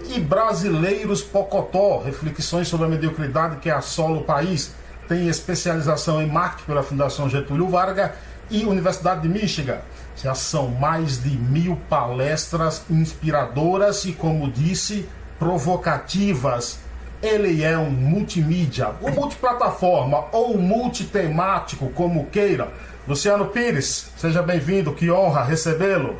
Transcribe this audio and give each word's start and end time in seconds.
e 0.09 0.19
Brasileiros 0.19 1.21
Pocotó, 1.21 1.99
reflexões 1.99 2.67
sobre 2.67 2.87
a 2.87 2.89
mediocridade 2.89 3.57
que 3.57 3.69
assola 3.69 4.17
o 4.17 4.23
país. 4.23 4.73
Tem 5.07 5.29
especialização 5.29 6.21
em 6.21 6.27
marketing 6.27 6.65
pela 6.65 6.83
Fundação 6.83 7.29
Getúlio 7.29 7.69
Vargas 7.69 8.11
e 8.49 8.65
Universidade 8.65 9.21
de 9.21 9.29
Michigan. 9.29 9.79
Já 10.17 10.35
são 10.35 10.67
mais 10.67 11.23
de 11.23 11.37
mil 11.37 11.77
palestras 11.89 12.83
inspiradoras 12.89 14.03
e, 14.03 14.11
como 14.11 14.51
disse, 14.51 15.07
provocativas. 15.39 16.79
Ele 17.21 17.63
é 17.63 17.77
um 17.77 17.89
multimídia, 17.89 18.91
um 19.01 19.11
multiplataforma 19.11 20.25
ou 20.31 20.57
multitemático, 20.57 21.89
como 21.91 22.25
queira. 22.27 22.71
Luciano 23.09 23.47
Pires, 23.47 24.11
seja 24.17 24.43
bem-vindo, 24.43 24.93
que 24.93 25.09
honra 25.09 25.43
recebê-lo. 25.43 26.15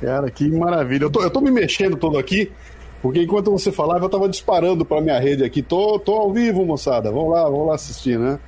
Cara, 0.00 0.28
que 0.28 0.50
maravilha. 0.50 1.04
Eu 1.04 1.10
tô, 1.10 1.22
eu 1.22 1.30
tô 1.30 1.40
me 1.40 1.52
mexendo 1.52 1.96
todo 1.96 2.18
aqui, 2.18 2.50
porque 3.00 3.22
enquanto 3.22 3.52
você 3.52 3.70
falava, 3.70 4.06
eu 4.06 4.08
tava 4.08 4.28
disparando 4.28 4.84
para 4.84 5.00
minha 5.00 5.20
rede 5.20 5.44
aqui. 5.44 5.62
Tô, 5.62 6.00
tô 6.00 6.14
ao 6.14 6.32
vivo, 6.32 6.64
moçada. 6.64 7.12
Vamos 7.12 7.30
lá, 7.30 7.44
vamos 7.44 7.68
lá 7.68 7.76
assistir, 7.76 8.18
né? 8.18 8.40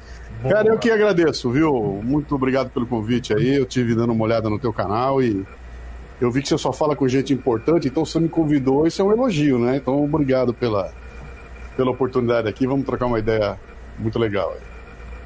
Cara, 0.42 0.66
eu 0.70 0.76
que 0.76 0.90
agradeço, 0.90 1.48
viu? 1.52 2.00
Muito 2.02 2.34
obrigado 2.34 2.68
pelo 2.70 2.84
convite 2.84 3.32
aí. 3.32 3.54
Eu 3.54 3.64
tive 3.64 3.94
dando 3.94 4.12
uma 4.12 4.24
olhada 4.24 4.50
no 4.50 4.58
teu 4.58 4.72
canal 4.72 5.22
e 5.22 5.46
eu 6.20 6.32
vi 6.32 6.42
que 6.42 6.48
você 6.48 6.58
só 6.58 6.72
fala 6.72 6.96
com 6.96 7.06
gente 7.06 7.32
importante, 7.32 7.86
então 7.86 8.04
você 8.04 8.18
me 8.18 8.28
convidou, 8.28 8.88
isso 8.88 9.00
é 9.00 9.04
um 9.04 9.12
elogio, 9.12 9.56
né? 9.56 9.76
Então, 9.76 10.02
obrigado 10.02 10.52
pela, 10.52 10.92
pela 11.76 11.92
oportunidade 11.92 12.48
aqui. 12.48 12.66
Vamos 12.66 12.84
trocar 12.84 13.06
uma 13.06 13.20
ideia 13.20 13.56
muito 14.00 14.18
legal 14.18 14.50
aí. 14.50 14.73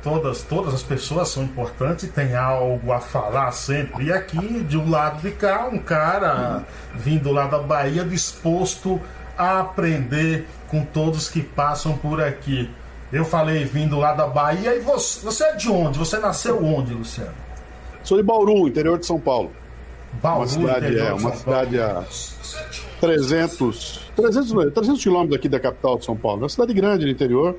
Todas, 0.02 0.42
todas 0.42 0.74
as 0.74 0.82
pessoas 0.82 1.28
são 1.28 1.42
importantes, 1.42 2.08
tem 2.10 2.36
algo 2.36 2.92
a 2.92 3.00
falar 3.00 3.50
sempre. 3.50 4.06
E 4.06 4.12
aqui, 4.12 4.62
de 4.62 4.78
um 4.78 4.88
lado 4.88 5.20
de 5.20 5.32
cá, 5.32 5.68
um 5.70 5.78
cara 5.78 6.64
vindo 6.94 7.32
lá 7.32 7.48
da 7.48 7.58
Bahia 7.58 8.04
disposto 8.04 9.00
a 9.36 9.60
aprender 9.60 10.46
com 10.68 10.84
todos 10.84 11.28
que 11.28 11.42
passam 11.42 11.96
por 11.96 12.22
aqui. 12.22 12.70
Eu 13.12 13.24
falei 13.24 13.64
vindo 13.64 13.98
lá 13.98 14.12
da 14.12 14.26
Bahia 14.26 14.74
e 14.76 14.80
você, 14.80 15.24
você 15.24 15.44
é 15.44 15.56
de 15.56 15.68
onde? 15.68 15.98
Você 15.98 16.18
nasceu 16.18 16.62
onde, 16.64 16.94
Luciano? 16.94 17.32
Sou 18.04 18.18
de 18.18 18.22
Bauru, 18.22 18.68
interior 18.68 18.98
de 18.98 19.06
São 19.06 19.18
Paulo. 19.18 19.50
Bauru, 20.22 20.40
uma 20.40 20.46
cidade, 20.46 20.98
é, 20.98 21.12
uma 21.12 21.34
cidade 21.34 21.80
a 21.80 22.04
300, 23.00 24.10
300, 24.16 24.72
300 24.72 25.02
quilômetros 25.02 25.36
aqui 25.36 25.48
da 25.48 25.58
capital 25.58 25.98
de 25.98 26.04
São 26.04 26.16
Paulo. 26.16 26.42
Uma 26.42 26.48
cidade 26.48 26.72
grande 26.72 27.04
no 27.04 27.10
interior. 27.10 27.56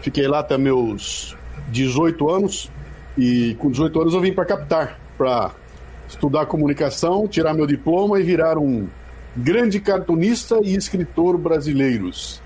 Fiquei 0.00 0.28
lá 0.28 0.40
até 0.40 0.58
meus 0.58 1.36
18 1.68 2.30
anos 2.30 2.70
e 3.16 3.56
com 3.58 3.70
18 3.70 4.00
anos 4.00 4.14
eu 4.14 4.20
vim 4.20 4.32
para 4.32 4.44
Captar 4.44 4.98
para 5.16 5.52
estudar 6.08 6.46
comunicação, 6.46 7.26
tirar 7.28 7.54
meu 7.54 7.66
diploma 7.66 8.18
e 8.18 8.22
virar 8.22 8.58
um 8.58 8.88
grande 9.36 9.80
cartunista 9.80 10.58
e 10.62 10.74
escritor 10.74 11.38
brasileiros 11.38 12.42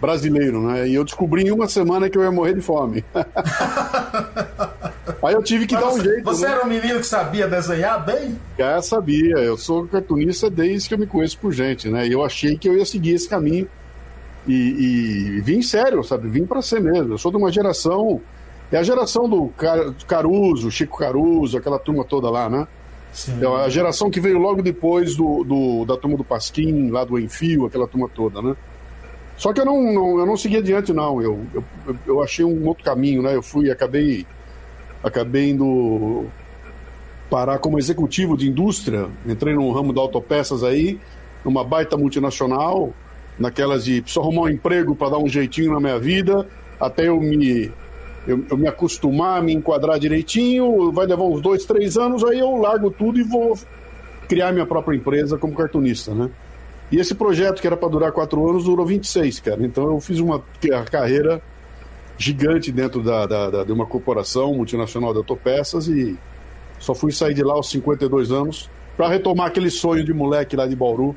brasileiro, 0.00 0.60
né? 0.60 0.88
E 0.88 0.94
eu 0.94 1.04
descobri 1.04 1.42
em 1.42 1.50
uma 1.50 1.68
semana 1.68 2.08
que 2.08 2.16
eu 2.16 2.22
ia 2.22 2.30
morrer 2.30 2.54
de 2.54 2.60
fome. 2.60 3.04
Aí 5.22 5.34
eu 5.34 5.42
tive 5.42 5.66
que 5.66 5.74
Mas 5.74 5.84
dar 5.84 5.90
um 5.90 6.00
jeito. 6.00 6.24
Você 6.24 6.46
né? 6.46 6.52
era 6.52 6.64
um 6.64 6.68
menino 6.68 7.00
que 7.00 7.06
sabia 7.06 7.48
desenhar 7.48 8.04
bem? 8.04 8.38
Já 8.58 8.80
sabia. 8.82 9.36
Eu 9.36 9.56
sou 9.56 9.86
cartunista 9.86 10.50
desde 10.50 10.88
que 10.88 10.94
eu 10.94 10.98
me 10.98 11.06
conheço 11.06 11.38
por 11.38 11.52
gente, 11.52 11.88
né? 11.88 12.06
E 12.06 12.12
eu 12.12 12.24
achei 12.24 12.56
que 12.56 12.68
eu 12.68 12.76
ia 12.76 12.84
seguir 12.84 13.14
esse 13.14 13.28
caminho. 13.28 13.68
E, 14.46 14.54
e 14.54 15.40
vim 15.40 15.60
sério, 15.62 16.04
sabe? 16.04 16.28
Vim 16.28 16.46
para 16.46 16.62
ser 16.62 16.80
mesmo. 16.80 17.14
Eu 17.14 17.18
sou 17.18 17.32
de 17.32 17.36
uma 17.36 17.50
geração. 17.50 18.20
É 18.70 18.78
a 18.78 18.82
geração 18.82 19.28
do 19.28 19.52
Caruso, 20.06 20.70
Chico 20.70 20.98
Caruso, 20.98 21.56
aquela 21.56 21.78
turma 21.78 22.04
toda 22.04 22.28
lá, 22.28 22.48
né? 22.50 22.66
Sim. 23.12 23.40
É 23.42 23.46
a 23.46 23.68
geração 23.68 24.10
que 24.10 24.20
veio 24.20 24.38
logo 24.38 24.60
depois 24.62 25.16
do, 25.16 25.44
do, 25.44 25.84
da 25.84 25.96
turma 25.96 26.16
do 26.16 26.24
Pasquim, 26.24 26.90
lá 26.90 27.04
do 27.04 27.18
Enfio, 27.18 27.64
aquela 27.64 27.86
turma 27.86 28.08
toda, 28.12 28.42
né? 28.42 28.56
Só 29.36 29.52
que 29.52 29.60
eu 29.60 29.64
não, 29.64 29.92
não, 29.92 30.18
eu 30.18 30.26
não 30.26 30.36
segui 30.36 30.56
adiante, 30.56 30.92
não. 30.92 31.22
Eu, 31.22 31.40
eu, 31.54 31.64
eu 32.06 32.22
achei 32.22 32.44
um 32.44 32.66
outro 32.66 32.84
caminho, 32.84 33.22
né? 33.22 33.34
Eu 33.34 33.42
fui, 33.42 33.70
acabei, 33.70 34.26
acabei 35.02 35.50
indo 35.50 36.26
parar 37.30 37.58
como 37.58 37.78
executivo 37.78 38.36
de 38.36 38.48
indústria. 38.48 39.08
Entrei 39.26 39.54
no 39.54 39.70
ramo 39.72 39.92
de 39.92 40.00
autopeças 40.00 40.62
aí, 40.62 40.98
numa 41.44 41.64
baita 41.64 41.96
multinacional, 41.96 42.92
naquelas 43.38 43.84
de 43.84 44.02
só 44.06 44.20
arrumar 44.20 44.42
um 44.42 44.48
emprego 44.48 44.94
para 44.94 45.10
dar 45.10 45.18
um 45.18 45.28
jeitinho 45.28 45.72
na 45.72 45.80
minha 45.80 45.98
vida, 45.98 46.46
até 46.80 47.08
eu 47.08 47.20
me, 47.20 47.70
eu, 48.26 48.44
eu, 48.50 48.56
me 48.56 48.66
acostumar, 48.66 49.42
me 49.42 49.52
enquadrar 49.52 49.98
direitinho. 49.98 50.90
Vai 50.92 51.06
levar 51.06 51.24
uns 51.24 51.40
dois, 51.40 51.64
três 51.64 51.96
anos, 51.96 52.24
aí 52.24 52.38
eu 52.38 52.56
largo 52.56 52.90
tudo 52.90 53.18
e 53.18 53.22
vou 53.22 53.58
criar 54.28 54.52
minha 54.52 54.66
própria 54.66 54.96
empresa 54.96 55.38
como 55.38 55.54
cartunista, 55.54 56.14
né? 56.14 56.30
E 56.90 56.98
esse 56.98 57.14
projeto, 57.14 57.60
que 57.60 57.66
era 57.66 57.76
para 57.76 57.88
durar 57.88 58.12
quatro 58.12 58.48
anos, 58.48 58.64
durou 58.64 58.86
26, 58.86 59.40
cara. 59.40 59.64
Então 59.64 59.90
eu 59.90 60.00
fiz 60.00 60.20
uma 60.20 60.42
carreira 60.90 61.42
gigante 62.18 62.72
dentro 62.72 63.02
da, 63.02 63.26
da, 63.26 63.50
da, 63.50 63.64
de 63.64 63.72
uma 63.72 63.86
corporação 63.86 64.54
multinacional 64.54 65.12
de 65.12 65.18
autopeças 65.18 65.86
e 65.88 66.16
só 66.78 66.94
fui 66.94 67.12
sair 67.12 67.34
de 67.34 67.42
lá 67.42 67.54
aos 67.54 67.68
52 67.70 68.30
anos 68.30 68.70
para 68.96 69.08
retomar 69.08 69.48
aquele 69.48 69.70
sonho 69.70 70.04
de 70.04 70.14
moleque 70.14 70.56
lá 70.56 70.66
de 70.66 70.74
Bauru 70.74 71.14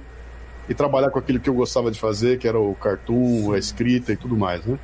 e 0.67 0.73
trabalhar 0.73 1.09
com 1.09 1.19
aquilo 1.19 1.39
que 1.39 1.49
eu 1.49 1.53
gostava 1.53 1.89
de 1.89 1.99
fazer, 1.99 2.37
que 2.37 2.47
era 2.47 2.59
o 2.59 2.75
cartoon, 2.75 3.53
a 3.53 3.57
escrita 3.57 4.11
e 4.11 4.17
tudo 4.17 4.35
mais, 4.35 4.63
né? 4.65 4.77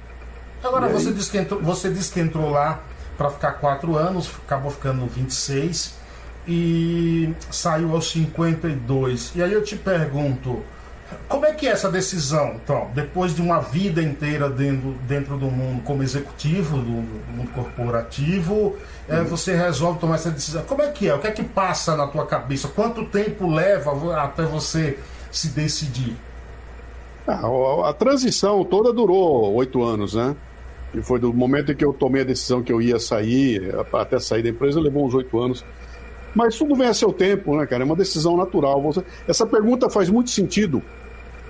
Agora, 0.65 0.89
você, 0.89 1.11
disse 1.11 1.29
que 1.29 1.37
entrou, 1.37 1.61
você 1.61 1.89
disse 1.89 2.11
que 2.11 2.19
entrou 2.19 2.49
lá 2.49 2.79
para 3.15 3.29
ficar 3.29 3.51
quatro 3.53 3.95
anos, 3.95 4.31
acabou 4.45 4.71
ficando 4.71 5.05
26 5.05 5.93
e 6.47 7.33
saiu 7.51 7.93
aos 7.93 8.09
52. 8.09 9.33
E 9.35 9.43
aí 9.43 9.53
eu 9.53 9.63
te 9.63 9.75
pergunto, 9.75 10.63
como 11.27 11.45
é 11.45 11.53
que 11.53 11.67
é 11.67 11.71
essa 11.71 11.89
decisão, 11.89 12.55
então, 12.55 12.89
depois 12.95 13.35
de 13.35 13.41
uma 13.41 13.59
vida 13.59 14.01
inteira 14.01 14.49
dentro, 14.49 14.95
dentro 15.07 15.37
do 15.37 15.51
mundo 15.51 15.83
como 15.83 16.01
executivo, 16.01 16.77
do, 16.77 16.83
do 16.83 17.31
mundo 17.37 17.51
corporativo, 17.51 18.75
é, 19.07 19.21
você 19.21 19.55
resolve 19.55 19.99
tomar 19.99 20.15
essa 20.15 20.31
decisão? 20.31 20.63
Como 20.63 20.81
é 20.81 20.89
que 20.89 21.07
é? 21.07 21.13
O 21.13 21.19
que 21.19 21.27
é 21.27 21.31
que 21.31 21.43
passa 21.43 21.95
na 21.95 22.07
tua 22.07 22.25
cabeça? 22.25 22.67
Quanto 22.69 23.05
tempo 23.05 23.47
leva 23.47 24.19
até 24.19 24.43
você 24.43 24.97
se 25.31 25.49
decidir? 25.49 26.15
Ah, 27.28 27.41
a 27.90 27.93
transição 27.93 28.63
toda 28.63 28.91
durou 28.91 29.53
oito 29.53 29.84
anos, 29.84 30.16
né? 30.16 30.35
E 30.95 31.01
foi 31.01 31.19
do 31.19 31.33
momento 31.33 31.73
em 31.73 31.75
que 31.75 31.83
eu 31.83 31.93
tomei 31.93 32.21
a 32.21 32.25
decisão 32.25 32.63
que 32.63 32.71
eu 32.71 32.81
ia 32.81 32.97
sair, 32.99 33.75
até 33.93 34.17
sair 34.17 34.41
da 34.41 34.49
empresa, 34.49 34.79
levou 34.79 35.05
uns 35.05 35.13
oito 35.13 35.37
anos. 35.37 35.65
Mas 36.33 36.57
tudo 36.57 36.73
vem 36.75 36.87
a 36.87 36.93
seu 36.93 37.11
tempo, 37.11 37.55
né, 37.57 37.65
cara? 37.65 37.83
É 37.83 37.85
uma 37.85 37.95
decisão 37.95 38.37
natural. 38.37 38.81
Você... 38.81 39.03
Essa 39.27 39.45
pergunta 39.45 39.89
faz 39.89 40.09
muito 40.09 40.29
sentido 40.29 40.81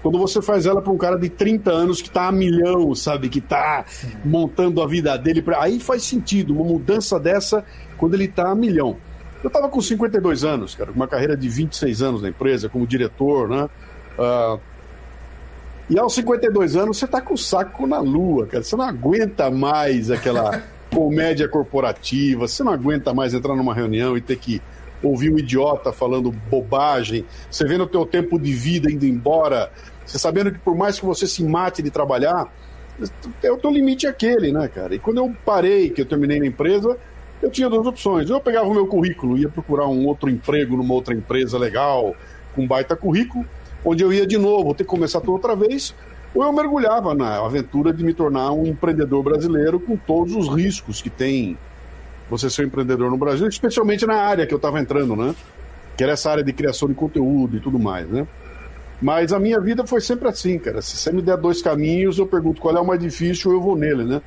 quando 0.01 0.17
você 0.19 0.41
faz 0.41 0.65
ela 0.65 0.81
para 0.81 0.91
um 0.91 0.97
cara 0.97 1.17
de 1.17 1.29
30 1.29 1.71
anos 1.71 2.01
que 2.01 2.07
está 2.07 2.27
a 2.27 2.31
milhão, 2.31 2.93
sabe? 2.93 3.29
Que 3.29 3.39
está 3.39 3.85
montando 4.23 4.81
a 4.81 4.87
vida 4.87 5.15
dele. 5.17 5.41
Pra... 5.41 5.61
Aí 5.61 5.79
faz 5.79 6.03
sentido 6.03 6.53
uma 6.53 6.63
mudança 6.63 7.19
dessa 7.19 7.63
quando 7.97 8.15
ele 8.15 8.25
está 8.25 8.49
a 8.49 8.55
milhão. 8.55 8.97
Eu 9.43 9.47
estava 9.47 9.69
com 9.69 9.79
52 9.79 10.43
anos, 10.43 10.73
cara, 10.73 10.91
uma 10.91 11.07
carreira 11.07 11.37
de 11.37 11.47
26 11.47 12.01
anos 12.01 12.21
na 12.21 12.29
empresa, 12.29 12.67
como 12.67 12.85
diretor, 12.85 13.47
né? 13.47 13.69
Uh... 14.17 14.74
E 15.89 15.99
aos 15.99 16.15
52 16.15 16.75
anos 16.75 16.97
você 16.97 17.05
está 17.05 17.21
com 17.21 17.35
o 17.35 17.37
saco 17.37 17.85
na 17.85 17.99
lua, 17.99 18.47
cara. 18.47 18.63
Você 18.63 18.75
não 18.75 18.85
aguenta 18.85 19.51
mais 19.51 20.09
aquela 20.09 20.63
comédia 20.91 21.47
corporativa, 21.47 22.47
você 22.47 22.63
não 22.63 22.71
aguenta 22.71 23.13
mais 23.13 23.33
entrar 23.33 23.55
numa 23.55 23.73
reunião 23.73 24.17
e 24.17 24.21
ter 24.21 24.37
que 24.37 24.61
ouvir 25.03 25.31
um 25.31 25.37
idiota 25.37 25.91
falando 25.91 26.31
bobagem, 26.31 27.25
você 27.51 27.65
vendo 27.65 27.83
o 27.83 27.87
teu 27.87 28.05
tempo 28.05 28.39
de 28.39 28.53
vida 28.53 28.91
indo 28.91 29.05
embora, 29.05 29.71
você 30.05 30.17
sabendo 30.17 30.51
que 30.51 30.57
por 30.57 30.75
mais 30.75 30.99
que 30.99 31.05
você 31.05 31.27
se 31.27 31.43
mate 31.43 31.83
de 31.83 31.91
trabalhar, 31.91 32.51
é 33.43 33.51
o 33.51 33.57
teu 33.57 33.69
limite 33.69 34.07
é 34.07 34.09
aquele, 34.09 34.51
né, 34.51 34.67
cara? 34.67 34.95
E 34.95 34.99
quando 34.99 35.17
eu 35.17 35.35
parei, 35.45 35.89
que 35.89 36.01
eu 36.01 36.05
terminei 36.05 36.39
na 36.39 36.47
empresa, 36.47 36.97
eu 37.41 37.49
tinha 37.49 37.69
duas 37.69 37.85
opções. 37.85 38.29
Eu 38.29 38.39
pegava 38.39 38.67
o 38.67 38.73
meu 38.73 38.87
currículo, 38.87 39.37
ia 39.37 39.49
procurar 39.49 39.87
um 39.87 40.05
outro 40.05 40.29
emprego 40.29 40.77
numa 40.77 40.93
outra 40.93 41.13
empresa 41.13 41.57
legal, 41.57 42.15
com 42.55 42.65
baita 42.65 42.95
currículo, 42.95 43.45
onde 43.85 44.03
eu 44.03 44.11
ia 44.11 44.25
de 44.25 44.37
novo, 44.37 44.73
ter 44.73 44.83
que 44.83 44.89
começar 44.89 45.21
tudo 45.21 45.33
outra 45.33 45.55
vez, 45.55 45.93
ou 46.33 46.43
eu 46.43 46.51
mergulhava 46.51 47.13
na 47.13 47.37
aventura 47.37 47.93
de 47.93 48.03
me 48.03 48.13
tornar 48.13 48.51
um 48.51 48.65
empreendedor 48.65 49.23
brasileiro 49.23 49.79
com 49.79 49.95
todos 49.95 50.35
os 50.35 50.49
riscos 50.49 51.01
que 51.01 51.09
tem 51.09 51.57
você 52.29 52.49
ser 52.49 52.63
um 52.63 52.65
empreendedor 52.65 53.09
no 53.09 53.17
Brasil, 53.17 53.47
especialmente 53.47 54.05
na 54.05 54.15
área 54.15 54.45
que 54.47 54.53
eu 54.53 54.57
estava 54.57 54.79
entrando, 54.79 55.15
né? 55.15 55.35
Que 55.95 56.03
era 56.03 56.13
essa 56.13 56.31
área 56.31 56.43
de 56.43 56.51
criação 56.51 56.87
de 56.87 56.95
conteúdo 56.95 57.55
e 57.55 57.59
tudo 57.59 57.79
mais, 57.79 58.09
né? 58.09 58.27
Mas 59.01 59.31
a 59.31 59.39
minha 59.39 59.59
vida 59.59 59.85
foi 59.85 60.01
sempre 60.01 60.27
assim, 60.27 60.57
cara. 60.57 60.81
Se 60.81 60.97
você 60.97 61.11
me 61.11 61.21
der 61.21 61.37
dois 61.37 61.61
caminhos, 61.61 62.17
eu 62.17 62.25
pergunto 62.25 62.59
qual 62.59 62.75
é 62.75 62.81
o 62.81 62.85
mais 62.85 62.99
difícil, 62.99 63.51
eu 63.51 63.61
vou 63.61 63.77
nele, 63.77 64.03
né? 64.03 64.21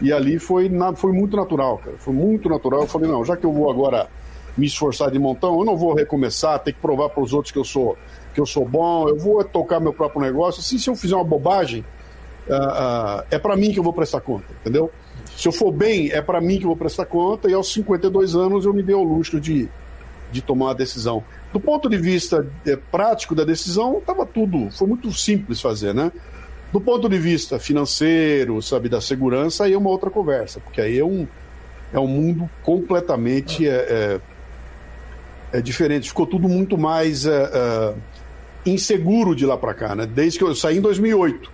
E 0.00 0.12
ali 0.12 0.38
foi, 0.38 0.70
foi 0.96 1.12
muito 1.12 1.36
natural, 1.36 1.78
cara. 1.78 1.96
Foi 1.98 2.14
muito 2.14 2.48
natural. 2.48 2.82
Eu 2.82 2.86
falei, 2.86 3.08
não, 3.08 3.24
já 3.24 3.36
que 3.36 3.44
eu 3.44 3.52
vou 3.52 3.70
agora 3.70 4.08
me 4.56 4.66
esforçar 4.66 5.10
de 5.10 5.18
montão, 5.18 5.58
eu 5.58 5.64
não 5.64 5.76
vou 5.76 5.94
recomeçar, 5.94 6.58
ter 6.60 6.72
que 6.72 6.80
provar 6.80 7.10
para 7.10 7.22
os 7.22 7.32
outros 7.32 7.52
que 7.52 7.58
eu 7.58 7.64
sou 7.64 7.96
que 8.34 8.40
eu 8.40 8.46
sou 8.46 8.66
bom, 8.68 9.08
eu 9.08 9.16
vou 9.16 9.42
tocar 9.44 9.78
meu 9.80 9.92
próprio 9.92 10.20
negócio. 10.20 10.60
Assim, 10.60 10.76
se 10.76 10.90
eu 10.90 10.96
fizer 10.96 11.14
uma 11.14 11.24
bobagem, 11.24 11.84
uh, 12.48 12.52
uh, 12.52 13.24
é 13.30 13.38
para 13.38 13.56
mim 13.56 13.72
que 13.72 13.78
eu 13.78 13.82
vou 13.82 13.92
prestar 13.92 14.20
conta, 14.20 14.46
entendeu? 14.60 14.90
Se 15.36 15.48
eu 15.48 15.52
for 15.52 15.72
bem, 15.72 16.10
é 16.10 16.20
para 16.20 16.40
mim 16.40 16.58
que 16.58 16.64
eu 16.64 16.68
vou 16.68 16.76
prestar 16.76 17.06
conta, 17.06 17.48
e 17.50 17.54
aos 17.54 17.72
52 17.72 18.34
anos 18.34 18.64
eu 18.64 18.74
me 18.74 18.82
dei 18.82 18.94
o 18.94 19.02
luxo 19.02 19.40
de, 19.40 19.68
de 20.30 20.42
tomar 20.42 20.72
a 20.72 20.74
decisão. 20.74 21.24
Do 21.52 21.60
ponto 21.60 21.88
de 21.88 21.96
vista 21.96 22.46
é, 22.66 22.76
prático 22.76 23.34
da 23.34 23.44
decisão, 23.44 23.98
estava 23.98 24.26
tudo, 24.26 24.70
foi 24.72 24.88
muito 24.88 25.12
simples 25.12 25.60
fazer, 25.60 25.94
né? 25.94 26.10
Do 26.72 26.80
ponto 26.80 27.08
de 27.08 27.18
vista 27.18 27.58
financeiro, 27.58 28.60
sabe, 28.60 28.88
da 28.88 29.00
segurança, 29.00 29.64
aí 29.64 29.72
é 29.72 29.78
uma 29.78 29.90
outra 29.90 30.10
conversa, 30.10 30.58
porque 30.58 30.80
aí 30.80 30.98
é 30.98 31.04
um, 31.04 31.26
é 31.92 32.00
um 32.00 32.08
mundo 32.08 32.50
completamente 32.64 33.68
é, 33.68 34.20
é, 35.52 35.58
é 35.58 35.60
diferente. 35.60 36.08
Ficou 36.08 36.26
tudo 36.26 36.48
muito 36.48 36.76
mais 36.76 37.26
é, 37.26 37.50
é, 37.52 37.94
inseguro 38.66 39.34
de 39.34 39.46
lá 39.46 39.56
para 39.56 39.74
cá, 39.74 39.94
né? 39.94 40.06
Desde 40.06 40.38
que 40.38 40.44
eu 40.44 40.54
saí 40.54 40.78
em 40.78 40.80
2008. 40.80 41.50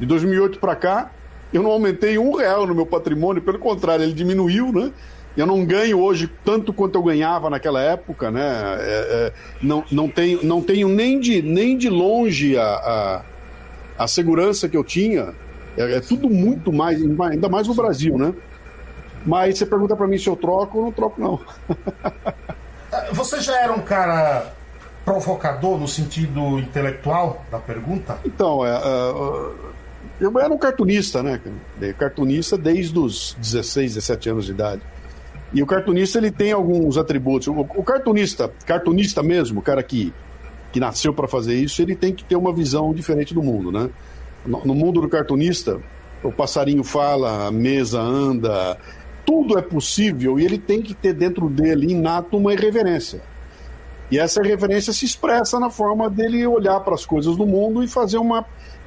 De 0.00 0.06
2008 0.06 0.58
para 0.58 0.74
cá, 0.74 1.10
eu 1.52 1.62
não 1.62 1.70
aumentei 1.70 2.18
um 2.18 2.34
real 2.34 2.66
no 2.66 2.74
meu 2.74 2.86
patrimônio, 2.86 3.42
pelo 3.42 3.58
contrário, 3.58 4.04
ele 4.04 4.12
diminuiu, 4.12 4.72
né? 4.72 4.92
Eu 5.36 5.46
não 5.46 5.64
ganho 5.64 6.00
hoje 6.00 6.30
tanto 6.44 6.72
quanto 6.72 6.96
eu 6.96 7.02
ganhava 7.02 7.50
naquela 7.50 7.80
época, 7.80 8.30
né? 8.30 8.42
É, 8.42 8.82
é, 8.82 9.32
não, 9.60 9.84
não, 9.90 10.08
tenho, 10.08 10.44
não 10.44 10.62
tenho 10.62 10.88
nem 10.88 11.18
de, 11.18 11.42
nem 11.42 11.76
de 11.76 11.88
longe 11.88 12.56
a, 12.56 12.64
a 12.64 13.22
a 13.96 14.06
segurança 14.06 14.68
que 14.68 14.76
eu 14.76 14.84
tinha 14.84 15.34
é, 15.76 15.96
é 15.96 16.00
tudo 16.00 16.28
muito 16.28 16.72
mais, 16.72 17.00
ainda 17.02 17.48
mais 17.48 17.66
no 17.66 17.74
Brasil, 17.74 18.16
né? 18.18 18.34
Mas 19.24 19.58
você 19.58 19.66
pergunta 19.66 19.96
para 19.96 20.06
mim 20.06 20.18
se 20.18 20.28
eu 20.28 20.36
troco, 20.36 20.78
eu 20.78 20.82
não 20.84 20.92
troco, 20.92 21.20
não. 21.20 21.40
Você 23.12 23.40
já 23.40 23.58
era 23.60 23.72
um 23.72 23.80
cara 23.80 24.52
provocador 25.04 25.78
no 25.78 25.86
sentido 25.86 26.58
intelectual 26.58 27.44
da 27.50 27.58
pergunta? 27.58 28.18
Então, 28.24 28.64
é, 28.64 28.70
é, 28.70 29.50
eu 30.20 30.38
era 30.38 30.52
um 30.52 30.58
cartunista, 30.58 31.22
né? 31.22 31.40
Cartunista 31.98 32.56
desde 32.56 32.98
os 32.98 33.36
16, 33.38 33.94
17 33.94 34.30
anos 34.30 34.46
de 34.46 34.52
idade. 34.52 34.82
E 35.52 35.62
o 35.62 35.66
cartunista 35.66 36.18
ele 36.18 36.30
tem 36.30 36.52
alguns 36.52 36.96
atributos. 36.96 37.48
O, 37.48 37.60
o 37.60 37.82
cartunista, 37.82 38.50
cartunista 38.66 39.22
mesmo, 39.22 39.60
o 39.60 39.62
cara 39.62 39.82
que 39.82 40.12
que 40.72 40.80
nasceu 40.80 41.14
para 41.14 41.28
fazer 41.28 41.54
isso, 41.54 41.80
ele 41.80 41.94
tem 41.94 42.12
que 42.12 42.24
ter 42.24 42.34
uma 42.34 42.52
visão 42.52 42.92
diferente 42.92 43.32
do 43.32 43.40
mundo, 43.40 43.70
né? 43.70 43.88
No, 44.44 44.60
no 44.64 44.74
mundo 44.74 45.00
do 45.00 45.08
cartunista, 45.08 45.80
o 46.20 46.32
passarinho 46.32 46.82
fala, 46.82 47.46
a 47.46 47.50
mesa 47.52 48.00
anda, 48.00 48.76
tudo 49.24 49.56
é 49.56 49.62
possível 49.62 50.36
e 50.36 50.44
ele 50.44 50.58
tem 50.58 50.82
que 50.82 50.92
ter 50.92 51.12
dentro 51.12 51.48
dele 51.48 51.92
inato 51.92 52.36
uma 52.36 52.52
irreverência. 52.52 53.22
E 54.10 54.18
essa 54.18 54.40
irreverência 54.40 54.92
se 54.92 55.04
expressa 55.04 55.58
na 55.58 55.70
forma 55.70 56.10
dele 56.10 56.46
olhar 56.46 56.80
para 56.80 56.94
as 56.94 57.06
coisas 57.06 57.36
do 57.36 57.46
mundo 57.46 57.82
e 57.82 57.88
fazer 57.88 58.18
uma 58.18 58.44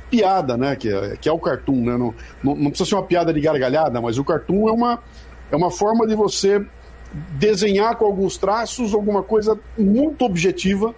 piada, 0.10 0.56
né? 0.56 0.76
Que 0.76 0.90
é, 0.90 1.18
que 1.18 1.28
é 1.28 1.32
o 1.32 1.40
cartoon, 1.40 1.84
né? 1.84 1.98
Não, 1.98 2.14
não, 2.44 2.56
não, 2.56 2.70
precisa 2.70 2.90
ser 2.90 2.96
uma 2.96 3.04
piada 3.04 3.34
de 3.34 3.42
gargalhada, 3.42 4.00
mas 4.00 4.18
o 4.18 4.24
cartoon 4.24 4.70
é 4.70 4.72
uma, 4.72 5.00
é 5.52 5.56
uma 5.56 5.72
forma 5.72 6.08
de 6.08 6.16
você 6.16 6.64
desenhar 7.32 7.96
com 7.96 8.06
alguns 8.06 8.38
traços 8.38 8.94
alguma 8.94 9.24
coisa 9.24 9.58
muito 9.78 10.26
objetiva 10.26 10.94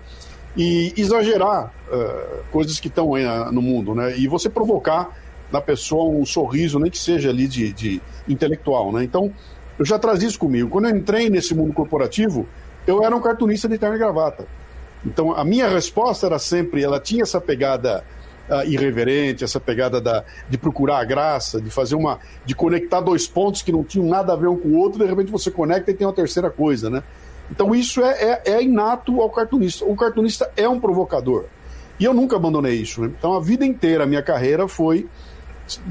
e 0.58 0.94
exagerar 0.98 1.72
uh, 1.88 2.44
coisas 2.52 2.80
que 2.80 2.88
estão 2.88 3.14
aí 3.14 3.24
no 3.52 3.62
mundo, 3.62 3.96
né? 3.96 4.18
E 4.18 4.28
você 4.28 4.50
provocar 4.50 5.16
na 5.52 5.62
pessoa 5.62 6.06
um 6.06 6.26
sorriso, 6.26 6.80
nem 6.80 6.92
que 6.92 6.98
seja 6.98 7.30
ali 7.30 7.48
de, 7.48 7.72
de 7.74 8.02
intelectual, 8.28 8.92
né? 8.92 9.04
Então, 9.04 9.32
eu 9.78 9.86
já 9.86 9.98
trazia 9.98 10.28
isso 10.28 10.38
comigo. 10.38 10.70
Quando 10.70 10.90
eu 10.90 10.96
entrei 10.96 11.30
nesse 11.30 11.56
mundo 11.56 11.74
corporativo, 11.74 12.48
eu 12.88 13.04
era 13.04 13.16
um 13.16 13.22
cartunista 13.22 13.68
de 13.68 13.78
terno 13.78 13.96
e 13.96 14.00
gravata. 14.00 14.46
Então, 15.06 15.34
a 15.34 15.44
minha 15.44 15.68
resposta 15.68 16.26
era 16.26 16.40
sempre, 16.40 16.84
ela 16.84 17.00
tinha 17.00 17.24
essa 17.24 17.40
pegada 17.40 18.04
uh, 18.50 18.68
irreverente, 18.68 19.44
essa 19.44 19.60
pegada 19.60 20.02
da, 20.02 20.24
de 20.50 20.58
procurar 20.58 21.00
a 21.00 21.06
graça, 21.06 21.62
de 21.62 21.70
fazer 21.70 21.96
uma, 21.96 22.20
de 22.46 22.54
conectar 22.54 23.00
dois 23.00 23.28
pontos 23.28 23.62
que 23.62 23.72
não 23.72 23.84
tinham 23.84 24.08
nada 24.08 24.34
a 24.34 24.36
ver 24.36 24.48
um 24.48 24.58
com 24.58 24.70
o 24.70 24.78
outro, 24.78 25.00
de 25.00 25.06
repente 25.06 25.32
você 25.32 25.50
conecta 25.50 25.92
e 25.92 25.94
tem 25.94 26.06
uma 26.06 26.14
terceira 26.14 26.50
coisa, 26.50 26.90
né? 26.90 27.04
Então 27.52 27.74
isso 27.74 28.04
é, 28.04 28.12
é, 28.12 28.42
é, 28.54 28.64
inato 28.64 29.22
ao 29.22 29.30
cartunista. 29.30 29.84
O 29.86 29.96
cartunista 29.96 30.52
é 30.56 30.70
um 30.70 30.80
provocador. 30.80 31.46
E 32.00 32.06
eu 32.06 32.14
nunca 32.14 32.36
abandonei 32.36 32.76
isso. 32.76 33.02
Né? 33.02 33.12
Então 33.18 33.34
a 33.34 33.40
vida 33.40 33.66
inteira, 33.66 34.04
a 34.04 34.08
minha 34.08 34.22
carreira 34.22 34.68
foi 34.68 35.08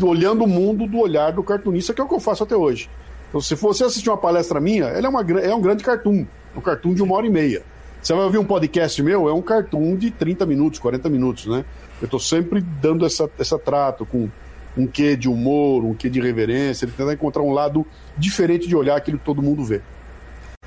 olhando 0.01 0.45
o 0.45 0.47
mundo 0.47 0.87
do 0.87 0.99
olhar 0.99 1.33
do 1.33 1.43
cartunista, 1.43 1.93
que 1.93 2.01
é 2.01 2.05
o 2.05 2.09
que 2.09 2.15
eu 2.15 2.21
faço 2.21 2.45
até 2.45 2.57
hoje. 2.57 2.89
Então, 3.29 3.41
se 3.41 3.55
você 3.55 3.85
assistir 3.85 4.09
uma 4.09 4.17
palestra 4.17 4.61
minha, 4.61 4.87
ela 4.87 5.07
é, 5.07 5.09
uma, 5.09 5.23
é 5.41 5.55
um 5.55 5.61
grande 5.61 5.85
cartoon. 5.85 6.27
Um 6.57 6.61
cartoon 6.61 6.95
de 6.95 7.03
uma 7.03 7.15
hora 7.15 7.27
e 7.27 7.31
meia. 7.31 7.63
Você 8.03 8.15
vai 8.15 8.25
ouvir 8.25 8.39
um 8.39 8.45
podcast 8.45 9.03
meu, 9.03 9.29
é 9.29 9.33
um 9.33 9.43
cartoon 9.43 9.97
de 9.97 10.11
30 10.11 10.47
minutos, 10.47 10.79
40 10.79 11.09
minutos, 11.09 11.47
né? 11.47 11.65
Eu 12.01 12.05
estou 12.05 12.21
sempre 12.21 12.61
dando 12.61 13.05
essa, 13.05 13.29
essa 13.39 13.59
trato 13.59 14.07
com 14.07 14.29
um 14.77 14.87
quê 14.87 15.17
de 15.17 15.29
humor, 15.29 15.85
um 15.85 15.95
quê 15.95 16.09
de 16.09 16.21
reverência, 16.21 16.85
ele 16.85 16.93
tentar 16.93 17.13
encontrar 17.13 17.43
um 17.43 17.53
lado 17.53 17.85
diferente 18.17 18.69
de 18.69 18.77
olhar 18.77 18.97
aquilo 18.97 19.19
que 19.19 19.25
todo 19.25 19.43
mundo 19.43 19.65
vê. 19.65 19.83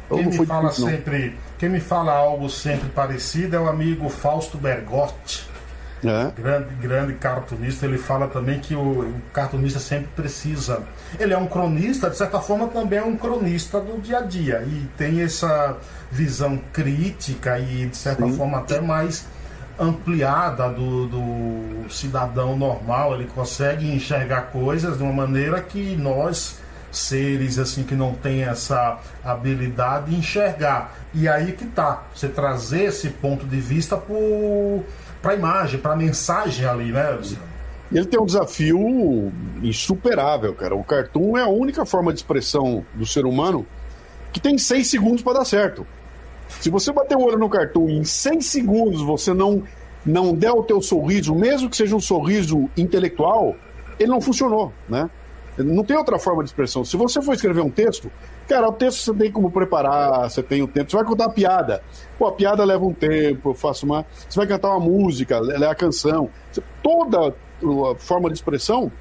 Quem 0.09 0.25
me 0.25 0.45
fala 0.45 0.69
difícil, 0.69 0.89
sempre, 0.89 1.37
quem 1.57 1.69
me 1.69 1.79
fala 1.79 2.11
algo 2.11 2.49
sempre 2.49 2.89
parecido 2.89 3.55
é 3.55 3.59
o 3.59 3.69
amigo 3.69 4.09
Fausto 4.09 4.57
Bergotti. 4.57 5.50
É. 6.03 6.31
Grande, 6.35 6.75
grande 6.75 7.13
cartunista, 7.13 7.85
ele 7.85 7.97
fala 7.97 8.27
também 8.27 8.59
que 8.59 8.75
o, 8.75 9.01
o, 9.01 9.21
cartunista 9.31 9.79
sempre 9.79 10.09
precisa. 10.15 10.81
Ele 11.19 11.33
é 11.33 11.37
um 11.37 11.47
cronista, 11.47 12.09
de 12.09 12.17
certa 12.17 12.39
forma, 12.39 12.67
também 12.67 12.99
é 12.99 13.03
um 13.03 13.15
cronista 13.15 13.79
do 13.79 14.01
dia 14.01 14.19
a 14.19 14.21
dia. 14.21 14.63
E 14.65 14.87
tem 14.97 15.21
essa 15.21 15.77
visão 16.11 16.59
crítica 16.73 17.59
e, 17.59 17.87
de 17.87 17.95
certa 17.95 18.25
Sim. 18.25 18.35
forma, 18.35 18.57
até 18.57 18.81
mais 18.81 19.25
ampliada 19.79 20.69
do, 20.69 21.07
do 21.07 21.89
cidadão 21.89 22.57
normal. 22.57 23.15
Ele 23.15 23.25
consegue 23.33 23.91
enxergar 23.91 24.43
coisas 24.43 24.97
de 24.97 25.03
uma 25.03 25.13
maneira 25.13 25.61
que 25.61 25.95
nós 25.95 26.59
seres 26.91 27.57
assim 27.57 27.83
que 27.83 27.95
não 27.95 28.13
têm 28.13 28.43
essa 28.43 28.99
habilidade 29.23 30.11
de 30.11 30.17
enxergar. 30.17 30.93
E 31.13 31.27
aí 31.27 31.53
que 31.53 31.65
tá, 31.65 32.03
você 32.13 32.27
trazer 32.27 32.83
esse 32.83 33.09
ponto 33.09 33.45
de 33.45 33.59
vista 33.59 33.95
para 35.21 35.31
a 35.31 35.35
imagem, 35.35 35.79
para 35.79 35.93
a 35.93 35.95
mensagem 35.95 36.65
ali, 36.65 36.91
né? 36.91 37.19
Ele 37.91 38.05
tem 38.05 38.19
um 38.19 38.25
desafio 38.25 39.31
insuperável, 39.61 40.53
cara. 40.55 40.75
O 40.75 40.83
cartoon 40.83 41.37
é 41.37 41.41
a 41.41 41.47
única 41.47 41.85
forma 41.85 42.13
de 42.13 42.19
expressão 42.19 42.85
do 42.93 43.05
ser 43.05 43.25
humano 43.25 43.65
que 44.31 44.39
tem 44.39 44.57
seis 44.57 44.89
segundos 44.89 45.21
para 45.21 45.39
dar 45.39 45.45
certo. 45.45 45.85
Se 46.59 46.69
você 46.69 46.91
bater 46.91 47.17
o 47.17 47.21
olho 47.21 47.37
no 47.37 47.49
cartoon 47.49 47.89
e 47.89 47.97
em 47.97 48.03
seis 48.03 48.45
segundos 48.45 49.01
você 49.01 49.33
não 49.33 49.63
não 50.03 50.33
der 50.33 50.51
o 50.51 50.63
teu 50.63 50.81
sorriso, 50.81 51.35
mesmo 51.35 51.69
que 51.69 51.77
seja 51.77 51.95
um 51.95 51.99
sorriso 51.99 52.67
intelectual, 52.75 53.55
ele 53.99 54.09
não 54.09 54.19
funcionou, 54.19 54.73
né? 54.89 55.07
Não 55.57 55.83
tem 55.83 55.95
outra 55.95 56.17
forma 56.17 56.43
de 56.43 56.49
expressão. 56.49 56.83
Se 56.83 56.97
você 56.97 57.21
for 57.21 57.35
escrever 57.35 57.61
um 57.61 57.69
texto, 57.69 58.11
cara, 58.51 58.67
o 58.67 58.73
texto 58.73 59.05
você 59.05 59.13
tem 59.13 59.31
como 59.31 59.49
preparar, 59.49 60.29
você 60.29 60.43
tem 60.43 60.61
o 60.61 60.67
tempo. 60.67 60.91
Você 60.91 60.97
vai 60.97 61.05
contar 61.05 61.27
uma 61.27 61.33
piada. 61.33 61.81
Pô, 62.19 62.27
a 62.27 62.33
piada 62.33 62.65
leva 62.65 62.83
um 62.85 62.93
tempo, 62.93 63.51
eu 63.51 63.53
faço 63.53 63.85
uma. 63.85 64.05
Você 64.27 64.37
vai 64.37 64.45
cantar 64.45 64.71
uma 64.71 64.79
música, 64.79 65.35
ela 65.35 65.65
é 65.65 65.69
a 65.69 65.75
canção. 65.75 66.29
Toda 66.83 67.29
a 67.29 67.95
forma 67.95 68.29
de 68.29 68.35
expressão, 68.35 68.91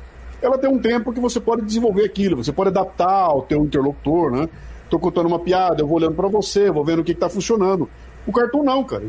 ela 0.41 0.57
tem 0.57 0.71
um 0.71 0.79
tempo 0.79 1.13
que 1.13 1.19
você 1.19 1.41
pode 1.41 1.63
desenvolver 1.63 2.05
aquilo, 2.05 2.37
você 2.37 2.53
pode 2.53 2.71
adaptar 2.71 3.25
ao 3.25 3.43
teu 3.43 3.65
interlocutor, 3.65 4.31
né? 4.31 4.49
Tô 4.89 4.99
contando 4.99 5.27
uma 5.27 5.39
piada, 5.39 5.83
eu 5.83 5.87
vou 5.87 5.97
olhando 5.97 6.15
para 6.15 6.29
você, 6.29 6.71
vou 6.71 6.85
vendo 6.85 7.01
o 7.01 7.05
que, 7.05 7.15
que 7.15 7.21
tá 7.21 7.29
funcionando. 7.29 7.91
O 8.27 8.33
cartão 8.33 8.63
não, 8.63 8.85
cara. 8.85 9.05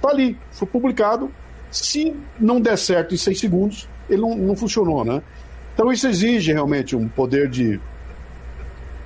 Tá 0.00 0.08
ali, 0.08 0.38
foi 0.50 0.66
publicado. 0.66 1.30
Se 1.70 2.16
não 2.38 2.58
der 2.58 2.78
certo 2.78 3.14
em 3.14 3.18
seis 3.18 3.38
segundos, 3.38 3.88
ele 4.08 4.22
não, 4.22 4.34
não 4.34 4.56
funcionou, 4.56 5.04
né? 5.04 5.22
Então 5.74 5.92
isso 5.92 6.06
exige 6.06 6.52
realmente 6.52 6.94
um 6.94 7.08
poder 7.08 7.48
de, 7.48 7.80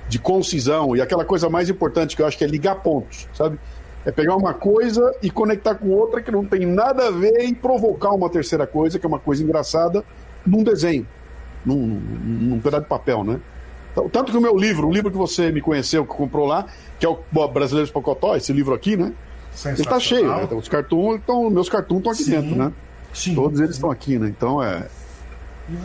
de 0.09 0.19
concisão 0.19 0.95
e 0.95 1.01
aquela 1.01 1.23
coisa 1.23 1.49
mais 1.49 1.69
importante 1.69 2.15
que 2.15 2.21
eu 2.21 2.25
acho 2.25 2.37
que 2.37 2.43
é 2.43 2.47
ligar 2.47 2.75
pontos, 2.75 3.29
sabe? 3.33 3.59
É 4.05 4.11
pegar 4.11 4.35
uma 4.35 4.53
coisa 4.53 5.15
e 5.21 5.29
conectar 5.29 5.75
com 5.75 5.89
outra 5.89 6.21
que 6.21 6.31
não 6.31 6.43
tem 6.43 6.65
nada 6.65 7.07
a 7.07 7.11
ver 7.11 7.43
e 7.43 7.53
provocar 7.53 8.11
uma 8.11 8.29
terceira 8.29 8.65
coisa, 8.65 8.97
que 8.97 9.05
é 9.05 9.09
uma 9.09 9.19
coisa 9.19 9.43
engraçada, 9.43 10.03
num 10.45 10.63
desenho, 10.63 11.07
num, 11.65 11.77
num 11.77 12.59
pedaço 12.59 12.83
de 12.83 12.89
papel, 12.89 13.23
né? 13.23 13.39
Então, 13.91 14.09
tanto 14.09 14.31
que 14.31 14.37
o 14.37 14.41
meu 14.41 14.55
livro, 14.57 14.87
o 14.87 14.91
livro 14.91 15.11
que 15.11 15.17
você 15.17 15.51
me 15.51 15.61
conheceu, 15.61 16.05
que 16.05 16.13
comprou 16.13 16.47
lá, 16.47 16.65
que 16.99 17.05
é 17.05 17.09
o 17.09 17.19
Brasileiros 17.47 17.91
Pocotó, 17.91 18.35
esse 18.35 18.51
livro 18.51 18.73
aqui, 18.73 18.97
né? 18.97 19.13
Ele 19.65 19.83
tá 19.83 19.99
cheio, 19.99 20.27
né? 20.27 20.43
Então, 20.43 20.57
os 20.57 20.69
cartoons, 20.69 21.15
então, 21.15 21.49
meus 21.49 21.69
cartoons 21.69 21.99
estão 21.99 22.11
aqui 22.11 22.23
sim, 22.23 22.31
dentro, 22.31 22.55
né? 22.55 22.71
Sim. 23.13 23.35
Todos 23.35 23.59
eles 23.59 23.75
estão 23.75 23.91
aqui, 23.91 24.17
né? 24.17 24.27
Então 24.27 24.63
é. 24.63 24.87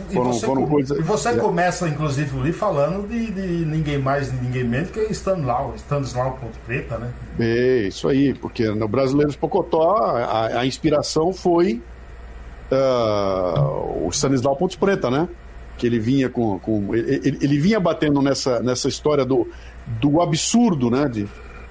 E, 0.09 0.13
foram, 0.13 0.33
você, 0.33 0.45
foram 0.45 0.65
coisas... 0.65 0.97
e 0.97 1.01
você 1.01 1.35
começa, 1.35 1.87
inclusive, 1.87 2.39
ali 2.39 2.51
falando 2.51 3.07
de, 3.07 3.31
de 3.31 3.65
ninguém 3.65 3.99
mais, 3.99 4.31
ninguém 4.41 4.63
menos 4.63 4.89
que 4.89 4.99
Stanislau, 5.11 5.73
Stanislau 5.77 6.39
Ponte 6.41 6.57
Preta, 6.65 6.97
né? 6.97 7.11
É, 7.39 7.87
isso 7.87 8.07
aí, 8.07 8.33
porque 8.33 8.67
no 8.71 8.87
Brasileiros 8.87 9.35
Pocotó 9.35 9.97
a, 9.97 10.59
a 10.59 10.65
inspiração 10.65 11.31
foi 11.31 11.81
uh, 12.71 14.07
o 14.07 14.09
Stanislau 14.11 14.55
Ponte 14.55 14.77
Preta, 14.77 15.11
né? 15.11 15.29
Que 15.77 15.85
ele 15.85 15.99
vinha 15.99 16.29
com. 16.29 16.57
com 16.59 16.95
ele, 16.95 17.37
ele, 17.41 17.59
vinha 17.59 17.79
batendo 17.79 18.21
nessa, 18.21 18.61
nessa 18.61 18.87
história 18.87 19.25
do, 19.25 19.47
do 19.85 20.21
absurdo, 20.21 20.89
né? 20.89 21.07
De, 21.07 21.27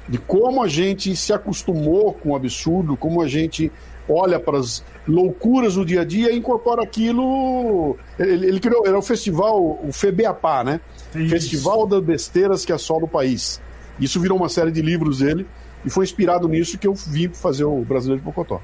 de 0.09 0.19
como 0.19 0.63
a 0.63 0.69
gente 0.69 1.17
se 1.17 1.33
acostumou 1.33 2.13
com 2.13 2.31
o 2.31 2.37
absurdo, 2.37 2.97
como 2.97 3.23
a 3.23 3.27
gente 3.27 3.73
olha 4.09 4.39
para 4.39 4.59
as 4.59 4.85
loucuras 5.07 5.75
do 5.75 5.85
dia 5.85 6.03
a 6.03 6.05
dia 6.05 6.33
e 6.33 6.37
incorpora 6.37 6.83
aquilo. 6.83 7.97
Ele, 8.19 8.47
ele 8.47 8.61
criou, 8.61 8.87
era 8.87 8.99
o 8.99 9.03
festival, 9.03 9.81
o 9.83 9.91
FEBEAPA, 9.93 10.65
né? 10.65 10.81
Isso. 11.15 11.29
Festival 11.29 11.87
das 11.87 12.03
Besteiras 12.03 12.65
que 12.65 12.73
assola 12.73 13.05
o 13.05 13.09
país. 13.09 13.61
Isso 13.99 14.21
virou 14.21 14.37
uma 14.37 14.49
série 14.49 14.71
de 14.71 14.83
livros 14.83 15.19
dele 15.19 15.47
e 15.85 15.91
foi 15.91 16.05
inspirado 16.05 16.49
nisso 16.49 16.79
que 16.79 16.87
eu 16.87 16.95
vim 16.95 17.29
fazer 17.29 17.65
o 17.65 17.83
Brasileiro 17.83 18.21
de 18.21 18.25
Pocotó. 18.25 18.61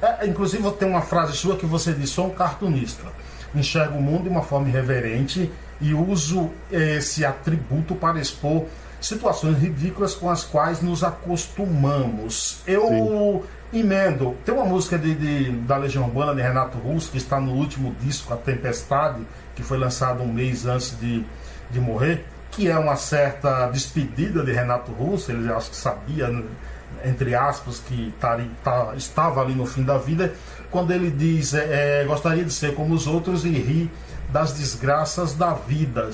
É, 0.00 0.26
inclusive, 0.26 0.70
tem 0.72 0.88
uma 0.88 1.02
frase 1.02 1.36
sua 1.36 1.56
que 1.56 1.66
você 1.66 1.92
disse: 1.92 2.14
sou 2.14 2.26
um 2.26 2.30
cartunista. 2.30 3.04
Enxergo 3.54 3.98
o 3.98 4.02
mundo 4.02 4.24
de 4.24 4.28
uma 4.28 4.42
forma 4.42 4.68
irreverente 4.68 5.50
e 5.80 5.94
uso 5.94 6.50
esse 6.70 7.24
atributo 7.24 7.94
para 7.94 8.20
expor 8.20 8.66
situações 9.00 9.58
ridículas 9.58 10.14
com 10.14 10.28
as 10.28 10.44
quais 10.44 10.82
nos 10.82 11.02
acostumamos. 11.02 12.60
Eu 12.66 12.88
Sim 12.88 13.57
emendo. 13.72 14.36
Tem 14.44 14.54
uma 14.54 14.64
música 14.64 14.98
de, 14.98 15.14
de, 15.14 15.50
da 15.50 15.76
Legião 15.76 16.04
Urbana 16.04 16.34
de 16.34 16.42
Renato 16.42 16.78
Russo, 16.78 17.10
que 17.10 17.18
está 17.18 17.40
no 17.40 17.52
último 17.52 17.94
disco, 18.00 18.32
A 18.32 18.36
Tempestade, 18.36 19.20
que 19.54 19.62
foi 19.62 19.78
lançado 19.78 20.22
um 20.22 20.32
mês 20.32 20.66
antes 20.66 20.98
de, 20.98 21.24
de 21.70 21.80
morrer, 21.80 22.24
que 22.50 22.68
é 22.68 22.78
uma 22.78 22.96
certa 22.96 23.66
despedida 23.68 24.42
de 24.42 24.52
Renato 24.52 24.90
Russo. 24.92 25.30
Ele 25.30 25.52
acho 25.52 25.70
que 25.70 25.76
sabia, 25.76 26.32
entre 27.04 27.34
aspas, 27.34 27.78
que 27.80 28.12
tá, 28.20 28.38
tá, 28.64 28.94
estava 28.96 29.42
ali 29.42 29.54
no 29.54 29.66
fim 29.66 29.82
da 29.82 29.98
vida, 29.98 30.32
quando 30.70 30.90
ele 30.90 31.10
diz: 31.10 31.54
é, 31.54 32.02
é, 32.02 32.04
gostaria 32.04 32.44
de 32.44 32.52
ser 32.52 32.74
como 32.74 32.94
os 32.94 33.06
outros 33.06 33.44
e 33.44 33.50
rir 33.50 33.90
das 34.32 34.52
desgraças 34.52 35.34
da 35.34 35.52
vida. 35.52 36.10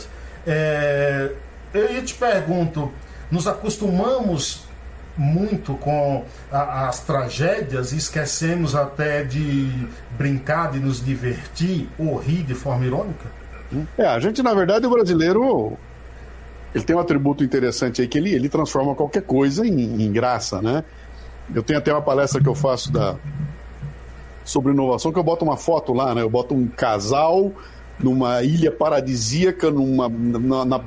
É, 0.47 1.33
eu 1.73 2.05
te 2.05 2.15
pergunto, 2.15 2.93
nos 3.31 3.47
acostumamos 3.47 4.64
muito 5.17 5.75
com 5.75 6.25
a, 6.51 6.89
as 6.89 7.01
tragédias 7.01 7.93
e 7.93 7.97
esquecemos 7.97 8.75
até 8.75 9.23
de 9.23 9.71
brincar, 10.17 10.73
de 10.73 10.81
nos 10.81 11.05
divertir 11.05 11.89
ou 11.99 12.17
rir 12.17 12.43
de 12.43 12.55
forma 12.55 12.85
irônica? 12.85 13.27
É, 13.99 14.07
a 14.07 14.19
gente, 14.21 14.43
na 14.43 14.55
verdade, 14.55 14.87
o 14.87 14.91
brasileiro 14.91 15.77
ele 16.75 16.85
tem 16.85 16.97
um 16.97 16.99
atributo 16.99 17.45
interessante 17.45 18.03
aí 18.03 18.09
que 18.09 18.19
ele, 18.19 18.35
ele 18.35 18.49
transforma 18.49 18.95
qualquer 18.95 19.23
coisa 19.23 19.65
em, 19.65 20.03
em 20.03 20.13
graça, 20.13 20.61
né? 20.61 20.83
Eu 21.55 21.63
tenho 21.63 21.79
até 21.79 21.93
uma 21.93 22.03
palestra 22.03 22.43
que 22.43 22.49
eu 22.49 22.55
faço 22.55 22.91
da, 22.91 23.17
sobre 24.45 24.73
inovação 24.73 25.13
que 25.13 25.19
eu 25.19 25.23
boto 25.23 25.45
uma 25.45 25.57
foto 25.57 25.93
lá, 25.93 26.15
né? 26.15 26.23
Eu 26.23 26.31
boto 26.31 26.55
um 26.55 26.67
casal 26.67 27.53
numa 27.99 28.43
ilha 28.43 28.73
paradisíaca, 28.73 29.71
numa, 29.71 30.09
na, 30.09 30.65
na, 30.65 30.81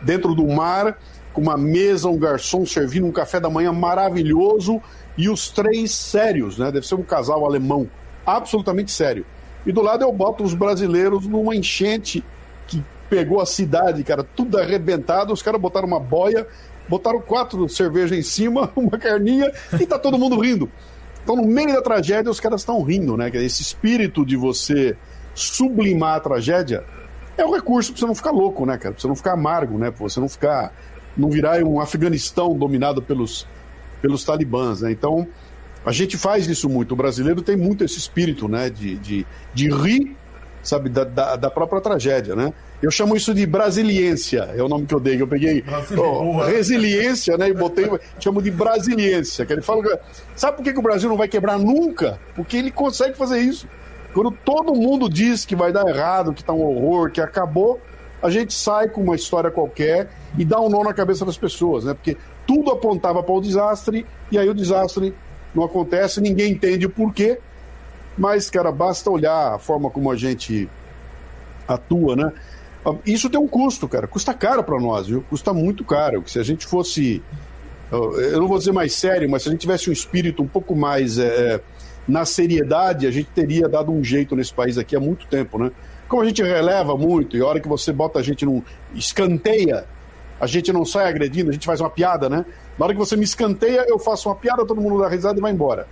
dentro 0.00 0.32
do 0.34 0.46
mar, 0.46 0.96
com 1.32 1.40
uma 1.40 1.56
mesa, 1.56 2.08
um 2.08 2.18
garçom 2.18 2.64
servindo 2.66 3.06
um 3.06 3.12
café 3.12 3.40
da 3.40 3.50
manhã 3.50 3.72
maravilhoso 3.72 4.80
e 5.16 5.28
os 5.28 5.48
três 5.48 5.92
sérios, 5.92 6.58
né? 6.58 6.70
Deve 6.70 6.86
ser 6.86 6.94
um 6.94 7.02
casal 7.02 7.44
alemão, 7.44 7.88
absolutamente 8.24 8.92
sério. 8.92 9.24
E 9.64 9.72
do 9.72 9.82
lado 9.82 10.02
eu 10.02 10.12
boto 10.12 10.42
os 10.42 10.54
brasileiros 10.54 11.26
numa 11.26 11.54
enchente 11.54 12.24
que 12.66 12.82
pegou 13.08 13.40
a 13.40 13.46
cidade, 13.46 14.02
cara, 14.02 14.24
tudo 14.24 14.58
arrebentado. 14.58 15.32
Os 15.32 15.42
caras 15.42 15.60
botaram 15.60 15.86
uma 15.86 16.00
boia, 16.00 16.46
botaram 16.88 17.20
quatro 17.20 17.68
cervejas 17.68 18.18
em 18.18 18.22
cima, 18.22 18.70
uma 18.76 18.98
carninha 18.98 19.52
e 19.80 19.86
tá 19.86 19.98
todo 19.98 20.18
mundo 20.18 20.38
rindo. 20.40 20.70
Então, 21.22 21.36
no 21.36 21.46
meio 21.46 21.72
da 21.72 21.82
tragédia, 21.82 22.30
os 22.30 22.40
caras 22.40 22.62
estão 22.62 22.82
rindo, 22.82 23.16
né? 23.16 23.30
Esse 23.34 23.62
espírito 23.62 24.26
de 24.26 24.36
você 24.36 24.96
sublimar 25.34 26.16
a 26.16 26.20
tragédia 26.20 26.84
é 27.36 27.44
um 27.44 27.52
recurso 27.52 27.92
para 27.92 28.00
você 28.00 28.06
não 28.06 28.14
ficar 28.14 28.32
louco, 28.32 28.66
né, 28.66 28.76
cara? 28.76 28.92
Pra 28.92 29.00
você 29.00 29.08
não 29.08 29.16
ficar 29.16 29.32
amargo, 29.32 29.78
né? 29.78 29.90
Pra 29.90 30.02
você 30.02 30.18
não 30.18 30.28
ficar 30.28 30.72
não 31.16 31.30
virar 31.30 31.62
um 31.62 31.80
Afeganistão 31.80 32.56
dominado 32.56 33.02
pelos, 33.02 33.46
pelos 34.00 34.24
talibãs. 34.24 34.80
Né? 34.82 34.92
Então, 34.92 35.26
a 35.84 35.92
gente 35.92 36.16
faz 36.16 36.46
isso 36.46 36.68
muito. 36.68 36.92
O 36.92 36.96
brasileiro 36.96 37.42
tem 37.42 37.56
muito 37.56 37.84
esse 37.84 37.98
espírito 37.98 38.48
né? 38.48 38.70
de, 38.70 38.96
de, 38.96 39.26
de 39.54 39.68
rir 39.68 40.16
sabe, 40.62 40.88
da, 40.88 41.04
da, 41.04 41.36
da, 41.36 41.50
própria 41.50 41.80
tragédia, 41.80 42.36
né? 42.36 42.52
Eu 42.80 42.90
chamo 42.90 43.16
isso 43.16 43.34
de 43.34 43.44
brasiliência, 43.46 44.50
é 44.56 44.62
o 44.62 44.68
nome 44.68 44.86
que 44.86 44.94
eu 44.94 45.00
dei, 45.00 45.20
eu 45.20 45.26
peguei 45.26 45.64
oh, 45.96 46.38
resiliência, 46.38 47.36
né, 47.36 47.48
e 47.48 47.54
botei, 47.54 47.88
chamo 48.18 48.42
de 48.42 48.50
brasiliência, 48.50 49.46
que 49.46 49.52
ele 49.52 49.62
fala, 49.62 50.00
sabe 50.34 50.56
por 50.56 50.64
que, 50.64 50.72
que 50.72 50.78
o 50.78 50.82
Brasil 50.82 51.08
não 51.08 51.16
vai 51.16 51.28
quebrar 51.28 51.58
nunca? 51.58 52.18
Porque 52.34 52.56
ele 52.56 52.70
consegue 52.70 53.16
fazer 53.16 53.40
isso. 53.40 53.68
Quando 54.12 54.30
todo 54.30 54.74
mundo 54.74 55.08
diz 55.08 55.44
que 55.44 55.56
vai 55.56 55.72
dar 55.72 55.86
errado, 55.86 56.32
que 56.32 56.44
tá 56.44 56.52
um 56.52 56.60
horror, 56.60 57.10
que 57.10 57.20
acabou, 57.20 57.80
a 58.22 58.30
gente 58.30 58.54
sai 58.54 58.88
com 58.88 59.02
uma 59.02 59.16
história 59.16 59.50
qualquer 59.50 60.08
e 60.38 60.44
dá 60.44 60.60
um 60.60 60.68
nó 60.68 60.84
na 60.84 60.94
cabeça 60.94 61.24
das 61.24 61.36
pessoas, 61.36 61.84
né? 61.84 61.94
Porque 61.94 62.16
tudo 62.46 62.70
apontava 62.70 63.22
para 63.22 63.34
o 63.34 63.40
desastre 63.40 64.06
e 64.30 64.38
aí 64.38 64.48
o 64.48 64.54
desastre 64.54 65.14
não 65.54 65.64
acontece, 65.64 66.20
ninguém 66.20 66.52
entende 66.52 66.86
o 66.86 66.90
porquê, 66.90 67.38
mas, 68.16 68.48
cara, 68.48 68.70
basta 68.70 69.10
olhar 69.10 69.54
a 69.54 69.58
forma 69.58 69.90
como 69.90 70.10
a 70.10 70.16
gente 70.16 70.68
atua, 71.66 72.16
né? 72.16 72.32
Isso 73.06 73.30
tem 73.30 73.40
um 73.40 73.48
custo, 73.48 73.88
cara. 73.88 74.06
Custa 74.06 74.34
caro 74.34 74.62
para 74.62 74.78
nós, 74.80 75.06
viu? 75.06 75.24
Custa 75.28 75.52
muito 75.52 75.84
caro. 75.84 76.22
Se 76.26 76.38
a 76.38 76.42
gente 76.42 76.66
fosse, 76.66 77.22
eu 77.90 78.40
não 78.40 78.48
vou 78.48 78.58
dizer 78.58 78.72
mais 78.72 78.92
sério, 78.94 79.30
mas 79.30 79.42
se 79.42 79.48
a 79.48 79.52
gente 79.52 79.60
tivesse 79.60 79.88
um 79.88 79.92
espírito 79.92 80.42
um 80.42 80.48
pouco 80.48 80.74
mais 80.74 81.18
é, 81.18 81.60
na 82.06 82.24
seriedade, 82.24 83.06
a 83.06 83.10
gente 83.10 83.30
teria 83.30 83.68
dado 83.68 83.92
um 83.92 84.02
jeito 84.02 84.34
nesse 84.34 84.52
país 84.52 84.78
aqui 84.78 84.96
há 84.96 85.00
muito 85.00 85.26
tempo, 85.26 85.58
né? 85.58 85.70
Como 86.12 86.22
a 86.22 86.26
gente 86.26 86.42
releva 86.42 86.94
muito, 86.94 87.38
e 87.38 87.40
a 87.40 87.46
hora 87.46 87.58
que 87.58 87.66
você 87.66 87.90
bota 87.90 88.18
a 88.18 88.22
gente 88.22 88.44
num. 88.44 88.62
escanteia, 88.94 89.86
a 90.38 90.46
gente 90.46 90.70
não 90.70 90.84
sai 90.84 91.08
agredindo, 91.08 91.48
a 91.48 91.54
gente 91.54 91.64
faz 91.64 91.80
uma 91.80 91.88
piada, 91.88 92.28
né? 92.28 92.44
Na 92.78 92.84
hora 92.84 92.92
que 92.92 92.98
você 92.98 93.16
me 93.16 93.24
escanteia, 93.24 93.86
eu 93.88 93.98
faço 93.98 94.28
uma 94.28 94.34
piada, 94.34 94.62
todo 94.66 94.78
mundo 94.78 95.00
dá 95.00 95.08
risada 95.08 95.38
e 95.38 95.40
vai 95.40 95.50
embora. 95.50 95.88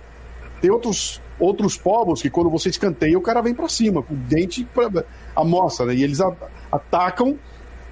Tem 0.61 0.69
outros, 0.69 1.19
outros 1.39 1.75
povos 1.75 2.21
que 2.21 2.29
quando 2.29 2.51
você 2.51 2.69
escanteia, 2.69 3.17
o 3.17 3.21
cara 3.21 3.41
vem 3.41 3.55
para 3.55 3.67
cima, 3.67 4.03
com 4.03 4.13
o 4.13 4.17
dente 4.17 4.63
pra, 4.63 5.03
amostra, 5.35 5.87
né? 5.87 5.95
E 5.95 6.03
eles 6.03 6.21
a, 6.21 6.31
atacam 6.71 7.35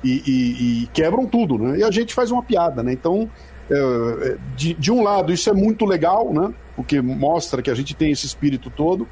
e, 0.04 0.22
e, 0.28 0.84
e, 0.84 0.88
quebram 0.94 1.26
tudo, 1.26 1.58
né? 1.58 1.80
E 1.80 1.84
a 1.84 1.90
gente 1.90 2.14
faz 2.14 2.30
uma 2.30 2.44
piada, 2.44 2.84
né? 2.84 2.94
Então, 2.94 3.28
é, 3.72 4.38
de, 4.56 4.76
de 4.76 4.92
um 4.92 5.02
lado, 5.02 5.34
isso 5.34 5.50
é 5.50 5.54
muito 5.54 5.84
legal, 5.84 6.32
né? 6.32 6.54
Porque 6.76 7.02
mostra 7.02 7.60
que 7.64 7.72
a 7.72 7.76
gente 7.76 7.96
tem 7.96 8.12
esse 8.12 8.28
espírito 8.28 8.70
todo, 8.70 9.08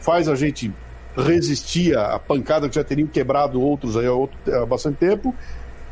faz 0.00 0.28
a 0.28 0.34
gente 0.34 0.74
resistia 1.16 2.00
à 2.00 2.18
pancada 2.18 2.68
que 2.68 2.74
já 2.74 2.84
teriam 2.84 3.08
quebrado 3.08 3.60
outros 3.60 3.96
aí 3.96 4.06
há, 4.06 4.66
bastante 4.66 4.96
tempo. 4.96 5.34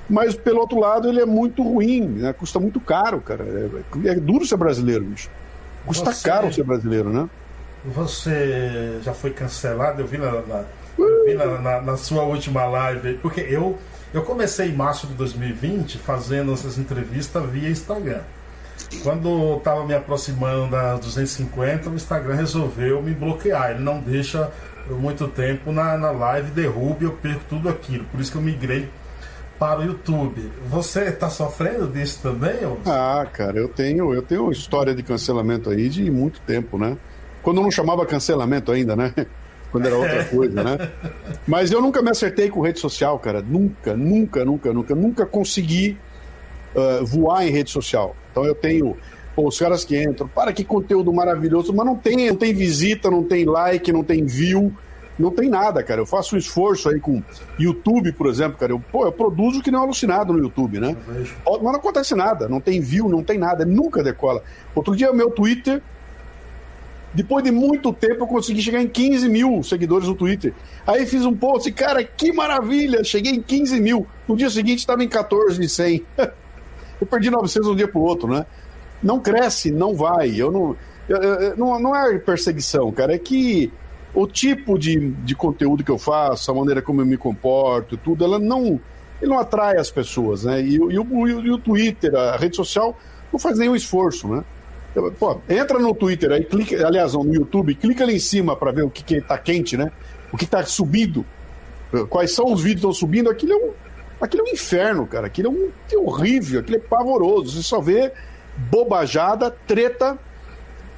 Mas, 0.08 0.34
pelo 0.34 0.60
outro 0.60 0.78
lado, 0.78 1.08
ele 1.08 1.20
é 1.20 1.26
muito 1.26 1.62
ruim, 1.62 2.02
né? 2.02 2.32
custa 2.32 2.60
muito 2.60 2.78
caro, 2.78 3.20
cara. 3.20 3.44
É, 4.04 4.08
é 4.08 4.14
duro 4.16 4.44
ser 4.44 4.56
brasileiro, 4.56 5.04
bicho. 5.04 5.30
Custa 5.86 6.12
você, 6.12 6.28
caro 6.28 6.52
ser 6.52 6.62
brasileiro, 6.62 7.10
né? 7.10 7.28
Você 7.84 8.98
já 9.02 9.12
foi 9.12 9.30
cancelado, 9.30 10.02
eu 10.02 10.06
vi 10.06 10.18
na, 10.18 10.30
na, 10.42 10.64
eu 10.98 11.24
vi 11.24 11.34
na, 11.34 11.46
na, 11.58 11.80
na 11.80 11.96
sua 11.96 12.22
última 12.22 12.64
live, 12.66 13.14
porque 13.14 13.40
eu, 13.40 13.78
eu 14.12 14.22
comecei 14.22 14.68
em 14.68 14.74
março 14.74 15.06
de 15.06 15.14
2020 15.14 15.98
fazendo 15.98 16.52
essas 16.52 16.78
entrevistas 16.78 17.42
via 17.50 17.68
Instagram. 17.68 18.20
Quando 19.02 19.56
estava 19.56 19.84
me 19.84 19.94
aproximando 19.94 20.70
das 20.70 21.00
250, 21.00 21.90
o 21.90 21.94
Instagram 21.94 22.34
resolveu 22.34 23.02
me 23.02 23.12
bloquear. 23.12 23.72
Ele 23.72 23.80
não 23.80 24.00
deixa 24.00 24.50
muito 24.90 25.28
tempo 25.28 25.72
na, 25.72 25.96
na 25.96 26.10
live, 26.10 26.50
derrube, 26.50 27.04
eu 27.04 27.12
perco 27.12 27.42
tudo 27.48 27.68
aquilo. 27.68 28.04
Por 28.04 28.20
isso 28.20 28.30
que 28.30 28.38
eu 28.38 28.42
migrei 28.42 28.88
para 29.58 29.80
o 29.80 29.84
YouTube. 29.84 30.50
Você 30.68 31.04
está 31.04 31.30
sofrendo 31.30 31.86
disso 31.88 32.20
também? 32.22 32.64
Ou... 32.64 32.80
Ah, 32.86 33.26
cara, 33.32 33.58
eu 33.58 33.68
tenho, 33.68 34.12
eu 34.12 34.22
tenho 34.22 34.50
história 34.50 34.94
de 34.94 35.02
cancelamento 35.02 35.70
aí 35.70 35.88
de 35.88 36.10
muito 36.10 36.40
tempo, 36.40 36.78
né? 36.78 36.96
Quando 37.42 37.60
não 37.60 37.70
chamava 37.70 38.04
cancelamento 38.06 38.72
ainda, 38.72 38.96
né? 38.96 39.12
Quando 39.70 39.86
era 39.86 39.96
outra 39.96 40.24
coisa, 40.26 40.62
né? 40.62 40.90
Mas 41.46 41.72
eu 41.72 41.82
nunca 41.82 42.00
me 42.00 42.08
acertei 42.08 42.48
com 42.48 42.60
rede 42.60 42.78
social, 42.78 43.18
cara. 43.18 43.42
Nunca, 43.42 43.96
nunca, 43.96 44.44
nunca, 44.44 44.72
nunca, 44.72 44.94
nunca 44.94 45.26
consegui 45.26 45.98
uh, 46.76 47.04
voar 47.04 47.44
em 47.44 47.50
rede 47.50 47.70
social. 47.70 48.14
Então 48.30 48.44
eu 48.44 48.54
tenho 48.54 48.96
Pô, 49.34 49.48
os 49.48 49.58
caras 49.58 49.84
que 49.84 50.00
entram, 50.00 50.28
para 50.28 50.52
que 50.52 50.64
conteúdo 50.64 51.12
maravilhoso, 51.12 51.72
mas 51.72 51.84
não 51.84 51.96
tem, 51.96 52.28
não 52.28 52.36
tem 52.36 52.54
visita, 52.54 53.10
não 53.10 53.24
tem 53.24 53.44
like, 53.44 53.92
não 53.92 54.04
tem 54.04 54.24
view, 54.24 54.72
não 55.18 55.30
tem 55.30 55.48
nada, 55.48 55.82
cara. 55.82 56.00
Eu 56.00 56.06
faço 56.06 56.34
um 56.34 56.38
esforço 56.38 56.88
aí 56.88 57.00
com 57.00 57.22
YouTube, 57.58 58.12
por 58.12 58.28
exemplo, 58.28 58.58
cara. 58.58 58.72
Eu, 58.72 58.80
pô, 58.80 59.06
eu 59.06 59.12
produzo 59.12 59.62
que 59.62 59.70
nem 59.70 59.78
um 59.78 59.82
alucinado 59.82 60.32
no 60.32 60.38
YouTube, 60.38 60.78
né? 60.78 60.96
Mas 61.06 61.62
não 61.62 61.74
acontece 61.74 62.14
nada, 62.14 62.48
não 62.48 62.60
tem 62.60 62.80
view, 62.80 63.08
não 63.08 63.22
tem 63.22 63.38
nada, 63.38 63.64
nunca 63.64 64.02
decola. 64.02 64.42
Outro 64.74 64.94
dia, 64.94 65.10
o 65.10 65.16
meu 65.16 65.30
Twitter, 65.30 65.82
depois 67.12 67.44
de 67.44 67.52
muito 67.52 67.92
tempo, 67.92 68.24
eu 68.24 68.26
consegui 68.26 68.60
chegar 68.60 68.82
em 68.82 68.88
15 68.88 69.28
mil 69.28 69.62
seguidores 69.62 70.08
no 70.08 70.16
Twitter. 70.16 70.52
Aí 70.84 71.06
fiz 71.06 71.24
um 71.24 71.34
post, 71.34 71.70
cara, 71.72 72.02
que 72.02 72.32
maravilha! 72.32 73.04
Cheguei 73.04 73.32
em 73.32 73.40
15 73.40 73.80
mil. 73.80 74.06
No 74.26 74.36
dia 74.36 74.50
seguinte, 74.50 74.80
estava 74.80 75.04
em 75.04 75.08
14 75.08 75.60
de 75.60 75.68
100. 75.68 76.04
eu 77.00 77.06
perdi 77.06 77.30
900 77.30 77.68
de 77.68 77.72
um 77.72 77.76
dia 77.76 77.88
para 77.88 78.00
o 78.00 78.02
outro, 78.02 78.28
né? 78.28 78.44
Não 79.04 79.20
cresce, 79.20 79.70
não 79.70 79.94
vai. 79.94 80.34
Eu 80.34 80.50
não, 80.50 80.76
eu, 81.08 81.16
eu, 81.18 81.56
não, 81.56 81.78
não 81.78 81.94
é 81.94 82.18
perseguição, 82.18 82.90
cara. 82.90 83.14
É 83.14 83.18
que 83.18 83.70
o 84.14 84.26
tipo 84.26 84.78
de, 84.78 85.10
de 85.10 85.34
conteúdo 85.34 85.84
que 85.84 85.90
eu 85.90 85.98
faço, 85.98 86.50
a 86.50 86.54
maneira 86.54 86.80
como 86.80 87.02
eu 87.02 87.06
me 87.06 87.16
comporto, 87.16 87.96
tudo, 87.98 88.24
ela 88.24 88.38
não, 88.38 88.80
ele 89.20 89.30
não 89.30 89.38
atrai 89.38 89.76
as 89.76 89.90
pessoas, 89.90 90.44
né? 90.44 90.62
E, 90.62 90.74
e, 90.76 90.98
o, 90.98 91.28
e 91.28 91.50
o 91.50 91.58
Twitter, 91.58 92.14
a 92.14 92.36
rede 92.36 92.56
social, 92.56 92.98
não 93.30 93.38
faz 93.38 93.58
nenhum 93.58 93.76
esforço, 93.76 94.26
né? 94.28 94.42
Pô, 95.18 95.40
entra 95.48 95.78
no 95.78 95.92
Twitter 95.92 96.30
aí, 96.30 96.44
clica, 96.44 96.86
aliás, 96.86 97.14
no 97.14 97.34
YouTube, 97.34 97.74
clica 97.74 98.04
ali 98.04 98.14
em 98.14 98.20
cima 98.20 98.54
para 98.54 98.70
ver 98.70 98.84
o 98.84 98.90
que, 98.90 99.02
que 99.02 99.20
tá 99.20 99.36
quente, 99.36 99.76
né? 99.76 99.90
O 100.32 100.36
que 100.36 100.46
tá 100.46 100.64
subindo, 100.64 101.26
quais 102.08 102.32
são 102.32 102.52
os 102.52 102.62
vídeos 102.62 102.80
que 102.80 102.86
estão 102.86 102.92
subindo, 102.92 103.28
aquilo 103.28 103.52
é 103.52 103.56
um, 103.56 103.70
aquilo 104.20 104.46
é 104.46 104.50
um 104.50 104.52
inferno, 104.54 105.06
cara. 105.06 105.26
Aquilo 105.26 105.48
é, 105.48 105.50
um, 105.50 105.70
é 105.92 105.98
horrível, 105.98 106.60
aquilo 106.60 106.76
é 106.76 106.80
pavoroso. 106.80 107.56
Você 107.56 107.62
só 107.62 107.80
vê 107.80 108.12
bobajada, 108.56 109.50
treta 109.66 110.18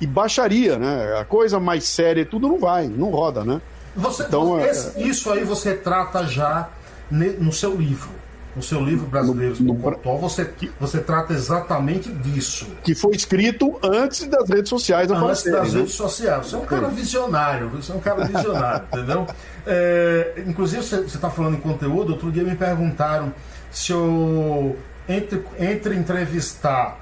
e 0.01 0.07
baixaria, 0.07 0.79
né? 0.79 1.19
A 1.19 1.25
coisa 1.25 1.59
mais 1.59 1.85
séria 1.85 2.23
e 2.23 2.25
tudo 2.25 2.49
não 2.49 2.59
vai, 2.59 2.87
não 2.87 3.11
roda, 3.11 3.45
né? 3.45 3.61
Você, 3.95 4.25
então, 4.25 4.61
esse, 4.61 4.99
é... 4.99 5.03
Isso 5.07 5.31
aí 5.33 5.43
você 5.43 5.75
trata 5.75 6.27
já 6.27 6.69
no 7.11 7.53
seu 7.53 7.75
livro. 7.75 8.11
No 8.55 8.63
seu 8.63 8.83
livro 8.83 9.07
Brasileiros 9.07 9.61
no, 9.61 9.75
no, 9.75 10.19
você, 10.19 10.51
você 10.81 10.99
trata 10.99 11.35
exatamente 11.35 12.11
disso. 12.11 12.67
Que 12.83 12.95
foi 12.95 13.15
escrito 13.15 13.79
antes 13.83 14.27
das 14.27 14.49
redes 14.49 14.71
sociais 14.71 15.11
Antes 15.11 15.45
das 15.45 15.75
né? 15.75 15.81
redes 15.81 15.95
sociais. 15.95 16.47
Você 16.47 16.57
é 16.57 16.59
um 16.59 16.65
cara 16.65 16.89
visionário, 16.89 17.69
você 17.69 17.93
é 17.93 17.95
um 17.95 18.01
cara 18.01 18.25
visionário, 18.25 18.87
entendeu? 18.91 19.27
É, 19.67 20.43
inclusive, 20.47 20.83
você 20.83 21.01
está 21.01 21.29
falando 21.29 21.57
em 21.57 21.61
conteúdo, 21.61 22.13
outro 22.13 22.33
dia 22.33 22.45
me 22.45 22.57
perguntaram 22.57 23.31
se 23.71 23.93
eu, 23.93 24.75
entre, 25.07 25.45
entre 25.59 25.95
entrevistar 25.95 26.99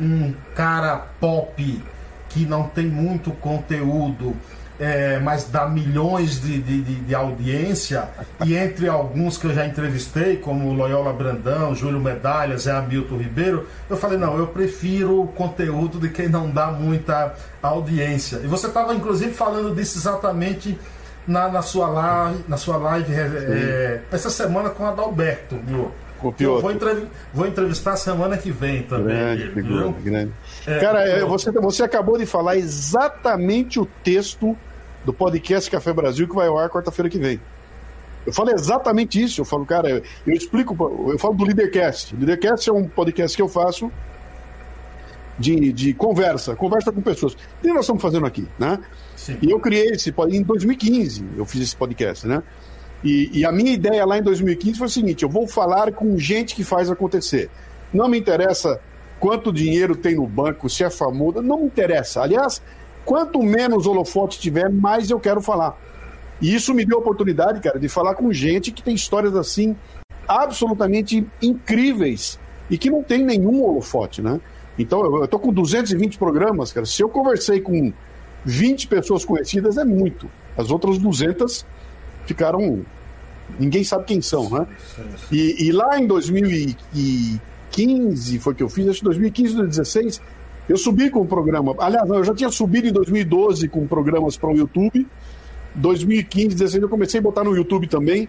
um 0.00 0.34
cara 0.54 1.06
pop 1.20 1.82
que 2.28 2.44
não 2.44 2.64
tem 2.64 2.86
muito 2.86 3.30
conteúdo, 3.30 4.36
é, 4.78 5.18
mas 5.20 5.44
dá 5.44 5.66
milhões 5.66 6.40
de, 6.40 6.60
de, 6.60 6.82
de, 6.82 7.14
audiência, 7.14 8.08
e 8.44 8.54
entre 8.54 8.88
alguns 8.88 9.38
que 9.38 9.46
eu 9.46 9.54
já 9.54 9.66
entrevistei, 9.66 10.36
como 10.36 10.72
Loyola 10.74 11.12
Brandão, 11.14 11.74
Júlio 11.74 11.98
Medalha, 11.98 12.58
Zé 12.58 12.72
Hamilton 12.72 13.16
Ribeiro, 13.16 13.66
eu 13.88 13.96
falei, 13.96 14.18
não, 14.18 14.36
eu 14.36 14.48
prefiro 14.48 15.22
o 15.22 15.28
conteúdo 15.28 15.98
de 15.98 16.10
quem 16.10 16.28
não 16.28 16.50
dá 16.50 16.66
muita 16.66 17.34
audiência. 17.62 18.40
E 18.44 18.46
você 18.46 18.66
estava, 18.66 18.94
inclusive, 18.94 19.32
falando 19.32 19.74
disso 19.74 19.98
exatamente 19.98 20.78
na, 21.26 21.48
na, 21.48 21.62
sua, 21.62 21.88
live, 21.88 22.44
na 22.46 22.56
sua 22.58 22.76
live 22.76 23.14
é, 23.14 24.02
essa 24.12 24.28
semana 24.28 24.68
com 24.68 24.86
Adalberto, 24.86 25.56
viu? 25.64 25.90
Eu 26.38 26.60
vou, 26.60 26.72
entrev 26.72 27.06
vou, 27.32 27.46
entrevistar 27.46 27.96
semana 27.96 28.36
que 28.36 28.50
vem 28.50 28.82
também. 28.82 29.16
Grande, 29.16 29.50
figura, 29.50 29.94
grande. 30.02 30.32
É, 30.66 30.78
Cara, 30.78 31.02
é, 31.02 31.24
você, 31.24 31.50
você 31.52 31.82
acabou 31.82 32.18
de 32.18 32.26
falar 32.26 32.56
exatamente 32.56 33.78
o 33.80 33.86
texto 33.86 34.56
do 35.04 35.12
podcast 35.12 35.70
Café 35.70 35.92
Brasil 35.92 36.28
que 36.28 36.34
vai 36.34 36.48
ao 36.48 36.58
ar 36.58 36.68
quarta-feira 36.68 37.08
que 37.08 37.18
vem. 37.18 37.40
Eu 38.26 38.32
falo 38.32 38.50
exatamente 38.50 39.22
isso. 39.22 39.40
Eu 39.40 39.44
falo, 39.44 39.64
cara, 39.64 40.02
eu, 40.26 40.34
explico, 40.34 40.76
eu 41.12 41.18
falo 41.18 41.34
do 41.34 41.44
Leadercast. 41.44 42.14
O 42.14 42.18
Leadercast 42.18 42.68
é 42.68 42.72
um 42.72 42.88
podcast 42.88 43.36
que 43.36 43.42
eu 43.42 43.48
faço 43.48 43.90
de, 45.38 45.72
de 45.72 45.94
conversa, 45.94 46.56
conversa 46.56 46.90
com 46.90 47.00
pessoas. 47.00 47.34
O 47.34 47.38
que 47.62 47.68
nós 47.68 47.80
estamos 47.80 48.02
fazendo 48.02 48.26
aqui, 48.26 48.46
né? 48.58 48.78
Sim. 49.14 49.38
E 49.40 49.50
eu 49.50 49.60
criei 49.60 49.90
esse 49.90 50.12
em 50.30 50.42
2015, 50.42 51.24
eu 51.36 51.44
fiz 51.44 51.62
esse 51.62 51.76
podcast, 51.76 52.26
né? 52.26 52.42
E, 53.04 53.40
e, 53.40 53.44
a 53.44 53.52
minha 53.52 53.72
ideia 53.72 54.04
lá 54.04 54.18
em 54.18 54.22
2015 54.22 54.78
foi 54.78 54.86
o 54.86 54.90
seguinte: 54.90 55.22
eu 55.22 55.28
vou 55.28 55.46
falar 55.46 55.92
com 55.92 56.18
gente 56.18 56.54
que 56.54 56.64
faz 56.64 56.90
acontecer. 56.90 57.50
Não 57.92 58.08
me 58.08 58.18
interessa 58.18 58.80
quanto 59.20 59.52
dinheiro 59.52 59.94
tem 59.96 60.16
no 60.16 60.26
banco, 60.26 60.68
se 60.68 60.84
é 60.84 60.90
famoso, 60.90 61.40
não 61.42 61.60
me 61.60 61.66
interessa. 61.66 62.22
Aliás, 62.22 62.62
quanto 63.04 63.42
menos 63.42 63.86
holofote 63.86 64.40
tiver, 64.40 64.70
mais 64.70 65.10
eu 65.10 65.20
quero 65.20 65.40
falar. 65.40 65.78
E 66.40 66.54
isso 66.54 66.74
me 66.74 66.84
deu 66.84 66.98
a 66.98 67.00
oportunidade, 67.00 67.60
cara, 67.60 67.78
de 67.78 67.88
falar 67.88 68.14
com 68.14 68.32
gente 68.32 68.70
que 68.70 68.82
tem 68.82 68.94
histórias 68.94 69.34
assim 69.34 69.76
absolutamente 70.28 71.26
incríveis 71.40 72.38
e 72.68 72.76
que 72.76 72.90
não 72.90 73.02
tem 73.02 73.24
nenhum 73.24 73.62
holofote, 73.62 74.20
né? 74.20 74.40
Então, 74.78 75.04
eu, 75.04 75.22
eu 75.22 75.28
tô 75.28 75.38
com 75.38 75.52
220 75.52 76.18
programas, 76.18 76.72
cara. 76.72 76.84
Se 76.84 77.02
eu 77.02 77.08
conversei 77.08 77.60
com 77.60 77.92
20 78.44 78.88
pessoas 78.88 79.24
conhecidas, 79.24 79.78
é 79.78 79.84
muito. 79.84 80.28
As 80.56 80.70
outras 80.70 80.98
200 80.98 81.64
ficaram. 82.26 82.84
Ninguém 83.58 83.82
sabe 83.84 84.04
quem 84.04 84.20
são, 84.20 84.50
né? 84.50 84.66
E, 85.30 85.68
e 85.68 85.72
lá 85.72 85.98
em 85.98 86.06
2015 86.06 88.38
foi 88.40 88.54
que 88.54 88.62
eu 88.62 88.68
fiz, 88.68 88.86
acho 88.88 88.98
que 88.98 89.04
2015, 89.04 89.54
2016, 89.54 90.20
eu 90.68 90.76
subi 90.76 91.08
com 91.10 91.20
o 91.20 91.26
programa. 91.26 91.74
Aliás, 91.78 92.08
não, 92.08 92.16
eu 92.16 92.24
já 92.24 92.34
tinha 92.34 92.50
subido 92.50 92.88
em 92.88 92.92
2012 92.92 93.68
com 93.68 93.86
programas 93.86 94.36
para 94.36 94.50
o 94.50 94.56
YouTube. 94.56 95.06
2015, 95.76 96.48
2016 96.48 96.82
eu 96.82 96.88
comecei 96.88 97.20
a 97.20 97.22
botar 97.22 97.44
no 97.44 97.54
YouTube 97.54 97.86
também. 97.86 98.28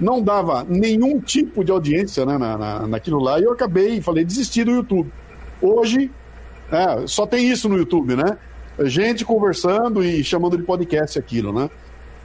Não 0.00 0.22
dava 0.22 0.64
nenhum 0.68 1.20
tipo 1.20 1.62
de 1.62 1.70
audiência 1.70 2.24
né, 2.24 2.38
na, 2.38 2.56
na, 2.56 2.86
naquilo 2.86 3.20
lá 3.20 3.38
e 3.38 3.44
eu 3.44 3.52
acabei, 3.52 4.00
falei, 4.00 4.24
desisti 4.24 4.64
do 4.64 4.70
YouTube. 4.70 5.12
Hoje, 5.60 6.10
é, 6.72 7.06
só 7.06 7.26
tem 7.26 7.48
isso 7.48 7.68
no 7.68 7.76
YouTube, 7.76 8.16
né? 8.16 8.38
Gente 8.84 9.24
conversando 9.24 10.02
e 10.02 10.24
chamando 10.24 10.56
de 10.56 10.64
podcast 10.64 11.18
aquilo, 11.18 11.52
né? 11.52 11.70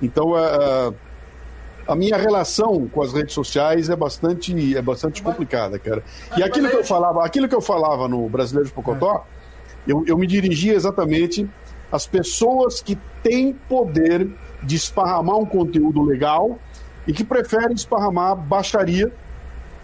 Então, 0.02 0.32
uh, 0.32 0.96
a 1.90 1.96
minha 1.96 2.18
relação 2.18 2.88
com 2.88 3.02
as 3.02 3.12
redes 3.14 3.34
sociais 3.34 3.90
é 3.90 3.96
bastante, 3.96 4.78
é 4.78 4.82
bastante 4.82 5.24
complicada, 5.24 5.80
cara. 5.80 6.04
E 6.38 6.44
aquilo 6.44 6.70
que 6.70 6.76
eu 6.76 6.84
falava, 6.84 7.26
aquilo 7.26 7.50
que 7.50 7.56
eu 7.56 7.62
falava 7.62 8.08
no 8.08 8.30
Brasileiro 8.30 8.70
de 8.70 8.76
Pocotó, 8.76 9.26
eu, 9.88 10.04
eu 10.06 10.16
me 10.16 10.28
dirigia 10.28 10.76
exatamente 10.76 11.50
às 11.92 12.06
pessoas 12.06 12.80
que 12.80 12.96
têm 13.24 13.54
poder 13.68 14.30
de 14.62 14.76
esparramar 14.76 15.38
um 15.38 15.46
conteúdo 15.48 16.04
legal 16.04 16.60
e 17.08 17.12
que 17.12 17.24
preferem 17.24 17.74
esparramar 17.74 18.36
baixaria 18.36 19.12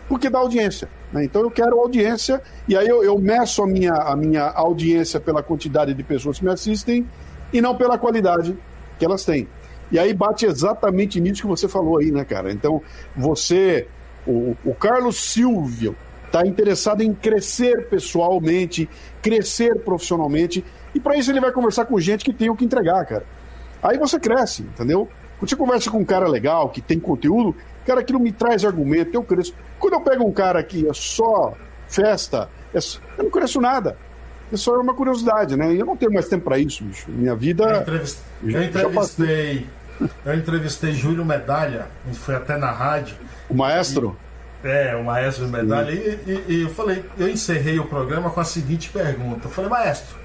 porque 0.08 0.30
dá 0.30 0.38
audiência. 0.38 0.88
Né? 1.12 1.26
Então 1.26 1.42
eu 1.42 1.50
quero 1.50 1.80
audiência 1.80 2.40
e 2.68 2.78
aí 2.78 2.88
eu, 2.88 3.04
eu 3.04 3.18
meço 3.18 3.64
a 3.64 3.68
minha, 3.68 3.94
a 3.94 4.16
minha 4.16 4.44
audiência 4.52 5.20
pela 5.20 5.42
quantidade 5.42 5.92
de 5.96 6.04
pessoas 6.04 6.38
que 6.38 6.46
me 6.46 6.52
assistem 6.52 7.10
e 7.52 7.60
não 7.60 7.76
pela 7.76 7.98
qualidade 7.98 8.56
que 9.00 9.06
elas 9.06 9.26
têm. 9.26 9.48
E 9.92 10.00
aí 10.00 10.14
bate 10.14 10.46
exatamente 10.46 11.20
nisso 11.22 11.42
que 11.42 11.48
você 11.48 11.68
falou 11.68 12.00
aí, 12.00 12.12
né, 12.12 12.26
cara? 12.26 12.52
Então, 12.52 12.82
você, 13.16 13.88
o, 14.26 14.56
o 14.66 14.74
Carlos 14.74 15.18
Silvio, 15.18 15.96
está 16.26 16.46
interessado 16.46 17.02
em 17.02 17.14
crescer 17.14 17.88
pessoalmente, 17.88 18.90
crescer 19.22 19.80
profissionalmente, 19.80 20.66
e 20.94 21.00
para 21.00 21.16
isso 21.16 21.32
ele 21.32 21.40
vai 21.40 21.52
conversar 21.52 21.86
com 21.86 22.00
gente 22.00 22.26
que 22.26 22.34
tem 22.34 22.50
o 22.50 22.56
que 22.56 22.66
entregar, 22.66 23.06
cara. 23.06 23.26
Aí 23.82 23.98
você 23.98 24.20
cresce, 24.20 24.64
entendeu? 24.64 25.08
Quando 25.40 25.50
você 25.50 25.56
conversa 25.56 25.92
com 25.92 26.00
um 26.00 26.06
cara 26.06 26.28
legal, 26.28 26.70
que 26.70 26.82
tem 26.82 27.00
conteúdo, 27.00 27.56
cara, 27.86 28.02
aquilo 28.02 28.20
me 28.20 28.32
traz 28.32 28.66
argumento, 28.66 29.14
eu 29.14 29.24
cresço. 29.24 29.54
Quando 29.80 29.94
eu 29.94 30.02
pego 30.02 30.26
um 30.26 30.32
cara 30.32 30.64
que 30.64 30.88
é 30.88 30.94
só 30.94 31.54
festa, 31.88 32.50
é 32.74 32.82
só... 32.82 33.00
eu 33.18 33.26
não 33.26 33.32
cresço 33.32 33.62
nada. 33.62 33.98
É 34.52 34.58
só 34.58 34.80
uma 34.80 34.94
curiosidade, 34.94 35.58
né? 35.58 35.74
Eu 35.74 35.86
não 35.86 35.98
tenho 35.98 36.14
mais 36.14 36.28
tempo 36.28 36.46
para 36.46 36.60
isso, 36.60 36.84
bicho. 36.84 37.10
Minha 37.10 37.36
vida. 37.36 37.82
Entrevist... 37.82 38.20
eu 38.54 38.64
entrevistei. 38.64 39.68
Eu 40.26 40.36
entrevistei 40.36 40.92
Júlio 40.94 41.24
Medalha, 41.24 41.88
foi 42.14 42.36
até 42.36 42.58
na 42.58 42.72
rádio. 42.72 43.16
O 43.50 43.54
maestro? 43.54 44.18
E, 44.64 44.68
é, 44.68 44.96
o 44.96 45.04
maestro 45.04 45.48
medalha. 45.48 45.92
E, 45.92 46.20
e, 46.28 46.46
e, 46.54 46.62
eu 46.64 46.70
falei, 46.70 47.06
eu 47.18 47.30
encerrei 47.30 47.80
o 47.80 47.86
programa 47.86 48.30
com 48.30 48.40
a 48.40 48.44
seguinte 48.44 48.90
pergunta. 48.90 49.48
Eu 49.48 49.52
falei, 49.52 49.70
maestro, 49.70 50.18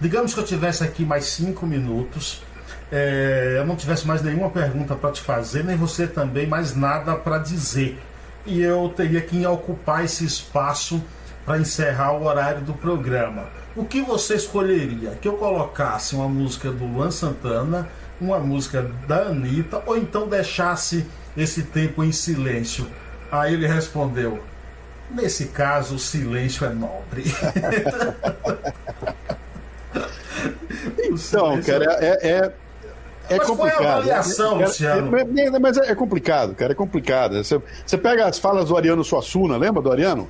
digamos 0.00 0.34
que 0.34 0.40
eu 0.40 0.44
tivesse 0.44 0.84
aqui 0.84 1.04
mais 1.04 1.26
cinco 1.26 1.66
minutos, 1.66 2.42
é, 2.90 3.56
eu 3.58 3.66
não 3.66 3.76
tivesse 3.76 4.06
mais 4.06 4.22
nenhuma 4.22 4.50
pergunta 4.50 4.94
para 4.94 5.12
te 5.12 5.20
fazer, 5.20 5.64
nem 5.64 5.76
você 5.76 6.06
também 6.06 6.46
mais 6.46 6.74
nada 6.74 7.14
para 7.14 7.38
dizer. 7.38 7.98
E 8.44 8.60
eu 8.60 8.92
teria 8.94 9.20
que 9.20 9.44
ocupar 9.46 10.04
esse 10.04 10.24
espaço 10.24 11.02
para 11.44 11.58
encerrar 11.58 12.12
o 12.12 12.24
horário 12.24 12.60
do 12.62 12.74
programa. 12.74 13.44
O 13.76 13.84
que 13.84 14.00
você 14.00 14.36
escolheria? 14.36 15.10
Que 15.20 15.28
eu 15.28 15.34
colocasse 15.34 16.14
uma 16.14 16.28
música 16.28 16.70
do 16.70 16.86
Luan 16.86 17.10
Santana, 17.10 17.86
uma 18.18 18.38
música 18.38 18.90
da 19.06 19.24
Anitta, 19.24 19.82
ou 19.84 19.98
então 19.98 20.26
deixasse 20.26 21.06
esse 21.36 21.62
tempo 21.62 22.02
em 22.02 22.10
silêncio? 22.10 22.86
Aí 23.30 23.52
ele 23.52 23.66
respondeu: 23.66 24.42
Nesse 25.10 25.48
caso, 25.48 25.96
o 25.96 25.98
silêncio 25.98 26.64
é 26.64 26.70
nobre. 26.70 27.24
então, 30.98 31.60
cara, 31.62 31.98
é, 32.00 32.28
é, 32.28 32.52
é 33.28 33.36
mas 33.36 33.46
complicado. 33.46 33.56
qual 33.56 33.68
é 33.68 33.86
a 33.86 33.96
avaliação, 33.96 34.60
é, 34.60 34.66
Luciano? 34.66 35.16
É, 35.16 35.20
é, 35.20 35.58
mas 35.58 35.76
é, 35.76 35.94
complicado, 35.94 36.54
cara, 36.54 36.72
é 36.72 36.74
complicado. 36.74 37.36
Você, 37.44 37.60
você 37.84 37.98
pega 37.98 38.26
as 38.26 38.38
falas 38.38 38.70
do 38.70 38.76
Ariano 38.76 39.04
Suassuna, 39.04 39.58
lembra 39.58 39.82
do 39.82 39.92
Ariano? 39.92 40.28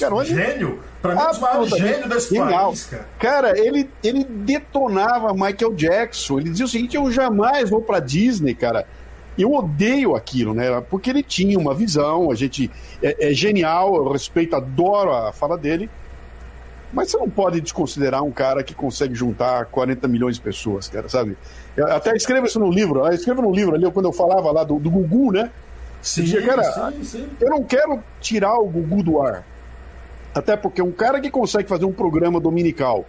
Cara, 0.00 0.14
onde... 0.14 0.34
Gênio? 0.34 0.80
Pra 1.00 1.14
mim, 1.14 1.20
um 1.20 1.40
maiores 1.40 1.70
gênios 1.70 2.08
desse 2.08 2.34
genial. 2.34 2.68
país, 2.68 2.84
cara. 2.86 3.08
Cara, 3.18 3.58
ele, 3.58 3.88
ele 4.02 4.24
detonava 4.24 5.32
Michael 5.32 5.74
Jackson. 5.74 6.40
Ele 6.40 6.50
dizia 6.50 6.66
o 6.66 6.68
seguinte: 6.68 6.96
eu 6.96 7.10
jamais 7.10 7.70
vou 7.70 7.80
pra 7.80 8.00
Disney, 8.00 8.54
cara. 8.54 8.86
Eu 9.38 9.52
odeio 9.52 10.16
aquilo, 10.16 10.52
né? 10.52 10.80
Porque 10.90 11.10
ele 11.10 11.22
tinha 11.22 11.56
uma 11.56 11.72
visão, 11.72 12.30
a 12.30 12.34
gente 12.34 12.68
é, 13.00 13.30
é 13.30 13.32
genial, 13.32 13.94
eu 13.94 14.10
respeito, 14.10 14.56
adoro 14.56 15.12
a 15.12 15.32
fala 15.32 15.56
dele. 15.56 15.88
Mas 16.92 17.10
você 17.10 17.18
não 17.18 17.28
pode 17.28 17.60
desconsiderar 17.60 18.24
um 18.24 18.32
cara 18.32 18.64
que 18.64 18.74
consegue 18.74 19.14
juntar 19.14 19.66
40 19.66 20.08
milhões 20.08 20.36
de 20.36 20.40
pessoas, 20.40 20.88
cara, 20.88 21.08
sabe? 21.08 21.36
Eu 21.76 21.86
até 21.86 22.16
escreva 22.16 22.46
isso 22.46 22.58
no 22.58 22.70
livro, 22.70 23.06
escreva 23.12 23.42
no 23.42 23.52
livro 23.52 23.74
ali, 23.74 23.88
quando 23.92 24.06
eu 24.06 24.12
falava 24.12 24.50
lá 24.50 24.64
do, 24.64 24.78
do 24.78 24.90
Gugu, 24.90 25.30
né? 25.30 25.50
Sim, 26.00 26.22
dizia, 26.22 26.42
cara, 26.42 26.92
sim, 26.92 27.04
sim. 27.04 27.28
eu 27.40 27.50
não 27.50 27.62
quero 27.62 28.02
tirar 28.20 28.54
o 28.54 28.66
Gugu 28.66 29.02
do 29.02 29.20
ar. 29.20 29.44
Até 30.34 30.56
porque 30.56 30.82
um 30.82 30.92
cara 30.92 31.20
que 31.20 31.30
consegue 31.30 31.68
fazer 31.68 31.84
um 31.84 31.92
programa 31.92 32.40
dominical 32.40 33.06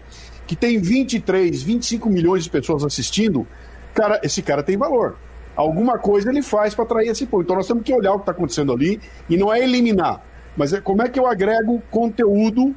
que 0.47 0.55
tem 0.55 0.79
23, 0.79 1.62
25 1.62 2.10
milhões 2.10 2.43
de 2.43 2.49
pessoas 2.49 2.84
assistindo, 2.84 3.45
cara, 3.93 4.19
esse 4.23 4.41
cara 4.41 4.63
tem 4.63 4.75
valor. 4.75 5.15
Alguma 5.55 5.99
coisa 5.99 6.32
ele 6.32 6.41
faz 6.41 6.73
para 6.73 6.86
atrair 6.86 7.10
esse 7.10 7.27
povo. 7.27 7.43
Então 7.43 7.55
nós 7.55 7.67
temos 7.67 7.84
que 7.84 7.93
olhar 7.93 8.13
o 8.13 8.15
que 8.15 8.21
está 8.21 8.32
acontecendo 8.32 8.73
ali 8.73 8.99
e 9.29 9.38
não 9.38 9.53
é 9.53 9.60
eliminar, 9.60 10.25
mas 10.58 10.73
é 10.73 10.82
como 10.82 11.03
é 11.03 11.10
que 11.10 11.19
eu 11.19 11.27
agrego 11.27 11.84
conteúdo 11.91 12.73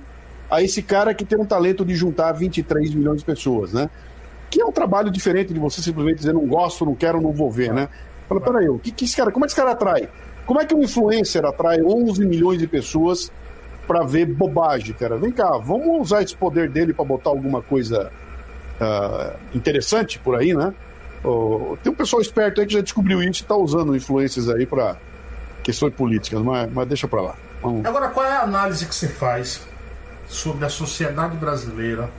a 0.51 0.63
esse 0.63 0.83
cara 0.83 1.15
que 1.15 1.25
tem 1.25 1.41
um 1.41 1.47
talento 1.47 1.83
de 1.83 1.95
juntar 1.95 2.33
23 2.33 2.93
milhões 2.95 3.21
de 3.21 3.25
pessoas, 3.25 3.73
né? 3.73 3.89
Que 4.51 4.61
é 4.61 4.67
um 4.67 4.73
trabalho 4.73 5.11
diferente 5.11 5.55
de 5.55 5.59
você 5.59 5.81
simplesmente 5.81 6.19
dizer 6.19 6.35
não 6.35 6.47
gosto, 6.47 6.85
não 6.85 6.95
quero, 6.95 7.23
não 7.23 7.33
vou 7.33 7.51
ver, 7.51 7.73
né? 7.73 7.89
Fala, 8.29 8.39
peraí, 8.39 8.69
o 8.69 8.79
que, 8.79 8.91
que 8.91 9.07
esse 9.07 9.17
cara, 9.17 9.33
como 9.33 9.47
é 9.47 9.49
que 9.49 9.53
esse 9.53 9.61
cara 9.61 9.71
atrai? 9.71 10.11
Como 10.45 10.61
é 10.61 10.67
que 10.67 10.75
um 10.75 10.83
influencer 10.83 11.43
atrai 11.47 11.81
11 11.81 12.27
milhões 12.27 12.59
de 12.59 12.67
pessoas 12.67 13.33
para 13.87 14.05
ver 14.05 14.27
bobagem, 14.27 14.95
cara. 14.95 15.17
Vem 15.17 15.33
cá, 15.33 15.59
vamos 15.59 16.01
usar 16.01 16.23
esse 16.23 16.37
poder 16.37 16.69
dele 16.69 16.93
para 16.93 17.05
botar 17.05 17.31
alguma 17.31 17.63
coisa 17.63 18.11
uh, 18.81 19.39
interessante 19.55 20.19
por 20.19 20.37
aí, 20.37 20.55
né? 20.55 20.73
Uh, 21.25 21.79
tem 21.83 21.93
um 21.93 21.95
pessoal 21.95 22.21
esperto 22.21 22.61
aí 22.61 22.67
que 22.67 22.73
já 22.75 22.81
descobriu 22.81 23.21
isso 23.23 23.43
e 23.43 23.45
está 23.45 23.57
usando 23.57 23.95
influências 23.95 24.49
aí 24.49 24.67
para 24.67 24.97
questões 25.63 25.95
políticas, 25.95 26.41
mas, 26.43 26.73
mas 26.73 26.89
deixa 26.89 27.07
para 27.07 27.23
lá. 27.23 27.37
Vamos. 27.63 27.87
Agora, 27.87 28.09
qual 28.09 28.27
é 28.27 28.33
a 28.33 28.43
análise 28.43 28.85
que 28.85 28.95
você 28.95 29.09
faz 29.09 29.63
sobre 30.27 30.65
a 30.65 30.69
sociedade 30.69 31.37
brasileira 31.37 32.11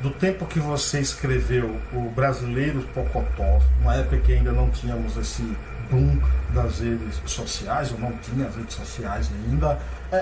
do 0.00 0.10
tempo 0.10 0.44
que 0.44 0.58
você 0.58 1.00
escreveu 1.00 1.74
o 1.92 2.10
Brasileiro 2.10 2.82
Pocotó, 2.94 3.62
uma 3.80 3.94
época 3.94 4.18
que 4.18 4.34
ainda 4.34 4.52
não 4.52 4.68
tínhamos 4.68 5.16
esse 5.16 5.42
boom 5.90 6.20
das 6.52 6.80
redes 6.80 7.20
sociais, 7.24 7.92
ou 7.92 7.98
não 7.98 8.12
tinha 8.18 8.46
as 8.46 8.56
redes 8.56 8.74
sociais 8.74 9.30
ainda, 9.32 9.78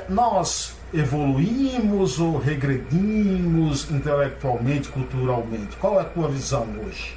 nós 0.08 0.74
evoluímos 0.92 2.20
ou 2.20 2.38
regredimos 2.38 3.90
intelectualmente, 3.90 4.88
culturalmente? 4.88 5.76
Qual 5.76 5.98
é 5.98 6.02
a 6.02 6.04
tua 6.04 6.28
visão 6.28 6.66
hoje? 6.84 7.16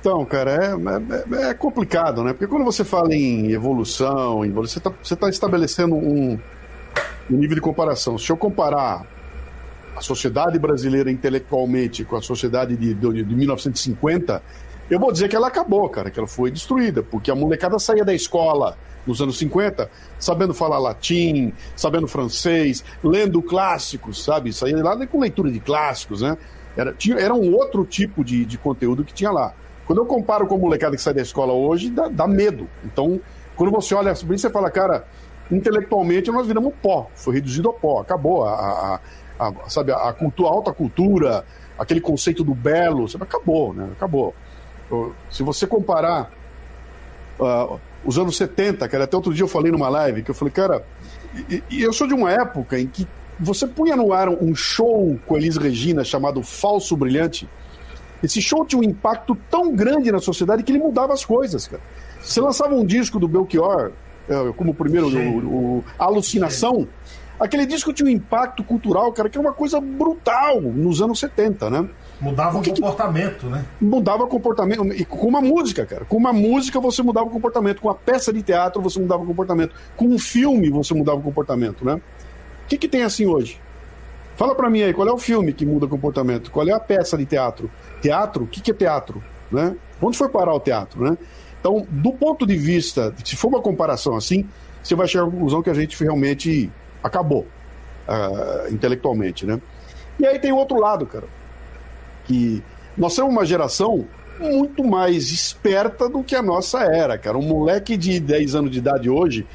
Então, 0.00 0.24
cara, 0.24 0.52
é, 0.52 1.44
é, 1.46 1.50
é 1.50 1.54
complicado, 1.54 2.22
né? 2.22 2.32
Porque 2.32 2.46
quando 2.46 2.64
você 2.64 2.84
fala 2.84 3.14
em 3.14 3.50
evolução, 3.52 4.40
você 4.52 4.78
está 4.78 4.92
você 5.02 5.16
tá 5.16 5.28
estabelecendo 5.28 5.94
um, 5.94 6.38
um 7.30 7.36
nível 7.36 7.54
de 7.54 7.60
comparação. 7.60 8.18
Se 8.18 8.30
eu 8.30 8.36
comparar 8.36 9.04
a 9.96 10.00
sociedade 10.00 10.58
brasileira 10.58 11.10
intelectualmente 11.10 12.04
com 12.04 12.16
a 12.16 12.22
sociedade 12.22 12.76
de, 12.76 12.94
de, 12.94 13.24
de 13.24 13.34
1950, 13.34 14.42
eu 14.90 15.00
vou 15.00 15.10
dizer 15.10 15.28
que 15.28 15.34
ela 15.34 15.48
acabou, 15.48 15.88
cara, 15.88 16.10
que 16.10 16.18
ela 16.18 16.28
foi 16.28 16.50
destruída, 16.50 17.02
porque 17.02 17.30
a 17.30 17.34
molecada 17.34 17.78
saía 17.78 18.04
da 18.04 18.14
escola 18.14 18.76
nos 19.06 19.20
anos 19.20 19.38
50 19.38 19.90
sabendo 20.18 20.52
falar 20.52 20.78
latim, 20.78 21.52
sabendo 21.74 22.08
francês, 22.08 22.84
lendo 23.02 23.40
clássicos, 23.42 24.24
sabe? 24.24 24.52
Saía 24.52 24.82
lá 24.82 25.06
com 25.06 25.20
leitura 25.20 25.50
de 25.50 25.60
clássicos, 25.60 26.22
né? 26.22 26.36
Era, 26.76 26.92
tinha, 26.92 27.16
era 27.16 27.32
um 27.32 27.54
outro 27.54 27.84
tipo 27.84 28.22
de, 28.24 28.44
de 28.44 28.58
conteúdo 28.58 29.04
que 29.04 29.14
tinha 29.14 29.30
lá. 29.30 29.54
Quando 29.86 30.00
eu 30.00 30.06
comparo 30.06 30.46
com 30.46 30.56
a 30.56 30.58
molecada 30.58 30.96
que 30.96 31.02
sai 31.02 31.14
da 31.14 31.22
escola 31.22 31.52
hoje, 31.52 31.90
dá, 31.90 32.08
dá 32.08 32.26
medo. 32.26 32.68
Então, 32.84 33.20
quando 33.54 33.70
você 33.70 33.94
olha 33.94 34.14
sobre 34.14 34.34
isso, 34.34 34.42
você 34.46 34.52
fala, 34.52 34.70
cara, 34.70 35.06
intelectualmente 35.50 36.30
nós 36.30 36.46
viramos 36.46 36.74
pó, 36.82 37.08
foi 37.14 37.34
reduzido 37.34 37.70
a 37.70 37.72
pó, 37.72 38.00
acabou 38.00 38.44
a, 38.44 39.00
a, 39.38 39.46
a 39.46 39.52
sabe, 39.68 39.92
a, 39.92 40.12
cultura, 40.12 40.48
a 40.48 40.52
alta 40.52 40.72
cultura, 40.72 41.44
aquele 41.78 42.00
conceito 42.00 42.42
do 42.42 42.54
belo, 42.54 43.08
sabe, 43.08 43.24
acabou, 43.24 43.72
né? 43.72 43.88
Acabou. 43.92 44.34
Se 45.30 45.42
você 45.42 45.66
comparar 45.66 46.30
uh, 47.40 47.80
os 48.06 48.18
anos 48.18 48.36
70, 48.36 48.88
cara, 48.88 49.04
até 49.04 49.16
outro 49.16 49.34
dia 49.34 49.42
eu 49.42 49.48
falei 49.48 49.72
numa 49.72 49.88
live 49.88 50.22
que 50.22 50.30
eu 50.30 50.34
falei, 50.34 50.52
cara, 50.52 50.86
e, 51.50 51.62
e 51.68 51.82
eu 51.82 51.92
sou 51.92 52.06
de 52.06 52.14
uma 52.14 52.30
época 52.30 52.78
em 52.78 52.86
que 52.86 53.06
você 53.38 53.66
punha 53.66 53.96
no 53.96 54.12
ar 54.12 54.28
um 54.28 54.54
show 54.54 55.18
com 55.26 55.36
Elis 55.36 55.56
Regina 55.56 56.04
chamado 56.04 56.42
Falso 56.42 56.96
Brilhante. 56.96 57.48
Esse 58.22 58.40
show 58.40 58.64
tinha 58.64 58.80
um 58.80 58.84
impacto 58.84 59.36
tão 59.50 59.74
grande 59.74 60.10
na 60.10 60.20
sociedade 60.20 60.62
que 60.62 60.72
ele 60.72 60.78
mudava 60.78 61.12
as 61.12 61.24
coisas, 61.24 61.66
cara. 61.66 61.82
Você 62.22 62.40
lançava 62.40 62.74
um 62.74 62.84
disco 62.84 63.18
do 63.18 63.28
Belchior, 63.28 63.92
é, 64.28 64.52
como 64.56 64.70
o 64.70 64.74
primeiro, 64.74 65.08
o, 65.08 65.78
o, 65.78 65.84
Alucinação, 65.98 66.88
aquele 67.38 67.66
disco 67.66 67.92
tinha 67.92 68.06
um 68.06 68.12
impacto 68.12 68.64
cultural, 68.64 69.12
cara, 69.12 69.28
que 69.28 69.36
é 69.36 69.40
uma 69.40 69.52
coisa 69.52 69.80
brutal 69.80 70.60
nos 70.60 71.02
anos 71.02 71.18
70, 71.18 71.70
né? 71.70 71.88
Mudava 72.20 72.58
o, 72.58 72.62
que 72.62 72.70
comportamento, 72.70 73.40
que... 73.40 73.46
né? 73.46 73.64
Mudava 73.80 74.26
comportamento. 74.26 74.86
E 74.94 75.04
com 75.04 75.28
uma 75.28 75.40
música, 75.40 75.84
cara. 75.84 76.04
Com 76.04 76.16
uma 76.16 76.32
música 76.32 76.80
você 76.80 77.02
mudava 77.02 77.26
o 77.26 77.30
comportamento. 77.30 77.80
Com 77.80 77.88
uma 77.88 77.94
peça 77.94 78.32
de 78.32 78.42
teatro 78.42 78.80
você 78.80 78.98
mudava 78.98 79.22
o 79.22 79.26
comportamento. 79.26 79.74
Com 79.94 80.06
um 80.06 80.18
filme 80.18 80.70
você 80.70 80.94
mudava 80.94 81.18
o 81.18 81.22
comportamento, 81.22 81.84
né? 81.84 81.94
O 81.94 82.68
que, 82.68 82.78
que 82.78 82.88
tem 82.88 83.02
assim 83.02 83.26
hoje? 83.26 83.60
Fala 84.34 84.54
para 84.54 84.68
mim 84.68 84.82
aí, 84.82 84.92
qual 84.92 85.06
é 85.06 85.12
o 85.12 85.18
filme 85.18 85.52
que 85.52 85.64
muda 85.64 85.86
o 85.86 85.88
comportamento? 85.88 86.50
Qual 86.50 86.66
é 86.66 86.72
a 86.72 86.80
peça 86.80 87.16
de 87.16 87.24
teatro? 87.24 87.70
Teatro? 88.00 88.44
O 88.44 88.46
que, 88.46 88.60
que 88.60 88.70
é 88.70 88.74
teatro? 88.74 89.22
Né? 89.50 89.76
Onde 90.00 90.16
foi 90.16 90.28
parar 90.28 90.54
o 90.54 90.60
teatro, 90.60 91.02
né? 91.02 91.16
Então, 91.60 91.86
do 91.90 92.12
ponto 92.12 92.46
de 92.46 92.56
vista, 92.56 93.14
se 93.24 93.36
for 93.36 93.48
uma 93.48 93.60
comparação 93.60 94.16
assim, 94.16 94.46
você 94.82 94.94
vai 94.94 95.06
chegar 95.06 95.24
à 95.24 95.30
conclusão 95.30 95.62
que 95.62 95.70
a 95.70 95.74
gente 95.74 96.02
realmente 96.02 96.70
acabou 97.02 97.46
uh, 98.08 98.72
intelectualmente, 98.72 99.46
né? 99.46 99.60
E 100.18 100.26
aí 100.26 100.38
tem 100.38 100.52
o 100.52 100.56
outro 100.56 100.78
lado, 100.78 101.06
cara 101.06 101.26
que 102.26 102.62
nós 102.96 103.12
somos 103.12 103.32
uma 103.32 103.44
geração 103.44 104.06
muito 104.38 104.84
mais 104.84 105.30
esperta 105.30 106.08
do 106.08 106.22
que 106.22 106.34
a 106.34 106.42
nossa 106.42 106.80
era, 106.80 107.16
cara. 107.16 107.38
Um 107.38 107.42
moleque 107.42 107.96
de 107.96 108.20
10 108.20 108.54
anos 108.54 108.70
de 108.70 108.78
idade 108.78 109.08
hoje, 109.08 109.46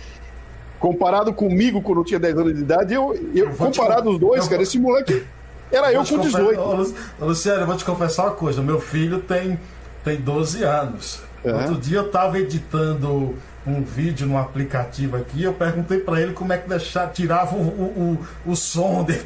comparado 0.80 1.34
comigo 1.34 1.82
quando 1.82 2.00
eu 2.00 2.06
tinha 2.06 2.20
10 2.20 2.38
anos 2.38 2.56
de 2.56 2.62
idade, 2.62 2.94
eu, 2.94 3.14
eu, 3.36 3.50
eu 3.50 3.56
comparado 3.56 4.10
te... 4.10 4.14
os 4.14 4.20
dois, 4.20 4.44
eu 4.44 4.50
cara, 4.50 4.64
esse 4.64 4.80
moleque 4.80 5.24
era 5.72 5.92
eu, 5.94 6.02
eu 6.02 6.06
com 6.06 6.20
18. 6.20 6.60
Ô, 6.60 7.26
Luciano, 7.26 7.62
eu 7.62 7.68
vou 7.68 7.78
te 7.78 7.86
confessar 7.86 8.26
uma 8.26 8.36
coisa: 8.36 8.62
meu 8.62 8.80
filho 8.80 9.20
tem, 9.20 9.60
tem 10.04 10.18
12 10.18 10.64
anos. 10.64 11.22
É. 11.44 11.54
Outro 11.54 11.76
dia 11.78 12.00
eu 12.00 12.08
estava 12.08 12.38
editando 12.40 13.36
um 13.66 13.82
vídeo 13.82 14.26
no 14.28 14.38
aplicativo 14.38 15.18
aqui, 15.18 15.44
eu 15.44 15.54
perguntei 15.54 16.00
para 16.00 16.20
ele 16.20 16.34
como 16.34 16.52
é 16.52 16.58
que 16.58 16.68
deixar, 16.68 17.12
tirava 17.12 17.56
o, 17.56 17.62
o, 17.62 18.18
o, 18.46 18.52
o 18.52 18.56
som 18.56 19.04
dele. 19.04 19.22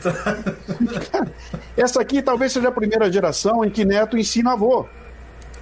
Essa 1.77 2.01
aqui 2.01 2.21
talvez 2.21 2.51
seja 2.51 2.67
a 2.67 2.71
primeira 2.71 3.11
geração 3.11 3.63
em 3.63 3.69
que 3.69 3.85
neto 3.85 4.17
ensina 4.17 4.53
avô. 4.53 4.85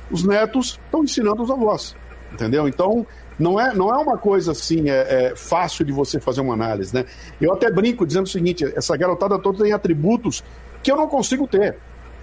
Os 0.10 0.24
netos 0.24 0.80
estão 0.86 1.04
ensinando 1.04 1.44
os 1.44 1.52
avós, 1.52 1.96
entendeu? 2.32 2.68
Então, 2.68 3.06
não 3.38 3.60
é, 3.60 3.74
não 3.74 3.94
é 3.94 3.98
uma 3.98 4.18
coisa 4.18 4.52
assim 4.52 4.90
é, 4.90 5.32
é, 5.32 5.36
fácil 5.36 5.86
de 5.86 5.92
você 5.92 6.20
fazer 6.20 6.42
uma 6.42 6.54
análise, 6.54 6.94
né? 6.94 7.06
Eu 7.40 7.54
até 7.54 7.72
brinco 7.72 8.06
dizendo 8.06 8.26
o 8.26 8.30
seguinte: 8.30 8.66
essa 8.76 8.96
garotada 8.98 9.40
toda 9.40 9.64
tem 9.64 9.74
atributos 9.74 10.44
que 10.82 10.92
eu 10.92 10.98
não 10.98 11.08
consigo 11.08 11.48
ter. 11.48 11.78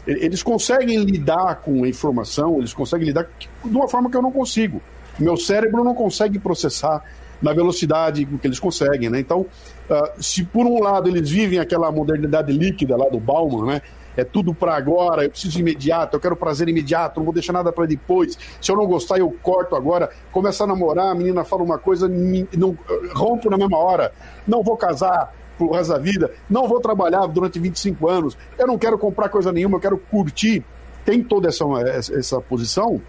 Eles 0.07 0.43
conseguem 0.43 1.05
lidar 1.05 1.57
com 1.57 1.85
a 1.85 1.89
informação, 1.89 2.59
eles 2.59 2.73
conseguem 2.73 3.07
lidar 3.07 3.29
de 3.39 3.49
uma 3.65 3.89
forma 3.89 4.11
que 4.11 4.17
eu 4.17 4.23
não 4.23 4.33
consigo. 4.33 4.81
Meu 5.21 5.37
cérebro 5.37 5.85
não 5.85 5.95
consegue 5.95 6.39
processar 6.39 7.05
na 7.41 7.53
velocidade 7.53 8.27
que 8.27 8.47
eles 8.47 8.59
conseguem, 8.59 9.09
né? 9.09 9.21
Então, 9.21 9.41
uh, 9.41 10.23
se 10.23 10.45
por 10.45 10.67
um 10.67 10.83
lado 10.83 11.09
eles 11.09 11.29
vivem 11.31 11.59
aquela 11.59 11.91
modernidade 11.91 12.53
líquida 12.53 12.97
lá 12.97 13.09
do 13.09 13.19
Bauman, 13.19 13.67
né? 13.67 13.83
É 14.17 14.25
tudo 14.25 14.53
para 14.53 14.77
agora, 14.77 15.25
eu 15.25 15.31
preciso 15.31 15.61
imediato, 15.61 16.17
eu 16.17 16.21
quero 16.21 16.37
prazer 16.37 16.69
imediato, 16.69 17.21
não 17.21 17.25
vou 17.25 17.33
deixar 17.33 17.53
nada 17.53 17.73
para 17.73 17.87
depois. 17.87 18.37
Se 18.61 18.71
eu 18.71 18.77
não 18.77 18.85
gostar, 18.87 19.19
eu 19.19 19.35
corto 19.41 19.77
agora. 19.77 20.11
Começar 20.33 20.65
a 20.65 20.67
namorar, 20.67 21.07
a 21.07 21.15
menina 21.15 21.45
fala 21.45 21.63
uma 21.63 21.79
coisa, 21.79 22.09
não, 22.09 22.77
rompo 23.15 23.49
na 23.49 23.57
mesma 23.57 23.79
hora. 23.79 24.13
Não 24.47 24.63
vou 24.63 24.77
casar 24.77 25.33
pro 25.57 25.71
resto 25.73 25.93
da 25.93 25.99
vida, 25.99 26.33
não 26.49 26.67
vou 26.67 26.81
trabalhar 26.81 27.27
durante 27.27 27.59
25 27.59 28.09
anos, 28.09 28.37
eu 28.59 28.67
não 28.67 28.79
quero 28.79 28.99
comprar 28.99 29.29
coisa 29.29 29.53
nenhuma, 29.53 29.77
eu 29.77 29.81
quero 29.81 29.99
curtir. 29.99 30.65
Tem 31.05 31.23
toda 31.23 31.49
essa, 31.49 31.65
essa 32.13 32.41
posição 32.41 33.01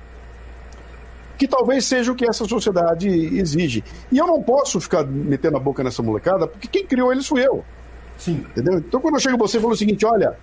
que 1.42 1.48
talvez 1.48 1.86
seja 1.86 2.12
o 2.12 2.16
que 2.16 2.30
essa 2.30 2.46
sociedade 2.46 3.10
exige. 3.10 3.84
E 4.12 4.20
eu 4.20 4.28
não 4.28 4.44
posso 4.44 4.80
ficar 4.80 5.04
metendo 5.04 5.58
a 5.58 5.60
boca 5.60 5.84
nessa 5.84 6.04
molecada, 6.04 6.46
porque 6.46 6.68
quem 6.68 6.86
criou 6.86 7.12
eles 7.12 7.26
fui 7.26 7.44
eu. 7.44 7.66
Sim. 8.16 8.46
Entendeu? 8.52 8.78
Então, 8.78 9.02
quando 9.02 9.16
eu 9.16 9.20
chego 9.20 9.40
você 9.40 9.58
e 9.58 9.60
falo 9.60 9.74
o 9.74 9.76
seguinte: 9.76 10.06
olha, 10.06 10.38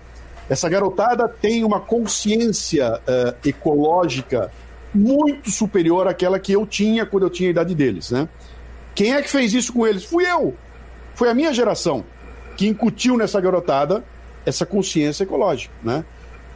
essa 0.49 0.67
garotada 0.67 1.25
tem 1.29 1.63
uma 1.63 1.79
consciência 1.79 2.95
uh, 2.97 3.47
ecológica 3.47 4.51
muito 4.93 5.49
superior 5.49 6.05
àquela 6.05 6.37
que 6.37 6.51
eu 6.51 6.67
tinha 6.67 7.05
quando 7.05 7.23
eu 7.23 7.29
tinha 7.29 7.47
a 7.47 7.51
idade 7.51 7.73
deles, 7.73 8.11
né? 8.11 8.27
Quem 8.93 9.13
é 9.13 9.21
que 9.21 9.29
fez 9.29 9.53
isso 9.53 9.71
com 9.71 9.87
eles? 9.87 10.03
Fui 10.03 10.29
eu. 10.29 10.53
Foi 11.15 11.29
a 11.29 11.33
minha 11.33 11.53
geração 11.53 12.03
que 12.57 12.67
incutiu 12.67 13.15
nessa 13.15 13.39
garotada 13.39 14.03
essa 14.45 14.65
consciência 14.65 15.23
ecológica, 15.23 15.73
né? 15.81 16.03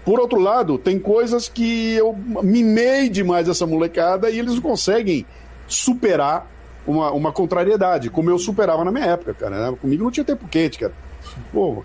Por 0.06 0.20
outro 0.20 0.39
lado, 0.39 0.78
tem 0.78 1.00
coisas 1.00 1.48
que 1.48 1.94
eu 1.94 2.13
mimei 2.44 3.10
demais 3.10 3.48
essa 3.48 3.66
molecada 3.66 4.30
e 4.30 4.38
eles 4.38 4.56
não 4.56 4.62
conseguem 4.62 5.26
superar 5.68 6.52
uma, 6.86 7.12
uma 7.12 7.32
contrariedade, 7.32 8.10
como 8.10 8.30
eu 8.30 8.38
superava 8.38 8.84
na 8.84 8.92
minha 8.92 9.06
época, 9.06 9.34
cara. 9.34 9.72
Né? 9.72 9.78
Comigo 9.80 10.04
não 10.04 10.12
tinha 10.12 10.26
tempo 10.26 10.48
quente, 10.48 10.78
cara. 10.78 10.94
Pô, 11.54 11.84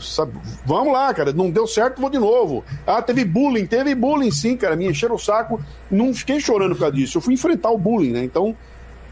sabe, 0.00 0.32
vamos 0.64 0.92
lá, 0.92 1.12
cara, 1.12 1.32
não 1.32 1.50
deu 1.50 1.66
certo, 1.66 2.00
vou 2.00 2.10
de 2.10 2.18
novo. 2.18 2.64
Ah, 2.86 3.02
teve 3.02 3.24
bullying, 3.24 3.66
teve 3.66 3.94
bullying 3.94 4.30
sim, 4.30 4.56
cara, 4.56 4.74
me 4.74 4.88
encheram 4.88 5.14
o 5.14 5.18
saco, 5.18 5.60
não 5.90 6.12
fiquei 6.14 6.40
chorando 6.40 6.74
por 6.74 6.80
causa 6.80 6.96
disso, 6.96 7.18
eu 7.18 7.22
fui 7.22 7.34
enfrentar 7.34 7.70
o 7.70 7.78
bullying, 7.78 8.12
né? 8.12 8.24
Então, 8.24 8.56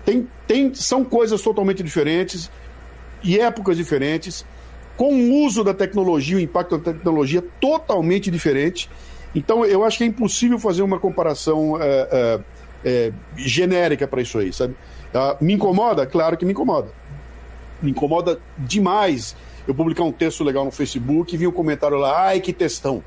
tem, 0.04 0.26
tem, 0.46 0.74
são 0.74 1.04
coisas 1.04 1.40
totalmente 1.42 1.82
diferentes 1.82 2.50
e 3.22 3.38
épocas 3.38 3.76
diferentes, 3.76 4.44
com 4.96 5.12
o 5.14 5.44
uso 5.44 5.62
da 5.62 5.74
tecnologia, 5.74 6.36
o 6.36 6.40
impacto 6.40 6.78
da 6.78 6.92
tecnologia 6.92 7.42
totalmente 7.60 8.30
diferente. 8.30 8.88
Então, 9.34 9.64
eu 9.64 9.84
acho 9.84 9.98
que 9.98 10.04
é 10.04 10.06
impossível 10.06 10.58
fazer 10.58 10.82
uma 10.82 10.98
comparação 10.98 11.76
é, 11.80 12.08
é, 12.10 12.40
é, 12.84 13.12
genérica 13.36 14.08
para 14.08 14.22
isso 14.22 14.38
aí, 14.38 14.52
sabe? 14.52 14.74
Ah, 15.14 15.36
me 15.40 15.52
incomoda? 15.52 16.06
Claro 16.06 16.36
que 16.36 16.44
me 16.44 16.52
incomoda. 16.52 16.88
Me 17.82 17.90
incomoda 17.90 18.38
demais 18.56 19.36
eu 19.66 19.74
publicar 19.74 20.04
um 20.04 20.12
texto 20.12 20.44
legal 20.44 20.64
no 20.64 20.70
Facebook 20.70 21.34
e 21.34 21.38
vi 21.38 21.46
um 21.46 21.52
comentário 21.52 21.96
lá, 21.98 22.26
ai 22.26 22.40
que 22.40 22.52
textão. 22.52 23.02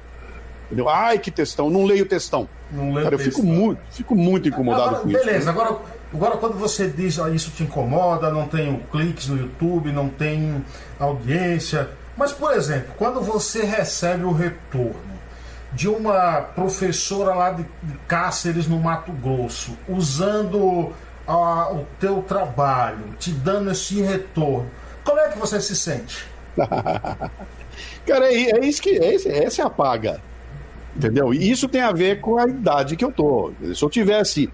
Entendeu? 0.66 0.88
Ai 0.88 1.18
que 1.18 1.32
textão, 1.32 1.70
não 1.70 1.86
leio 1.86 2.06
textão. 2.06 2.48
Não 2.72 2.94
leio 2.94 3.04
Cara, 3.04 3.16
eu 3.16 3.20
fico 3.20 3.42
muito, 3.42 3.82
fico 3.90 4.16
muito 4.16 4.48
incomodado 4.50 4.84
agora, 4.84 5.02
com 5.02 5.08
beleza, 5.08 5.22
isso. 5.24 5.32
Beleza, 5.32 5.50
agora, 5.50 5.78
agora 6.14 6.38
quando 6.38 6.58
você 6.58 6.88
diz 6.88 7.20
ah, 7.20 7.30
isso 7.30 7.52
te 7.52 7.64
incomoda, 7.64 8.32
não 8.32 8.48
tem 8.48 8.80
cliques 8.92 9.28
no 9.28 9.38
YouTube, 9.38 9.92
não 9.92 10.10
tem 10.10 10.64
audiência. 11.00 11.90
Mas, 12.18 12.32
por 12.32 12.54
exemplo, 12.54 12.94
quando 12.98 13.22
você 13.22 13.64
recebe 13.64 14.26
o 14.26 14.32
retorno 14.32 15.20
de 15.72 15.88
uma 15.88 16.42
professora 16.42 17.34
lá 17.34 17.52
de, 17.52 17.64
de 17.84 17.98
Cáceres 18.08 18.68
no 18.68 18.80
Mato 18.80 19.12
Grosso, 19.12 19.78
usando 19.88 20.92
ah, 21.28 21.72
o 21.72 21.86
teu 22.00 22.22
trabalho, 22.24 23.16
te 23.20 23.32
dando 23.32 23.72
esse 23.72 24.02
retorno, 24.02 24.70
como 25.04 25.20
é 25.20 25.30
que 25.30 25.38
você 25.38 25.62
se 25.62 25.76
sente? 25.76 26.28
Cara, 28.06 28.32
é, 28.32 28.52
é, 28.52 28.66
isso 28.66 28.82
que. 28.82 28.98
É, 28.98 29.44
essa 29.44 29.62
é 29.62 29.66
a 29.66 29.70
paga. 29.70 30.22
Entendeu? 30.96 31.34
E 31.34 31.50
isso 31.50 31.70
tem 31.70 31.82
a 31.82 31.92
ver 31.92 32.20
com 32.20 32.38
a 32.38 32.46
idade 32.46 32.96
que 32.96 33.06
eu 33.06 33.12
tô. 33.12 33.54
Se 33.74 33.84
eu 33.84 33.90
tivesse 33.90 34.50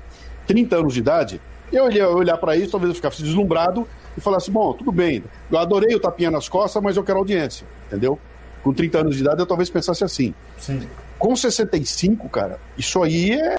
30 0.48 0.76
anos 0.76 0.94
de 0.94 1.00
idade, 1.00 1.42
eu 1.72 1.92
ia 1.92 2.10
olhar 2.10 2.38
para 2.38 2.56
isso, 2.56 2.72
talvez 2.72 2.90
eu 2.90 2.96
ficasse 2.96 3.22
deslumbrado 3.24 3.88
e 4.18 4.22
falasse: 4.22 4.50
bom, 4.52 4.74
tudo 4.74 4.92
bem, 4.92 5.24
eu 5.52 5.58
adorei 5.58 5.96
o 5.96 6.00
tapinha 6.00 6.32
nas 6.32 6.48
costas, 6.48 6.82
mas 6.82 6.98
eu 6.98 7.04
quero 7.04 7.20
audiência. 7.20 7.66
Entendeu? 7.88 8.20
Com 8.64 8.74
30 8.74 9.00
anos 9.00 9.16
de 9.16 9.22
idade, 9.22 9.40
eu 9.40 9.46
talvez 9.46 9.70
pensasse 9.70 10.04
assim. 10.04 10.34
Sim. 10.58 10.88
Com 11.18 11.36
65, 11.36 12.28
cara, 12.30 12.60
isso 12.78 13.02
aí 13.02 13.32
é. 13.32 13.56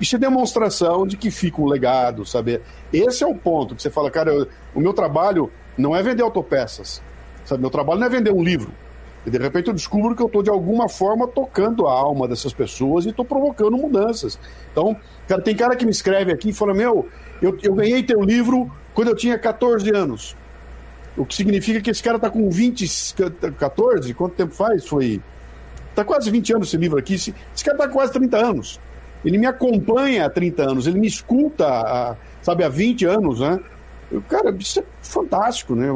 Isso 0.00 0.16
é 0.16 0.18
demonstração 0.18 1.06
de 1.06 1.16
que 1.16 1.30
fica 1.30 1.60
um 1.62 1.66
legado, 1.66 2.26
sabe? 2.26 2.60
Esse 2.92 3.22
é 3.22 3.26
o 3.26 3.36
ponto 3.36 3.76
que 3.76 3.82
você 3.82 3.88
fala, 3.88 4.10
cara, 4.10 4.32
eu, 4.32 4.48
o 4.74 4.80
meu 4.80 4.92
trabalho 4.92 5.48
não 5.78 5.94
é 5.94 6.02
vender 6.02 6.24
autopeças. 6.24 7.00
Sabe, 7.44 7.60
meu 7.60 7.70
trabalho 7.70 8.00
não 8.00 8.06
é 8.08 8.10
vender 8.10 8.32
um 8.32 8.42
livro. 8.42 8.72
E 9.24 9.30
de 9.30 9.38
repente 9.38 9.68
eu 9.68 9.74
descubro 9.74 10.16
que 10.16 10.22
eu 10.22 10.26
estou 10.26 10.42
de 10.42 10.50
alguma 10.50 10.88
forma 10.88 11.28
tocando 11.28 11.86
a 11.86 11.92
alma 11.92 12.26
dessas 12.26 12.52
pessoas 12.52 13.04
e 13.04 13.10
estou 13.10 13.24
provocando 13.24 13.76
mudanças. 13.76 14.38
Então, 14.72 14.96
cara, 15.28 15.40
tem 15.40 15.54
cara 15.54 15.76
que 15.76 15.84
me 15.84 15.92
escreve 15.92 16.32
aqui 16.32 16.50
e 16.50 16.52
fala: 16.52 16.74
Meu, 16.74 17.08
eu, 17.40 17.56
eu 17.62 17.74
ganhei 17.74 18.02
teu 18.02 18.20
livro 18.20 18.70
quando 18.94 19.08
eu 19.08 19.16
tinha 19.16 19.38
14 19.38 19.90
anos. 19.94 20.36
O 21.16 21.26
que 21.26 21.34
significa 21.34 21.80
que 21.80 21.90
esse 21.90 22.02
cara 22.02 22.16
está 22.16 22.30
com 22.30 22.48
20, 22.48 23.14
14? 23.58 24.14
Quanto 24.14 24.34
tempo 24.34 24.54
faz? 24.54 24.86
Foi. 24.86 25.20
Está 25.90 26.04
quase 26.04 26.30
20 26.30 26.54
anos 26.54 26.68
esse 26.68 26.76
livro 26.76 26.98
aqui. 26.98 27.14
Esse, 27.14 27.32
cara 27.62 27.76
está 27.76 27.88
quase 27.88 28.12
30 28.12 28.36
anos. 28.38 28.80
Ele 29.24 29.38
me 29.38 29.46
acompanha 29.46 30.26
há 30.26 30.30
30 30.30 30.62
anos, 30.62 30.86
ele 30.86 30.98
me 30.98 31.06
escuta, 31.06 31.64
há, 31.68 32.16
sabe, 32.40 32.64
há 32.64 32.68
20 32.68 33.04
anos, 33.04 33.38
né? 33.38 33.60
Cara, 34.28 34.54
isso 34.58 34.80
é 34.80 34.84
fantástico, 35.00 35.74
né? 35.74 35.88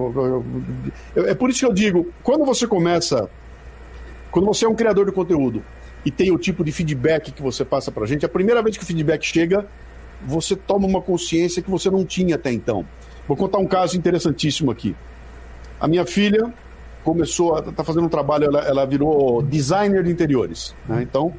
É 1.16 1.34
por 1.34 1.50
isso 1.50 1.60
que 1.60 1.66
eu 1.66 1.72
digo, 1.72 2.12
quando 2.22 2.44
você 2.44 2.66
começa, 2.66 3.28
quando 4.30 4.46
você 4.46 4.64
é 4.64 4.68
um 4.68 4.74
criador 4.74 5.06
de 5.06 5.12
conteúdo 5.12 5.62
e 6.04 6.10
tem 6.10 6.30
o 6.30 6.38
tipo 6.38 6.64
de 6.64 6.72
feedback 6.72 7.32
que 7.32 7.42
você 7.42 7.64
passa 7.64 7.90
pra 7.90 8.06
gente, 8.06 8.24
a 8.24 8.28
primeira 8.28 8.62
vez 8.62 8.76
que 8.76 8.82
o 8.82 8.86
feedback 8.86 9.24
chega, 9.24 9.66
você 10.24 10.56
toma 10.56 10.86
uma 10.86 11.02
consciência 11.02 11.62
que 11.62 11.70
você 11.70 11.90
não 11.90 12.04
tinha 12.04 12.36
até 12.36 12.52
então. 12.52 12.86
Vou 13.26 13.36
contar 13.36 13.58
um 13.58 13.66
caso 13.66 13.96
interessantíssimo 13.96 14.70
aqui. 14.70 14.94
A 15.80 15.88
minha 15.88 16.06
filha 16.06 16.52
começou 17.04 17.56
a 17.56 17.62
tá 17.62 17.84
fazendo 17.84 18.06
um 18.06 18.08
trabalho, 18.08 18.44
ela, 18.44 18.60
ela 18.60 18.86
virou 18.86 19.42
designer 19.42 20.02
de 20.02 20.10
interiores, 20.10 20.74
né? 20.88 21.02
Então, 21.02 21.34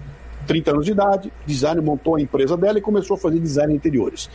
30 0.45 0.71
anos 0.71 0.85
de 0.85 0.91
idade, 0.91 1.33
designer 1.45 1.81
montou 1.81 2.15
a 2.15 2.21
empresa 2.21 2.55
dela 2.55 2.77
e 2.77 2.81
começou 2.81 3.15
a 3.15 3.19
fazer 3.19 3.39
design 3.39 3.71
de 3.71 3.77
interiores. 3.77 4.29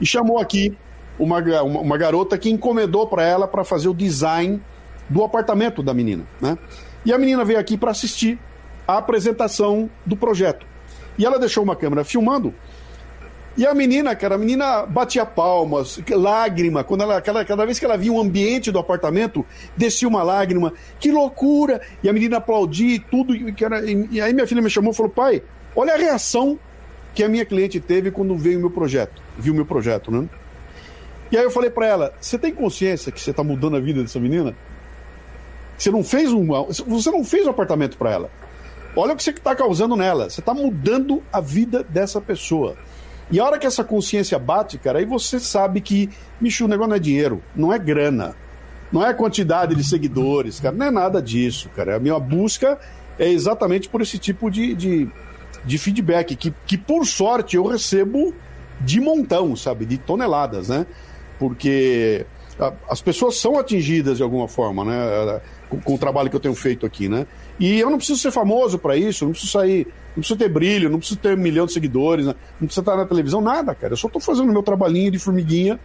E 0.00 0.06
chamou 0.06 0.38
aqui 0.38 0.76
uma, 1.18 1.38
uma, 1.62 1.96
garota 1.96 2.36
que 2.36 2.50
encomendou 2.50 3.06
para 3.06 3.24
ela 3.24 3.48
para 3.48 3.64
fazer 3.64 3.88
o 3.88 3.94
design 3.94 4.60
do 5.08 5.24
apartamento 5.24 5.82
da 5.82 5.94
menina, 5.94 6.24
né? 6.40 6.58
E 7.04 7.12
a 7.12 7.18
menina 7.18 7.44
veio 7.44 7.58
aqui 7.58 7.76
para 7.76 7.90
assistir 7.90 8.38
a 8.86 8.98
apresentação 8.98 9.88
do 10.04 10.16
projeto. 10.16 10.66
E 11.16 11.24
ela 11.24 11.38
deixou 11.38 11.62
uma 11.62 11.76
câmera 11.76 12.04
filmando. 12.04 12.52
E 13.56 13.64
a 13.64 13.72
menina, 13.72 14.14
cara, 14.14 14.34
a 14.34 14.38
menina 14.38 14.84
batia 14.84 15.24
palmas, 15.24 15.98
lágrima. 16.10 16.84
Quando 16.84 17.02
ela, 17.02 17.22
cada, 17.22 17.42
cada 17.44 17.64
vez 17.64 17.78
que 17.78 17.86
ela 17.86 17.96
via 17.96 18.12
o 18.12 18.20
ambiente 18.20 18.70
do 18.70 18.78
apartamento, 18.78 19.46
descia 19.74 20.06
uma 20.06 20.22
lágrima. 20.22 20.74
Que 21.00 21.10
loucura! 21.10 21.80
E 22.02 22.08
a 22.08 22.12
menina 22.12 22.36
aplaudia 22.36 22.96
e 22.96 22.98
tudo. 22.98 23.34
E, 23.34 23.54
e 24.10 24.20
aí 24.20 24.34
minha 24.34 24.46
filha 24.46 24.60
me 24.60 24.68
chamou 24.68 24.92
e 24.92 24.94
falou: 24.94 25.10
pai, 25.10 25.42
olha 25.74 25.94
a 25.94 25.96
reação 25.96 26.58
que 27.14 27.24
a 27.24 27.28
minha 27.30 27.46
cliente 27.46 27.80
teve 27.80 28.10
quando 28.10 28.36
veio 28.36 28.58
o 28.58 28.60
meu 28.60 28.70
projeto, 28.70 29.22
viu 29.38 29.54
o 29.54 29.56
meu 29.56 29.64
projeto, 29.64 30.10
né? 30.10 30.28
E 31.30 31.36
aí 31.36 31.44
eu 31.44 31.50
falei 31.50 31.70
para 31.70 31.86
ela: 31.86 32.14
você 32.20 32.38
tem 32.38 32.54
consciência 32.54 33.12
que 33.12 33.20
você 33.20 33.30
está 33.30 33.42
mudando 33.42 33.76
a 33.76 33.80
vida 33.80 34.02
dessa 34.02 34.20
menina? 34.20 34.54
Você 35.76 35.90
não 35.90 36.02
fez 36.02 36.32
um, 36.32 36.46
você 36.86 37.10
não 37.10 37.24
fez 37.24 37.46
um 37.46 37.50
apartamento 37.50 37.96
para 37.96 38.10
ela. 38.10 38.30
Olha 38.94 39.12
o 39.12 39.16
que 39.16 39.22
você 39.22 39.30
está 39.30 39.54
causando 39.54 39.94
nela. 39.94 40.30
Você 40.30 40.40
está 40.40 40.54
mudando 40.54 41.22
a 41.30 41.40
vida 41.40 41.84
dessa 41.84 42.20
pessoa. 42.20 42.76
E 43.30 43.40
a 43.40 43.44
hora 43.44 43.58
que 43.58 43.66
essa 43.66 43.84
consciência 43.84 44.38
bate, 44.38 44.78
cara, 44.78 45.00
aí 45.00 45.04
você 45.04 45.40
sabe 45.40 45.80
que, 45.80 46.08
bicho, 46.40 46.64
o 46.64 46.68
negócio 46.68 46.90
não 46.90 46.96
é 46.96 47.00
dinheiro, 47.00 47.42
não 47.54 47.72
é 47.72 47.78
grana, 47.78 48.36
não 48.90 49.04
é 49.04 49.12
quantidade 49.12 49.74
de 49.74 49.82
seguidores, 49.82 50.60
cara, 50.60 50.74
não 50.74 50.86
é 50.86 50.90
nada 50.90 51.20
disso, 51.20 51.68
cara. 51.74 51.96
A 51.96 51.98
minha 51.98 52.18
busca 52.20 52.78
é 53.18 53.28
exatamente 53.28 53.88
por 53.88 54.00
esse 54.00 54.16
tipo 54.16 54.48
de, 54.48 54.74
de, 54.74 55.08
de 55.64 55.78
feedback, 55.78 56.36
que, 56.36 56.54
que 56.66 56.78
por 56.78 57.04
sorte 57.04 57.56
eu 57.56 57.66
recebo 57.66 58.32
de 58.80 59.00
montão, 59.00 59.56
sabe, 59.56 59.84
de 59.84 59.98
toneladas, 59.98 60.68
né? 60.68 60.86
Porque 61.38 62.26
as 62.88 63.00
pessoas 63.00 63.36
são 63.36 63.58
atingidas 63.58 64.16
de 64.16 64.22
alguma 64.22 64.48
forma, 64.48 64.84
né? 64.84 65.40
Com, 65.68 65.80
com, 65.80 65.94
o 65.94 65.98
trabalho 65.98 66.30
que 66.30 66.36
eu 66.36 66.40
tenho 66.40 66.54
feito 66.54 66.86
aqui, 66.86 67.08
né? 67.08 67.26
E 67.58 67.78
eu 67.78 67.90
não 67.90 67.98
preciso 67.98 68.18
ser 68.18 68.30
famoso 68.30 68.78
para 68.78 68.96
isso, 68.96 69.24
não 69.24 69.32
preciso 69.32 69.52
sair, 69.52 69.86
não 70.08 70.22
preciso 70.22 70.38
ter 70.38 70.48
brilho, 70.48 70.88
não 70.88 70.98
preciso 70.98 71.18
ter 71.18 71.36
um 71.36 71.40
milhão 71.40 71.66
de 71.66 71.72
seguidores, 71.72 72.26
né? 72.26 72.34
não 72.60 72.66
preciso 72.66 72.80
estar 72.80 72.96
na 72.96 73.04
televisão, 73.04 73.40
nada, 73.40 73.74
cara. 73.74 73.92
Eu 73.92 73.96
só 73.96 74.06
estou 74.06 74.20
fazendo 74.20 74.52
meu 74.52 74.62
trabalhinho 74.62 75.10
de 75.10 75.18
formiguinha, 75.18 75.78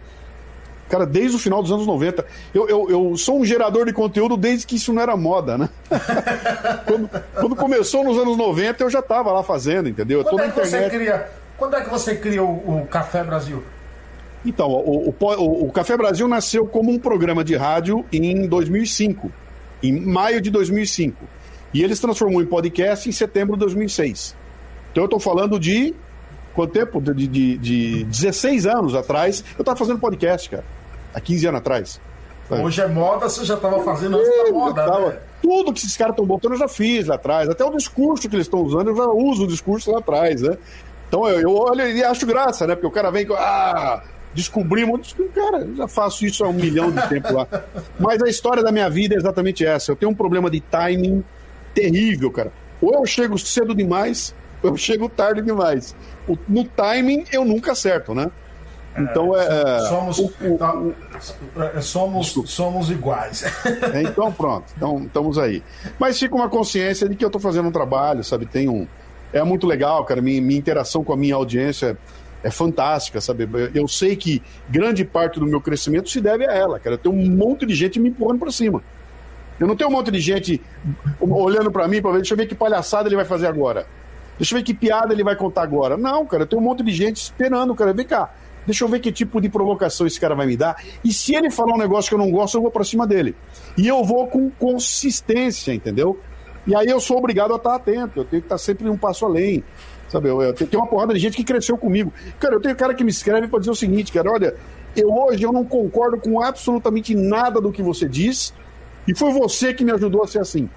cara, 0.88 1.04
desde 1.04 1.36
o 1.36 1.38
final 1.38 1.62
dos 1.62 1.72
anos 1.72 1.86
90. 1.86 2.24
Eu, 2.54 2.68
eu, 2.68 2.90
eu 2.90 3.16
sou 3.16 3.40
um 3.40 3.44
gerador 3.44 3.84
de 3.86 3.92
conteúdo 3.92 4.36
desde 4.36 4.66
que 4.66 4.76
isso 4.76 4.92
não 4.92 5.02
era 5.02 5.16
moda, 5.16 5.58
né? 5.58 5.68
quando, 6.86 7.10
quando, 7.34 7.56
começou 7.56 8.04
nos 8.04 8.16
anos 8.16 8.36
90, 8.36 8.84
eu 8.84 8.90
já 8.90 9.00
estava 9.00 9.32
lá 9.32 9.42
fazendo, 9.42 9.88
entendeu? 9.88 10.22
Quando, 10.24 10.40
é 10.40 10.44
que, 10.44 10.60
internet... 10.60 10.90
você 10.90 10.90
cria, 10.90 11.30
quando 11.56 11.76
é 11.76 11.80
que 11.80 11.90
você 11.90 12.14
cria 12.14 12.42
o, 12.42 12.82
o 12.82 12.86
Café 12.86 13.24
Brasil? 13.24 13.62
Então, 14.44 14.70
o, 14.70 15.14
o, 15.18 15.66
o, 15.66 15.72
Café 15.72 15.96
Brasil 15.96 16.26
nasceu 16.26 16.66
como 16.66 16.90
um 16.90 16.98
programa 16.98 17.44
de 17.44 17.54
rádio 17.54 18.04
em 18.12 18.46
2005, 18.46 19.30
em 19.82 20.00
maio 20.00 20.40
de 20.40 20.50
2005. 20.50 21.24
E 21.72 21.82
ele 21.82 21.94
se 21.94 22.02
transformou 22.02 22.42
em 22.42 22.46
podcast 22.46 23.08
em 23.08 23.12
setembro 23.12 23.54
de 23.54 23.60
2006. 23.60 24.36
Então 24.90 25.04
eu 25.04 25.06
estou 25.06 25.20
falando 25.20 25.58
de. 25.58 25.94
Quanto 26.54 26.72
tempo? 26.72 27.00
De, 27.00 27.26
de, 27.26 27.56
de 27.56 28.04
16 28.04 28.66
anos 28.66 28.94
atrás, 28.94 29.42
eu 29.56 29.62
estava 29.62 29.76
fazendo 29.76 29.98
podcast, 29.98 30.50
cara. 30.50 30.64
Há 31.14 31.20
15 31.20 31.46
anos 31.46 31.60
atrás. 31.60 32.00
Hoje 32.50 32.82
é 32.82 32.86
moda, 32.86 33.28
você 33.28 33.44
já 33.44 33.54
estava 33.54 33.82
fazendo 33.82 34.18
antes 34.18 34.44
da 34.44 34.52
moda, 34.52 34.84
tava, 34.84 35.08
né? 35.10 35.18
Tudo 35.40 35.72
que 35.72 35.78
esses 35.78 35.96
caras 35.96 36.12
estão 36.12 36.26
botando 36.26 36.52
eu 36.52 36.58
já 36.58 36.68
fiz 36.68 37.06
lá 37.06 37.14
atrás. 37.14 37.48
Até 37.48 37.64
o 37.64 37.70
discurso 37.70 38.28
que 38.28 38.36
eles 38.36 38.46
estão 38.46 38.60
usando, 38.60 38.90
eu 38.90 38.96
já 38.96 39.06
uso 39.06 39.44
o 39.44 39.46
discurso 39.46 39.90
lá 39.90 40.00
atrás, 40.00 40.42
né? 40.42 40.58
Então 41.08 41.26
eu, 41.26 41.40
eu 41.40 41.54
olho 41.56 41.88
e 41.88 42.04
acho 42.04 42.26
graça, 42.26 42.66
né? 42.66 42.74
Porque 42.74 42.86
o 42.86 42.90
cara 42.90 43.10
vem 43.10 43.26
com. 43.26 43.34
Ah, 43.34 44.02
descobrimos. 44.34 45.14
Cara, 45.34 45.58
eu 45.58 45.76
já 45.76 45.88
faço 45.88 46.24
isso 46.24 46.44
há 46.44 46.48
um 46.48 46.52
milhão 46.52 46.90
de 46.90 47.08
tempo 47.08 47.32
lá. 47.32 47.46
Mas 47.98 48.22
a 48.22 48.28
história 48.28 48.62
da 48.62 48.72
minha 48.72 48.88
vida 48.88 49.14
é 49.14 49.18
exatamente 49.18 49.64
essa. 49.64 49.92
Eu 49.92 49.96
tenho 49.96 50.10
um 50.10 50.14
problema 50.14 50.50
de 50.50 50.60
timing 50.60 51.24
terrível, 51.74 52.30
cara. 52.30 52.52
Ou 52.80 52.94
eu 52.94 53.06
chego 53.06 53.38
cedo 53.38 53.74
demais, 53.74 54.34
ou 54.62 54.70
eu 54.70 54.76
chego 54.76 55.08
tarde 55.08 55.42
demais. 55.42 55.94
No 56.48 56.64
timing 56.64 57.24
eu 57.32 57.44
nunca 57.44 57.72
acerto, 57.72 58.14
né? 58.14 58.30
Então 58.96 59.34
é. 59.36 59.46
é 59.46 59.78
somos, 59.88 60.18
o, 60.18 60.32
o, 60.42 60.58
tá, 60.58 60.74
o, 60.74 60.94
é, 61.62 61.80
somos, 61.80 62.34
somos 62.46 62.90
iguais. 62.90 63.44
É, 63.94 64.02
então 64.02 64.30
pronto, 64.30 64.66
então 64.76 65.02
estamos 65.04 65.38
aí. 65.38 65.62
Mas 65.98 66.18
fica 66.18 66.34
uma 66.34 66.48
consciência 66.48 67.08
de 67.08 67.16
que 67.16 67.24
eu 67.24 67.28
estou 67.28 67.40
fazendo 67.40 67.68
um 67.68 67.72
trabalho, 67.72 68.22
sabe? 68.22 68.44
Tem 68.44 68.68
um. 68.68 68.86
É 69.32 69.42
muito 69.42 69.66
legal, 69.66 70.04
cara. 70.04 70.20
Minha, 70.20 70.42
minha 70.42 70.58
interação 70.58 71.02
com 71.02 71.12
a 71.12 71.16
minha 71.16 71.34
audiência 71.34 71.96
é 72.42 72.50
fantástica, 72.50 73.20
sabe? 73.20 73.48
Eu 73.74 73.86
sei 73.86 74.16
que 74.16 74.42
grande 74.68 75.04
parte 75.04 75.38
do 75.38 75.46
meu 75.46 75.60
crescimento 75.60 76.10
se 76.10 76.20
deve 76.20 76.44
a 76.46 76.52
ela, 76.52 76.78
cara. 76.78 76.98
Tem 76.98 77.10
um 77.10 77.30
monte 77.30 77.64
de 77.64 77.74
gente 77.74 78.00
me 78.00 78.08
empurrando 78.08 78.40
para 78.40 78.50
cima. 78.50 78.82
Eu 79.60 79.66
não 79.66 79.76
tenho 79.76 79.90
um 79.90 79.92
monte 79.92 80.10
de 80.10 80.18
gente 80.18 80.60
olhando 81.20 81.70
para 81.70 81.86
mim 81.86 82.02
para 82.02 82.10
ver, 82.12 82.18
deixa 82.18 82.34
eu 82.34 82.38
ver 82.38 82.46
que 82.46 82.54
palhaçada 82.54 83.08
ele 83.08 83.16
vai 83.16 83.24
fazer 83.24 83.46
agora. 83.46 83.86
Deixa 84.36 84.54
eu 84.54 84.58
ver 84.58 84.64
que 84.64 84.74
piada 84.74 85.12
ele 85.12 85.22
vai 85.22 85.36
contar 85.36 85.62
agora. 85.62 85.96
Não, 85.96 86.26
cara, 86.26 86.44
tem 86.44 86.58
um 86.58 86.62
monte 86.62 86.82
de 86.82 86.90
gente 86.90 87.16
esperando, 87.18 87.74
cara. 87.74 87.92
Vem 87.92 88.06
cá, 88.06 88.34
deixa 88.66 88.82
eu 88.82 88.88
ver 88.88 88.98
que 88.98 89.12
tipo 89.12 89.40
de 89.40 89.48
provocação 89.48 90.06
esse 90.06 90.18
cara 90.18 90.34
vai 90.34 90.46
me 90.46 90.56
dar. 90.56 90.82
E 91.04 91.12
se 91.12 91.34
ele 91.34 91.50
falar 91.50 91.74
um 91.74 91.78
negócio 91.78 92.08
que 92.08 92.14
eu 92.14 92.18
não 92.18 92.30
gosto, 92.30 92.56
eu 92.56 92.62
vou 92.62 92.70
para 92.70 92.82
cima 92.82 93.06
dele. 93.06 93.36
E 93.76 93.86
eu 93.86 94.02
vou 94.02 94.26
com 94.26 94.50
consistência, 94.50 95.72
entendeu? 95.72 96.18
E 96.66 96.74
aí 96.74 96.86
eu 96.86 97.00
sou 97.00 97.18
obrigado 97.18 97.52
a 97.52 97.56
estar 97.56 97.74
atento, 97.74 98.20
eu 98.20 98.24
tenho 98.24 98.42
que 98.42 98.46
estar 98.46 98.58
sempre 98.58 98.88
um 98.88 98.96
passo 98.96 99.24
além. 99.24 99.62
Sabe, 100.12 100.28
eu, 100.28 100.42
eu 100.42 100.52
tenho 100.52 100.82
uma 100.82 100.86
porrada 100.86 101.14
de 101.14 101.18
gente 101.18 101.34
que 101.34 101.42
cresceu 101.42 101.78
comigo. 101.78 102.12
Cara, 102.38 102.54
eu 102.54 102.60
tenho 102.60 102.76
cara 102.76 102.92
que 102.92 103.02
me 103.02 103.10
escreve 103.10 103.48
para 103.48 103.60
dizer 103.60 103.70
o 103.70 103.74
seguinte, 103.74 104.12
cara, 104.12 104.30
olha, 104.30 104.54
eu 104.94 105.10
hoje 105.10 105.42
eu 105.42 105.50
não 105.50 105.64
concordo 105.64 106.18
com 106.18 106.38
absolutamente 106.38 107.14
nada 107.14 107.62
do 107.62 107.72
que 107.72 107.82
você 107.82 108.06
diz, 108.06 108.52
e 109.08 109.16
foi 109.16 109.32
você 109.32 109.72
que 109.72 109.82
me 109.82 109.90
ajudou 109.90 110.22
a 110.22 110.26
ser 110.26 110.40
assim. 110.40 110.68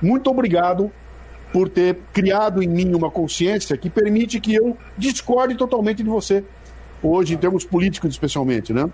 Muito 0.00 0.30
obrigado 0.30 0.90
por 1.52 1.68
ter 1.68 1.98
criado 2.10 2.62
em 2.62 2.66
mim 2.66 2.94
uma 2.94 3.10
consciência 3.10 3.76
que 3.76 3.90
permite 3.90 4.40
que 4.40 4.54
eu 4.54 4.78
discorde 4.96 5.54
totalmente 5.56 6.02
de 6.02 6.08
você. 6.08 6.42
Hoje, 7.02 7.34
em 7.34 7.36
termos 7.36 7.66
políticos, 7.66 8.10
especialmente, 8.10 8.72
né? 8.72 8.88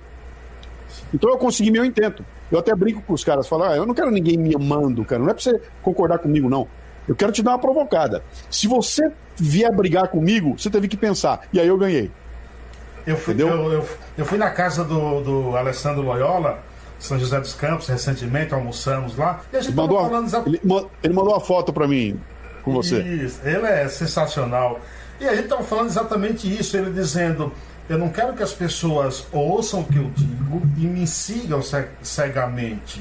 Então 1.14 1.30
eu 1.30 1.38
consegui 1.38 1.70
meu 1.70 1.84
intento. 1.84 2.24
Eu 2.50 2.58
até 2.58 2.74
brinco 2.74 3.02
com 3.02 3.12
os 3.12 3.22
caras, 3.22 3.46
falo, 3.46 3.62
ah, 3.62 3.76
eu 3.76 3.86
não 3.86 3.94
quero 3.94 4.10
ninguém 4.10 4.36
me 4.36 4.52
amando, 4.52 5.04
cara. 5.04 5.22
Não 5.22 5.30
é 5.30 5.32
pra 5.32 5.42
você 5.42 5.60
concordar 5.80 6.18
comigo, 6.18 6.48
não. 6.48 6.66
Eu 7.06 7.14
quero 7.14 7.30
te 7.30 7.40
dar 7.40 7.52
uma 7.52 7.60
provocada. 7.60 8.24
Se 8.50 8.66
você 8.66 9.12
vier 9.36 9.72
brigar 9.74 10.08
comigo, 10.08 10.58
você 10.58 10.70
teve 10.70 10.88
que 10.88 10.96
pensar. 10.96 11.42
E 11.52 11.60
aí 11.60 11.68
eu 11.68 11.76
ganhei. 11.76 12.10
Eu 13.06 13.16
fui, 13.16 13.34
eu, 13.38 13.48
eu, 13.48 13.88
eu, 14.18 14.24
fui 14.24 14.36
na 14.36 14.50
casa 14.50 14.82
do, 14.82 15.20
do 15.20 15.56
Alessandro 15.56 16.02
Loyola, 16.02 16.58
São 16.98 17.18
José 17.18 17.38
dos 17.38 17.54
Campos, 17.54 17.86
recentemente, 17.86 18.52
almoçamos 18.52 19.16
lá. 19.16 19.40
E 19.52 19.56
a 19.56 19.60
gente 19.60 19.74
mandou 19.74 20.00
falando 20.00 20.46
ele, 20.46 20.60
ele 21.02 21.14
mandou 21.14 21.32
uma 21.32 21.40
foto 21.40 21.72
para 21.72 21.86
mim 21.86 22.18
com 22.64 22.72
você. 22.72 23.00
Isso, 23.00 23.40
ele 23.44 23.64
é 23.64 23.86
sensacional. 23.88 24.80
E 25.20 25.26
a 25.26 25.34
gente 25.34 25.44
estava 25.44 25.62
falando 25.62 25.86
exatamente 25.86 26.52
isso, 26.52 26.76
ele 26.76 26.90
dizendo. 26.90 27.52
Eu 27.88 27.96
não 27.96 28.08
quero 28.08 28.32
que 28.32 28.42
as 28.42 28.52
pessoas 28.52 29.24
ouçam 29.30 29.80
o 29.80 29.84
que 29.84 29.96
eu 29.96 30.10
digo 30.16 30.60
e 30.76 30.84
me 30.84 31.06
sigam 31.06 31.60
cegamente 32.02 33.00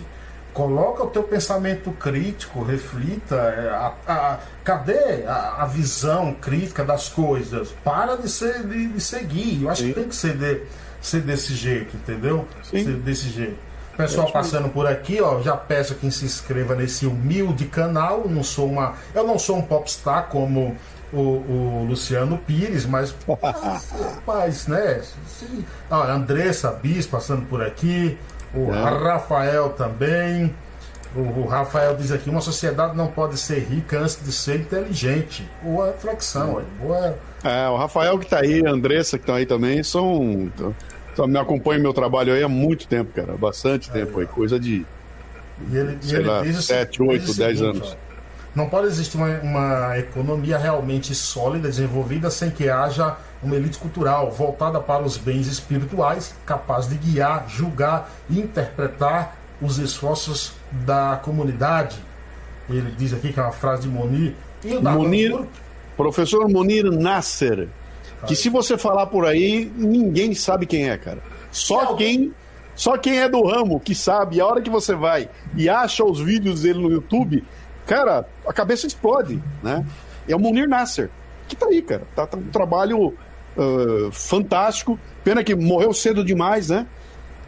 coloca 0.56 1.04
o 1.04 1.08
teu 1.08 1.22
pensamento 1.22 1.92
crítico, 1.92 2.64
reflita, 2.64 3.36
é, 3.36 3.70
a, 3.70 3.94
a, 4.08 4.40
cadê 4.64 5.26
a, 5.28 5.64
a, 5.64 5.66
visão 5.66 6.34
crítica 6.34 6.84
das 6.84 7.10
coisas? 7.10 7.76
Para 7.84 8.16
de, 8.16 8.30
ser, 8.30 8.64
de, 8.64 8.88
de 8.88 9.02
seguir. 9.02 9.64
Eu 9.64 9.70
acho 9.70 9.82
Sim. 9.82 9.90
que 9.90 9.94
tem 9.94 10.08
que 10.08 10.16
ser, 10.16 10.38
de, 10.38 10.62
ser 11.02 11.22
desse 11.22 11.54
jeito, 11.54 11.98
entendeu? 11.98 12.48
Sim. 12.64 12.86
Ser 12.86 12.94
desse 12.94 13.30
jeito. 13.30 13.58
Pessoal 13.98 14.32
passando 14.32 14.70
por 14.70 14.88
aqui, 14.88 15.22
ó, 15.22 15.42
já 15.42 15.56
peço 15.56 15.96
que 15.96 16.10
se 16.10 16.26
inscreva 16.26 16.74
nesse 16.74 17.06
humilde 17.06 17.66
canal. 17.66 18.24
Não 18.26 18.44
sou 18.44 18.70
uma, 18.70 18.94
eu 19.14 19.26
não 19.26 19.38
sou 19.38 19.58
um 19.58 19.62
popstar 19.62 20.28
como 20.28 20.76
o, 21.12 21.20
o 21.20 21.86
Luciano 21.88 22.38
Pires, 22.38 22.86
mas, 22.86 23.16
mas 24.26 24.68
né? 24.68 25.02
Se, 25.28 25.66
ó, 25.90 26.04
Andressa 26.04 26.72
Bis 26.72 27.06
passando 27.06 27.46
por 27.46 27.62
aqui. 27.62 28.18
O 28.56 28.74
é. 28.74 28.82
Rafael 28.82 29.70
também. 29.70 30.54
O, 31.16 31.46
Rafael 31.46 31.96
diz 31.96 32.12
aqui: 32.12 32.30
uma 32.30 32.42
sociedade 32.42 32.96
não 32.96 33.08
pode 33.08 33.38
ser 33.38 33.60
rica 33.60 34.00
antes 34.00 34.20
de 34.22 34.32
ser 34.32 34.62
inteligente. 34.62 35.50
Boa 35.62 35.88
reflexão, 35.88 36.62
boa. 36.80 37.18
É, 37.44 37.68
o 37.70 37.78
Rafael 37.78 38.18
que 38.18 38.26
está 38.26 38.40
aí, 38.40 38.66
a 38.66 38.72
Andressa 38.72 39.18
que 39.18 39.24
estão 39.24 39.36
aí 39.36 39.46
também, 39.46 39.82
são. 39.84 40.52
Só 41.16 41.26
me 41.26 41.40
acompanham 41.40 41.82
meu 41.82 41.94
trabalho 41.94 42.34
aí 42.34 42.44
há 42.44 42.50
muito 42.50 42.88
tempo, 42.88 43.14
cara. 43.14 43.38
Bastante 43.38 43.90
tempo 43.90 44.20
aí, 44.20 44.26
coisa 44.26 44.60
de. 44.60 44.86
E 45.72 45.78
ele, 45.78 45.98
sei 46.02 46.18
e 46.18 46.20
ele 46.20 46.28
lá, 46.28 46.42
diz 46.42 46.66
7, 46.66 47.02
8, 47.02 47.34
10 47.34 47.62
anos. 47.62 47.98
Não 48.54 48.68
pode 48.68 48.88
existir 48.88 49.18
uma, 49.18 49.28
uma 49.40 49.98
economia 49.98 50.58
realmente 50.58 51.16
sólida, 51.16 51.70
desenvolvida, 51.70 52.30
sem 52.30 52.50
que 52.50 52.70
haja 52.70 53.16
uma 53.46 53.56
elite 53.56 53.78
cultural 53.78 54.32
voltada 54.32 54.80
para 54.80 55.04
os 55.04 55.18
bens 55.18 55.48
espirituais, 55.48 56.34
capaz 56.46 56.88
de 56.88 56.96
guiar, 56.96 57.46
julgar 57.48 58.12
e 58.30 58.40
interpretar 58.40 59.38
os 59.62 59.78
esforços 59.78 60.54
da 60.72 61.20
comunidade. 61.24 61.98
Ele 62.70 62.92
diz 62.98 63.14
aqui 63.14 63.32
que 63.32 63.40
é 63.40 63.44
uma 63.44 63.52
frase 63.52 63.84
de 63.84 63.88
Monir. 63.88 64.36
E 64.64 64.76
o 64.76 64.82
Monir, 64.82 65.40
professor 65.96 66.50
Monir 66.50 66.86
Nasser, 66.86 67.70
que 68.26 68.36
se 68.36 68.50
você 68.50 68.78
falar 68.78 69.06
por 69.06 69.26
aí, 69.26 69.72
ninguém 69.76 70.34
sabe 70.34 70.66
quem 70.66 70.90
é, 70.90 70.98
cara. 70.98 71.20
Só 71.52 71.96
quem 71.96 72.34
só 72.76 72.98
quem 72.98 73.20
é 73.20 73.30
do 73.30 73.42
ramo 73.46 73.80
que 73.80 73.96
sabe. 73.96 74.42
A 74.42 74.46
hora 74.46 74.62
que 74.62 74.70
você 74.70 74.96
vai 74.96 75.30
e 75.56 75.70
acha 75.70 76.04
os 76.04 76.20
vídeos 76.20 76.64
dele 76.64 76.80
no 76.80 76.92
YouTube, 76.92 77.44
cara, 77.86 78.26
a 78.46 78.52
cabeça 78.52 78.86
explode, 78.86 79.42
né? 79.64 79.86
É 80.28 80.36
o 80.36 80.40
Munir 80.40 80.68
Nasser, 80.68 81.10
que 81.48 81.56
tá 81.56 81.68
aí, 81.68 81.82
cara. 81.82 82.04
Tá, 82.16 82.26
tá 82.26 82.36
um 82.36 82.50
trabalho 82.50 83.16
uh, 83.58 84.12
fantástico. 84.12 85.00
Pena 85.24 85.44
que 85.44 85.56
morreu 85.56 85.94
cedo 85.94 86.24
demais, 86.24 86.70
né? 86.70 86.86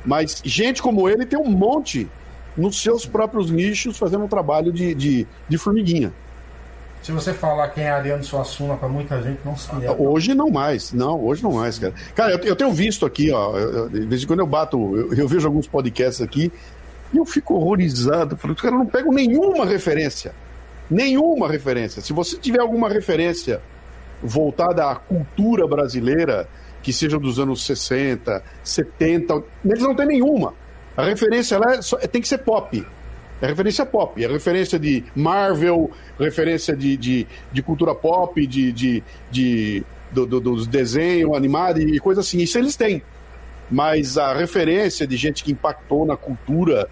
Mas 0.05 0.41
gente 0.43 0.81
como 0.81 1.07
ele 1.09 1.25
tem 1.25 1.39
um 1.39 1.49
monte 1.49 2.07
nos 2.55 2.81
seus 2.81 3.05
próprios 3.05 3.51
nichos 3.51 3.97
fazendo 3.97 4.23
um 4.23 4.27
trabalho 4.27 4.71
de, 4.71 4.95
de, 4.95 5.27
de 5.47 5.57
formiguinha. 5.57 6.11
Se 7.03 7.11
você 7.11 7.33
falar 7.33 7.69
quem 7.69 7.85
é 7.85 7.89
Ariano 7.89 8.23
Suassuna 8.23 8.75
para 8.75 8.89
muita 8.89 9.21
gente, 9.21 9.39
não 9.45 9.55
se 9.55 9.69
é. 9.81 9.91
Hoje 9.91 10.33
não 10.33 10.49
mais, 10.49 10.91
não, 10.91 11.23
hoje 11.23 11.43
não 11.43 11.53
mais, 11.53 11.77
cara. 11.79 11.93
Cara, 12.15 12.33
eu, 12.33 12.39
eu 12.39 12.55
tenho 12.55 12.71
visto 12.73 13.05
aqui, 13.05 13.31
ó, 13.31 13.55
eu, 13.57 13.87
de 13.87 14.05
vez 14.05 14.23
em 14.23 14.27
quando 14.27 14.39
eu 14.39 14.47
bato, 14.47 14.77
eu, 14.97 15.13
eu, 15.13 15.27
vejo 15.27 15.47
alguns 15.47 15.67
podcasts 15.67 16.21
aqui 16.21 16.51
e 17.13 17.17
eu 17.17 17.25
fico 17.25 17.53
horrorizado. 17.53 18.35
Falei, 18.35 18.55
os 18.55 18.61
caras 18.61 18.77
não 18.77 18.85
pegam 18.85 19.13
nenhuma 19.13 19.65
referência. 19.65 20.33
Nenhuma 20.89 21.47
referência. 21.49 22.01
Se 22.01 22.11
você 22.11 22.37
tiver 22.37 22.59
alguma 22.59 22.89
referência 22.89 23.61
voltada 24.21 24.89
à 24.89 24.95
cultura 24.95 25.67
brasileira, 25.67 26.47
que 26.81 26.91
seja 26.93 27.19
dos 27.19 27.39
anos 27.39 27.65
60, 27.65 28.43
70, 28.63 29.43
eles 29.65 29.83
não 29.83 29.95
tem 29.95 30.07
nenhuma. 30.07 30.53
A 30.95 31.03
referência 31.03 31.55
ela 31.55 31.75
é 31.75 31.81
só, 31.81 31.97
tem 31.97 32.21
que 32.21 32.27
ser 32.27 32.39
pop. 32.39 32.85
É 33.39 33.45
referência 33.45 33.85
pop, 33.85 34.23
é 34.23 34.27
referência 34.27 34.79
de 34.79 35.03
Marvel, 35.15 35.91
referência 36.19 36.75
de, 36.75 36.97
de, 36.97 37.27
de 37.51 37.61
cultura 37.61 37.93
pop, 37.93 38.45
de, 38.47 38.71
de, 38.71 39.03
de 39.29 39.85
do, 40.11 40.25
do, 40.25 40.39
dos 40.39 40.65
desenhos 40.65 41.35
animados 41.35 41.83
e 41.83 41.99
coisa 41.99 42.21
assim. 42.21 42.39
Isso 42.39 42.57
eles 42.57 42.75
têm. 42.75 43.03
Mas 43.69 44.17
a 44.17 44.33
referência 44.33 45.05
de 45.05 45.15
gente 45.17 45.43
que 45.43 45.51
impactou 45.51 46.05
na 46.05 46.17
cultura, 46.17 46.89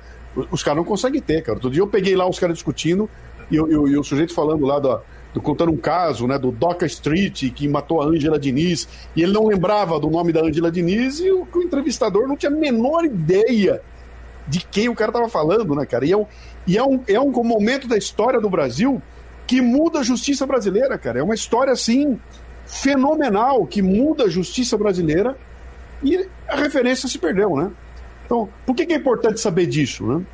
os 0.52 0.62
caras 0.62 0.78
não 0.78 0.84
conseguem 0.84 1.22
ter, 1.22 1.42
cara. 1.42 1.56
Outro 1.56 1.72
dia 1.72 1.82
eu 1.82 1.88
peguei 1.88 2.16
lá 2.16 2.30
os 2.30 2.38
caras 2.38 2.56
discutindo 2.56 3.10
e, 3.50 3.56
eu, 3.56 3.72
eu, 3.72 3.88
e 3.88 3.98
o 3.98 4.04
sujeito 4.04 4.34
falando 4.34 4.66
lá 4.66 4.80
da, 4.80 5.02
contando 5.42 5.72
um 5.72 5.78
caso, 5.78 6.28
né, 6.28 6.38
do 6.38 6.52
Doca 6.52 6.86
Street, 6.86 7.52
que 7.54 7.68
matou 7.68 8.02
a 8.02 8.06
Ângela 8.06 8.40
Diniz, 8.40 8.88
e 9.16 9.24
ele 9.24 9.34
não 9.34 9.46
lembrava 9.48 10.00
do 10.00 10.10
nome 10.10 10.32
da 10.32 10.42
Ângela 10.42 10.72
Diniz, 10.72 11.20
e 11.20 11.32
o, 11.32 11.48
o, 11.54 11.62
entrevistador 11.62 12.28
não 12.28 12.36
tinha 12.36 12.52
a 12.52 12.56
menor 12.56 13.06
ideia 13.06 13.82
de 14.48 14.60
quem 14.60 14.90
o 14.90 14.96
cara 14.96 15.10
estava 15.10 15.28
falando, 15.28 15.76
né, 15.76 15.86
cara? 15.86 16.06
E, 16.06 16.12
é 16.12 16.18
um, 16.18 16.26
e 16.68 16.78
é, 16.78 16.84
um, 16.84 17.02
é 17.08 17.20
um 17.20 17.32
momento 17.44 17.88
da 17.88 17.98
história 17.98 18.40
do 18.40 18.50
Brasil 18.50 19.02
que 19.48 19.62
muda 19.62 20.00
a 20.00 20.04
justiça 20.04 20.46
brasileira, 20.46 20.98
cara. 20.98 21.20
É 21.20 21.24
uma 21.24 21.36
história, 21.36 21.74
assim, 21.74 22.20
fenomenal, 22.66 23.66
que 23.66 23.82
muda 23.82 24.26
a 24.26 24.30
justiça 24.30 24.78
brasileira, 24.78 25.38
e 26.04 26.28
a 26.48 26.56
referência 26.56 27.10
se 27.10 27.18
perdeu, 27.18 27.56
né? 27.56 27.72
Então, 28.26 28.50
por 28.66 28.76
que, 28.76 28.86
que 28.86 28.94
é 28.94 28.98
importante 28.98 29.40
saber 29.40 29.66
disso, 29.66 30.06
né? 30.06 30.26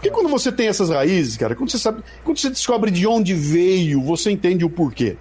Porque 0.00 0.10
quando 0.10 0.30
você 0.30 0.50
tem 0.50 0.66
essas 0.66 0.88
raízes, 0.88 1.36
cara, 1.36 1.54
quando 1.54 1.70
você 1.70 1.78
sabe, 1.78 2.02
quando 2.24 2.38
você 2.38 2.48
descobre 2.48 2.90
de 2.90 3.06
onde 3.06 3.34
veio, 3.34 4.00
você 4.00 4.30
entende 4.30 4.64
o 4.64 4.70
porquê. 4.70 5.18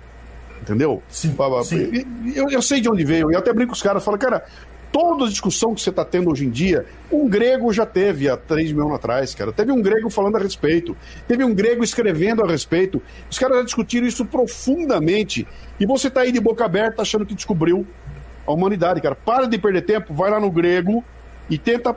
Entendeu? 0.62 1.04
Sim. 1.10 1.36
sim. 1.66 2.06
Eu, 2.34 2.50
eu, 2.50 2.62
sei 2.62 2.80
de 2.80 2.90
onde 2.90 3.04
veio. 3.04 3.30
E 3.30 3.34
eu 3.34 3.40
até 3.40 3.52
brinco 3.52 3.72
com 3.72 3.76
os 3.76 3.82
caras, 3.82 4.04
falo, 4.04 4.18
cara, 4.18 4.46
toda 4.90 5.26
a 5.26 5.28
discussão 5.28 5.76
que 5.76 5.82
você 5.82 5.90
está 5.90 6.06
tendo 6.06 6.32
hoje 6.32 6.46
em 6.46 6.50
dia, 6.50 6.86
um 7.12 7.28
grego 7.28 7.74
já 7.74 7.86
teve 7.86 8.30
há 8.30 8.38
3 8.38 8.72
mil 8.72 8.84
anos 8.84 8.96
atrás, 8.96 9.36
cara. 9.36 9.52
Teve 9.52 9.74
um 9.74 9.82
grego 9.82 10.10
falando 10.10 10.38
a 10.38 10.40
respeito, 10.40 10.96
teve 11.28 11.44
um 11.44 11.54
grego 11.54 11.84
escrevendo 11.84 12.42
a 12.42 12.48
respeito. 12.48 13.02
Os 13.30 13.38
caras 13.38 13.58
já 13.58 13.64
discutiram 13.64 14.08
isso 14.08 14.24
profundamente. 14.24 15.46
E 15.78 15.86
você 15.86 16.08
está 16.08 16.22
aí 16.22 16.32
de 16.32 16.40
boca 16.40 16.64
aberta 16.64 17.02
achando 17.02 17.26
que 17.26 17.36
descobriu 17.36 17.86
a 18.48 18.54
humanidade, 18.54 19.02
cara. 19.02 19.16
Para 19.16 19.46
de 19.46 19.58
perder 19.58 19.82
tempo, 19.82 20.14
vai 20.14 20.32
lá 20.32 20.40
no 20.40 20.50
grego 20.50 21.04
e 21.50 21.58
tenta 21.58 21.94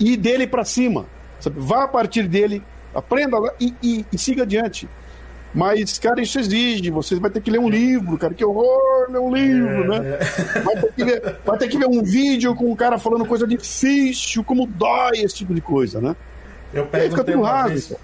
ir 0.00 0.16
dele 0.16 0.48
para 0.48 0.64
cima. 0.64 1.06
Sabe? 1.40 1.56
Vá 1.58 1.84
a 1.84 1.88
partir 1.88 2.28
dele, 2.28 2.62
aprenda 2.94 3.38
lá 3.38 3.52
e, 3.60 3.74
e, 3.82 4.06
e 4.12 4.18
siga 4.18 4.42
adiante. 4.42 4.88
Mas, 5.54 5.98
cara, 6.00 6.20
isso 6.20 6.38
exige. 6.40 6.90
Você 6.90 7.14
vai 7.14 7.30
ter 7.30 7.40
que 7.40 7.50
ler 7.50 7.60
um 7.60 7.68
livro, 7.68 8.18
cara. 8.18 8.34
Que 8.34 8.44
horror 8.44 9.08
ler 9.08 9.20
um 9.20 9.32
livro, 9.32 9.94
é, 9.94 10.00
né? 10.00 10.18
É. 10.20 10.60
Vai, 10.60 10.74
ter 10.74 10.92
que 10.92 11.04
ver, 11.04 11.36
vai 11.44 11.58
ter 11.58 11.68
que 11.68 11.78
ver 11.78 11.86
um 11.86 12.02
vídeo 12.02 12.54
com 12.56 12.72
um 12.72 12.76
cara 12.76 12.98
falando 12.98 13.24
coisa 13.24 13.46
difícil, 13.46 14.42
como 14.42 14.66
dói, 14.66 15.18
esse 15.18 15.36
tipo 15.36 15.54
de 15.54 15.60
coisa, 15.60 16.00
né? 16.00 16.16
Eu 16.72 16.86
perguntei, 16.86 17.36
uma, 17.36 17.48
raso, 17.48 17.68
vez, 17.68 17.94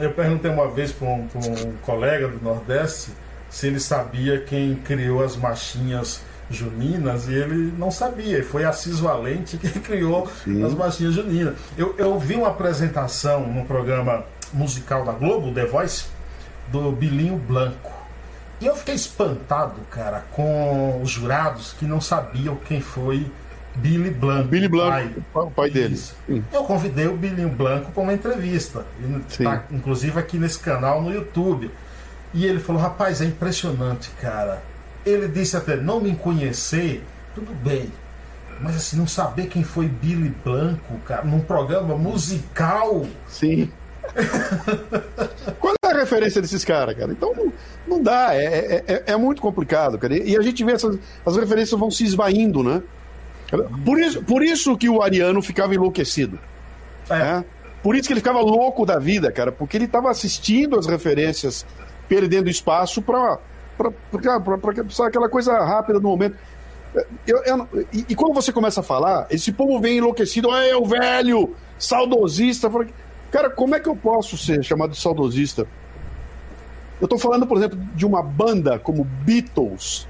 eu 0.00 0.12
perguntei 0.12 0.50
uma 0.50 0.68
vez 0.68 0.90
para 0.90 1.06
um, 1.06 1.28
um 1.36 1.72
colega 1.82 2.26
do 2.26 2.42
Nordeste 2.42 3.12
se 3.48 3.68
ele 3.68 3.78
sabia 3.78 4.40
quem 4.40 4.74
criou 4.74 5.22
as 5.22 5.36
machinhas 5.36 6.20
juninas 6.50 7.28
e 7.28 7.34
ele 7.34 7.72
não 7.76 7.90
sabia. 7.90 8.42
Foi 8.44 8.64
Assis 8.64 8.98
Valente 8.98 9.56
que 9.56 9.68
criou 9.80 10.28
Sim. 10.44 10.64
as 10.64 10.74
machinhas 10.74 11.14
juninas. 11.14 11.54
Eu, 11.76 11.94
eu 11.98 12.18
vi 12.18 12.34
uma 12.34 12.48
apresentação 12.48 13.46
num 13.46 13.64
programa 13.64 14.24
musical 14.52 15.04
da 15.04 15.12
Globo, 15.12 15.52
The 15.52 15.66
Voice, 15.66 16.06
do 16.68 16.90
Bilinho 16.92 17.36
Blanco. 17.36 17.92
E 18.60 18.66
eu 18.66 18.74
fiquei 18.74 18.94
espantado, 18.94 19.80
cara, 19.90 20.24
com 20.32 21.00
os 21.00 21.10
jurados 21.10 21.74
que 21.78 21.84
não 21.84 22.00
sabiam 22.00 22.56
quem 22.56 22.80
foi 22.80 23.30
Billy 23.76 24.10
Blanco. 24.10 24.48
Billy 24.48 24.68
Blanco, 24.68 25.22
pai, 25.32 25.44
o 25.44 25.50
pai 25.50 25.70
dele. 25.70 26.00
Eu 26.52 26.64
convidei 26.64 27.06
o 27.06 27.16
Bilinho 27.16 27.48
Blanco 27.48 27.92
para 27.92 28.02
uma 28.02 28.12
entrevista, 28.12 28.84
tá, 29.42 29.64
inclusive 29.70 30.18
aqui 30.18 30.38
nesse 30.38 30.58
canal 30.58 31.00
no 31.00 31.12
YouTube. 31.12 31.70
E 32.34 32.44
ele 32.44 32.58
falou: 32.58 32.82
rapaz, 32.82 33.20
é 33.20 33.24
impressionante, 33.24 34.10
cara. 34.20 34.62
Ele 35.08 35.28
disse 35.28 35.56
até: 35.56 35.76
não 35.76 36.00
me 36.00 36.14
conhecer, 36.14 37.02
tudo 37.34 37.52
bem. 37.62 37.90
Mas 38.60 38.76
assim, 38.76 38.96
não 38.96 39.06
saber 39.06 39.46
quem 39.46 39.62
foi 39.62 39.86
Billy 39.86 40.34
Blanco, 40.44 40.98
cara, 41.04 41.24
num 41.24 41.40
programa 41.40 41.96
musical. 41.96 43.06
Sim. 43.28 43.70
Qual 45.60 45.74
é 45.84 45.86
a 45.86 45.98
referência 45.98 46.40
desses 46.42 46.64
caras, 46.64 46.96
cara? 46.96 47.12
Então 47.12 47.32
não, 47.34 47.52
não 47.86 48.02
dá, 48.02 48.34
é, 48.34 48.44
é, 48.44 48.84
é, 48.86 49.02
é, 49.06 49.16
muito 49.16 49.40
complicado, 49.40 49.98
cara. 49.98 50.16
E 50.16 50.36
a 50.36 50.42
gente 50.42 50.64
vê 50.64 50.72
essas 50.72 50.98
as 51.24 51.36
referências 51.36 51.78
vão 51.78 51.90
se 51.90 52.04
esvaindo, 52.04 52.62
né? 52.62 52.82
Por 53.84 53.98
isso, 53.98 54.22
por 54.22 54.42
isso 54.42 54.76
que 54.76 54.88
o 54.88 55.02
Ariano 55.02 55.40
ficava 55.40 55.74
enlouquecido. 55.74 56.38
É. 57.08 57.18
Né? 57.18 57.44
Por 57.82 57.94
isso 57.94 58.08
que 58.08 58.12
ele 58.12 58.20
ficava 58.20 58.40
louco 58.40 58.84
da 58.84 58.98
vida, 58.98 59.30
cara, 59.30 59.52
porque 59.52 59.76
ele 59.76 59.84
estava 59.84 60.10
assistindo 60.10 60.78
as 60.78 60.86
referências 60.86 61.64
perdendo 62.08 62.50
espaço 62.50 63.00
para 63.00 63.38
aquela 65.06 65.28
coisa 65.28 65.58
rápida 65.64 65.98
no 65.98 66.08
momento. 66.08 66.36
Eu, 67.26 67.42
eu, 67.44 67.68
e, 67.92 68.06
e, 68.08 68.14
quando 68.14 68.34
você 68.34 68.52
começa 68.52 68.80
a 68.80 68.82
falar, 68.82 69.26
esse 69.30 69.52
povo 69.52 69.78
vem 69.80 69.98
enlouquecido, 69.98 70.50
é 70.54 70.74
o 70.74 70.84
velho, 70.84 71.54
saudosista. 71.78 72.70
Falo, 72.70 72.86
Cara, 73.30 73.50
como 73.50 73.74
é 73.74 73.80
que 73.80 73.88
eu 73.88 73.94
posso 73.94 74.38
ser 74.38 74.62
chamado 74.64 74.90
de 74.90 75.00
saudosista? 75.00 75.66
Eu 77.00 77.04
estou 77.04 77.18
falando, 77.18 77.46
por 77.46 77.58
exemplo, 77.58 77.78
de 77.94 78.06
uma 78.06 78.22
banda 78.22 78.78
como 78.78 79.04
Beatles, 79.04 80.08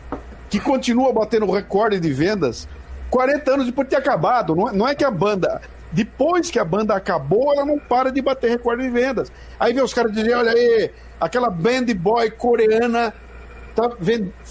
que 0.49 0.61
continua 0.61 1.12
batendo 1.12 1.51
recorde 1.51 1.99
de 2.01 2.12
vendas 2.12 2.69
40 3.11 3.53
anos 3.53 3.66
depois 3.66 3.89
de 3.89 3.95
ter 3.95 4.01
acabado. 4.01 4.55
Não 4.55 4.69
é, 4.69 4.73
não 4.73 4.89
é 4.89 4.95
que 4.95 5.05
a 5.05 5.11
banda, 5.11 5.61
depois 5.91 6.51
que 6.51 6.59
a 6.59 6.64
banda 6.64 6.95
acabou, 6.95 7.53
ela 7.53 7.64
não 7.64 7.79
para 7.79 8.12
de 8.12 8.23
bater 8.23 8.51
recorde 8.51 8.85
de 8.85 8.91
vendas. 8.91 9.33
Aí 9.59 9.73
vem 9.73 9.83
os 9.83 9.93
caras 9.93 10.12
dizendo: 10.12 10.39
olha 10.39 10.53
aí, 10.53 10.91
aquela 11.21 11.51
band 11.51 11.87
boy 11.97 12.31
coreana 12.31 13.12
tá, 13.79 13.97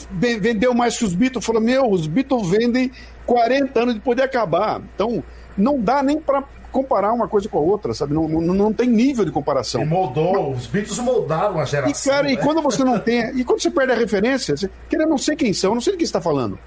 vendeu 0.09 0.73
mais 0.73 0.97
que 0.97 1.03
os 1.03 1.13
Beatles. 1.13 1.45
Falou: 1.45 1.61
meu, 1.61 1.89
os 1.91 2.07
Beatles 2.07 2.49
vendem 2.49 2.91
40 3.25 3.79
anos 3.79 3.95
depois 3.95 4.15
de 4.15 4.23
acabar. 4.23 4.81
Então, 4.95 5.21
não 5.57 5.79
dá 5.79 6.01
nem 6.01 6.19
para 6.21 6.43
comparar 6.71 7.11
uma 7.11 7.27
coisa 7.27 7.49
com 7.49 7.57
a 7.57 7.61
outra, 7.61 7.93
sabe? 7.93 8.13
Não, 8.13 8.27
não, 8.27 8.41
não 8.41 8.73
tem 8.73 8.87
nível 8.89 9.25
de 9.25 9.31
comparação. 9.31 9.81
E 9.81 9.85
moldou, 9.85 10.51
os 10.51 10.67
Beatles 10.67 10.99
moldaram 10.99 11.59
a 11.59 11.65
geração. 11.65 11.91
E, 11.91 12.15
cara, 12.15 12.27
né? 12.27 12.33
e 12.33 12.37
quando 12.37 12.61
você 12.61 12.83
não 12.83 12.99
tem. 12.99 13.37
E 13.37 13.43
quando 13.43 13.61
você 13.61 13.69
perde 13.69 13.91
a 13.91 13.95
referência, 13.95 14.55
você, 14.55 14.69
querendo 14.89 15.09
não 15.09 15.17
sei 15.17 15.35
quem 15.35 15.51
são, 15.51 15.73
não 15.73 15.81
sei 15.81 15.93
do 15.93 15.97
que 15.97 16.05
você 16.05 16.09
está 16.09 16.21
falando. 16.21 16.57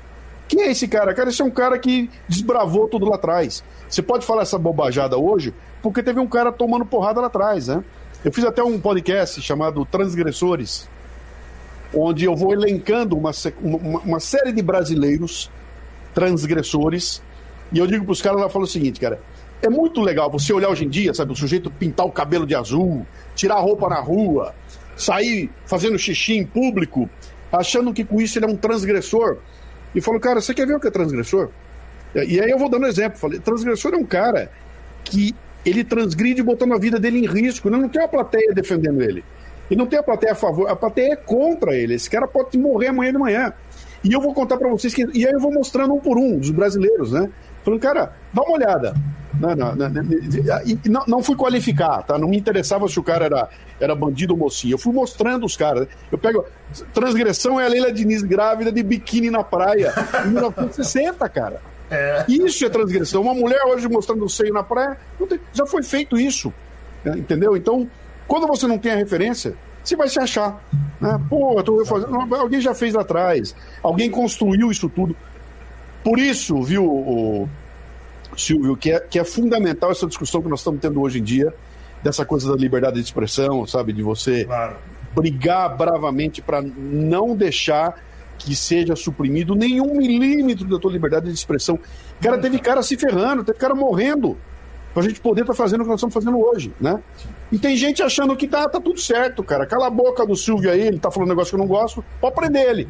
Quem 0.47 0.63
é 0.63 0.71
esse 0.71 0.89
cara? 0.89 1.15
Cara, 1.15 1.31
esse 1.31 1.41
é 1.41 1.45
um 1.45 1.51
cara 1.51 1.79
que 1.79 2.11
desbravou 2.29 2.89
tudo 2.89 3.09
lá 3.09 3.15
atrás. 3.15 3.63
Você 3.89 4.03
pode 4.03 4.27
falar 4.27 4.43
essa 4.43 4.59
bobajada 4.59 5.17
hoje, 5.17 5.55
porque 5.81 6.03
teve 6.03 6.19
um 6.19 6.27
cara 6.27 6.51
tomando 6.51 6.85
porrada 6.85 7.21
lá 7.21 7.29
atrás, 7.29 7.69
né? 7.69 7.85
Eu 8.25 8.33
fiz 8.33 8.45
até 8.45 8.63
um 8.63 8.79
podcast 8.79 9.41
chamado 9.41 9.85
Transgressores, 9.87 10.89
onde 11.95 12.25
eu 12.25 12.37
vou 12.37 12.53
elencando 12.53 13.17
uma, 13.17 13.31
uma, 13.63 13.99
uma 14.01 14.21
série 14.21 14.53
de 14.53 14.63
brasileiros 14.63 15.51
transgressores, 16.15 17.23
e 17.73 17.79
eu 17.79 17.87
digo 17.87 18.05
para 18.05 18.13
os 18.13 18.23
caras, 18.23 18.41
ela 18.41 18.51
fala 18.51 18.65
o 18.65 18.69
seguinte, 18.69 19.01
cara, 19.01 19.21
é 19.63 19.69
muito 19.69 20.01
legal 20.01 20.31
você 20.31 20.53
olhar 20.53 20.69
hoje 20.69 20.85
em 20.85 20.89
dia, 20.89 21.13
sabe, 21.13 21.33
o 21.33 21.37
sujeito 21.37 21.71
pintar 21.71 22.07
o 22.07 22.11
cabelo 22.13 22.47
de 22.47 22.55
azul, 22.55 23.07
tirar 23.35 23.57
a 23.57 23.61
roupa 23.61 23.89
na 23.89 24.01
rua, 24.01 24.55
sair 24.97 25.51
fazendo 25.67 25.99
xixi 25.99 26.35
em 26.35 26.45
público, 26.45 27.09
achando 27.53 27.93
que 27.93 28.05
com 28.05 28.21
isso 28.21 28.39
ele 28.39 28.47
é 28.47 28.49
um 28.49 28.57
transgressor. 28.57 29.39
E 29.95 30.01
falou, 30.01 30.21
cara, 30.21 30.41
você 30.41 30.55
quer 30.55 30.67
ver 30.67 30.77
o 30.77 30.81
que 30.81 30.89
é 30.89 30.91
transgressor? 30.91 31.51
E 32.15 32.41
aí 32.41 32.51
eu 32.51 32.59
vou 32.59 32.69
dando 32.69 32.87
exemplo. 32.87 33.19
Falei, 33.19 33.41
transgressor 33.41 33.93
é 33.95 33.97
um 33.97 34.05
cara 34.05 34.51
que 35.05 35.35
ele 35.65 35.85
transgride 35.85 36.43
botando 36.43 36.75
a 36.75 36.79
vida 36.79 36.99
dele 36.99 37.19
em 37.19 37.27
risco. 37.27 37.69
Ele 37.69 37.77
não 37.77 37.89
tem 37.89 38.01
uma 38.01 38.09
plateia 38.09 38.53
defendendo 38.55 39.03
ele. 39.03 39.25
E 39.71 39.77
não 39.77 39.87
tem 39.87 39.99
a 39.99 40.03
plateia 40.03 40.33
a 40.33 40.37
favor, 40.37 40.69
a 40.69 40.75
plateia 40.75 41.13
é 41.13 41.17
contra 41.17 41.75
ele. 41.75 41.95
Esse 41.95 42.11
cara 42.11 42.27
pode 42.27 42.59
morrer 42.59 42.89
amanhã 42.89 43.13
de 43.13 43.19
manhã. 43.19 43.53
E 44.03 44.13
eu 44.13 44.21
vou 44.21 44.35
contar 44.35 44.57
para 44.57 44.69
vocês 44.69 44.95
que. 44.95 45.07
E 45.15 45.27
aí 45.27 45.33
eu 45.33 45.41
vou 45.41 45.53
mostrando 45.53 45.95
um 45.95 46.01
por 46.01 46.19
um 46.19 46.39
dos 46.39 46.51
brasileiros, 46.51 47.13
né? 47.13 47.31
Falando, 47.63 47.81
cara, 47.81 48.13
dá 48.33 48.43
uma 48.43 48.53
olhada. 48.53 48.95
Não, 49.39 49.55
não, 49.55 49.75
não, 49.75 49.89
não, 50.87 51.05
não 51.07 51.23
fui 51.23 51.37
qualificar, 51.37 52.03
tá? 52.03 52.19
Não 52.19 52.29
me 52.29 52.37
interessava 52.37 52.87
se 52.89 52.99
o 52.99 53.03
cara 53.03 53.25
era, 53.27 53.49
era 53.79 53.95
bandido 53.95 54.35
ou 54.35 54.39
mocinho. 54.39 54.75
Eu 54.75 54.79
fui 54.79 54.93
mostrando 54.93 55.47
os 55.47 55.57
caras. 55.57 55.87
Eu 56.11 56.19
pego. 56.19 56.45
Transgressão 56.93 57.61
é 57.61 57.65
a 57.65 57.69
Leila 57.69 57.93
Diniz 57.93 58.23
grávida 58.23 58.71
de 58.71 58.83
biquíni 58.83 59.31
na 59.31 59.43
praia, 59.43 59.93
em 60.27 60.31
1960, 60.31 61.29
cara. 61.29 61.61
É. 61.91 62.25
Isso 62.29 62.65
é 62.65 62.69
transgressão. 62.69 63.23
Uma 63.23 63.35
mulher 63.35 63.63
hoje 63.67 63.89
mostrando 63.89 64.25
o 64.25 64.29
seio 64.29 64.53
na 64.53 64.63
praia, 64.63 64.97
tem, 65.29 65.41
já 65.53 65.67
foi 65.67 65.83
feito 65.83 66.19
isso. 66.19 66.53
Né? 67.05 67.19
Entendeu? 67.19 67.57
Então, 67.57 67.89
quando 68.31 68.47
você 68.47 68.65
não 68.65 68.79
tem 68.79 68.93
a 68.93 68.95
referência, 68.95 69.57
você 69.83 69.97
vai 69.97 70.09
se 70.09 70.21
achar. 70.21 70.63
Né? 71.01 71.21
Pô, 71.29 71.59
eu 71.59 71.65
tô 71.65 71.85
fazendo. 71.85 72.33
Alguém 72.37 72.61
já 72.61 72.73
fez 72.73 72.95
lá 72.95 73.01
atrás. 73.01 73.57
Alguém 73.83 74.09
construiu 74.09 74.71
isso 74.71 74.89
tudo. 74.89 75.17
Por 76.05 76.17
isso, 76.17 76.63
viu, 76.63 77.49
Silvio, 78.37 78.77
que 78.77 78.93
é, 78.93 79.01
que 79.01 79.19
é 79.19 79.25
fundamental 79.25 79.91
essa 79.91 80.07
discussão 80.07 80.41
que 80.41 80.49
nós 80.49 80.61
estamos 80.61 80.81
tendo 80.81 81.01
hoje 81.01 81.19
em 81.19 81.25
dia, 81.25 81.53
dessa 82.05 82.25
coisa 82.25 82.53
da 82.53 82.57
liberdade 82.57 82.95
de 82.95 83.03
expressão, 83.03 83.67
sabe? 83.67 83.93
De 83.93 84.01
você 84.01 84.45
claro. 84.45 84.77
brigar 85.13 85.77
bravamente 85.77 86.41
para 86.41 86.63
não 86.63 87.35
deixar 87.35 88.01
que 88.39 88.55
seja 88.55 88.95
suprimido 88.95 89.57
nenhum 89.57 89.97
milímetro 89.97 90.69
da 90.69 90.79
tua 90.79 90.93
liberdade 90.93 91.27
de 91.27 91.35
expressão. 91.35 91.81
Cara, 92.21 92.39
teve 92.39 92.61
cara 92.61 92.81
se 92.81 92.97
ferrando, 92.97 93.43
teve 93.43 93.59
cara 93.59 93.75
morrendo 93.75 94.39
pra 94.93 95.03
gente 95.03 95.21
poder 95.21 95.43
estar 95.43 95.53
tá 95.53 95.57
fazendo 95.57 95.81
o 95.81 95.85
que 95.85 95.91
nós 95.91 95.99
estamos 95.99 96.15
fazendo 96.15 96.39
hoje, 96.39 96.73
né? 96.81 97.01
E 97.51 97.59
tem 97.59 97.77
gente 97.77 98.03
achando 98.03 98.37
que 98.37 98.47
tá, 98.49 98.69
tá 98.69 98.81
tudo 98.81 99.01
certo, 99.01 99.43
cara. 99.43 99.67
Cala 99.67 99.87
a 99.87 99.91
boca 99.91 100.27
do 100.27 100.37
Silvio 100.37 100.71
aí, 100.71 100.81
ele 100.81 100.99
tá 100.99 101.11
falando 101.11 101.29
um 101.29 101.33
negócio 101.33 101.51
que 101.51 101.57
eu 101.57 101.67
não 101.67 101.67
gosto. 101.67 102.05
Pode 102.21 102.35
prender 102.35 102.69
ele. 102.69 102.89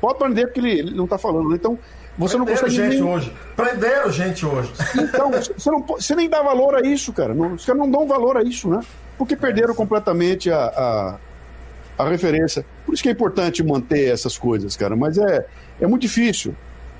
Pode 0.00 0.18
prender 0.18 0.46
porque 0.46 0.60
ele, 0.60 0.70
ele 0.70 0.94
não 0.94 1.06
tá 1.06 1.18
falando. 1.18 1.48
Né? 1.48 1.56
Então, 1.56 1.78
você 2.18 2.36
Prenderam 2.36 2.38
não 2.38 2.46
consegue 2.46 2.90
gente 2.90 3.00
nem... 3.00 3.14
hoje. 3.14 3.32
Prenderam 3.54 4.10
gente 4.10 4.44
hoje. 4.46 4.72
Então, 4.96 5.30
você, 5.30 5.70
não, 5.70 5.82
você 5.82 6.14
nem 6.16 6.28
dá 6.28 6.42
valor 6.42 6.74
a 6.74 6.80
isso, 6.80 7.12
cara. 7.12 7.32
Não, 7.32 7.54
os 7.54 7.64
caras 7.64 7.80
não 7.80 7.90
dão 7.90 8.06
valor 8.06 8.36
a 8.36 8.42
isso, 8.42 8.68
né? 8.68 8.80
Porque 9.16 9.36
perderam 9.36 9.74
completamente 9.74 10.50
a, 10.50 10.58
a, 10.58 12.04
a, 12.04 12.08
referência. 12.08 12.66
Por 12.84 12.94
isso 12.94 13.02
que 13.02 13.08
é 13.08 13.12
importante 13.12 13.62
manter 13.62 14.12
essas 14.12 14.36
coisas, 14.36 14.76
cara. 14.76 14.96
Mas 14.96 15.16
é, 15.16 15.46
é 15.80 15.86
muito 15.86 16.02
difícil 16.02 16.54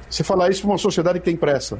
você 0.08 0.22
falar 0.22 0.50
isso 0.50 0.62
para 0.62 0.70
uma 0.70 0.78
sociedade 0.78 1.18
que 1.18 1.24
tem 1.24 1.36
pressa. 1.36 1.78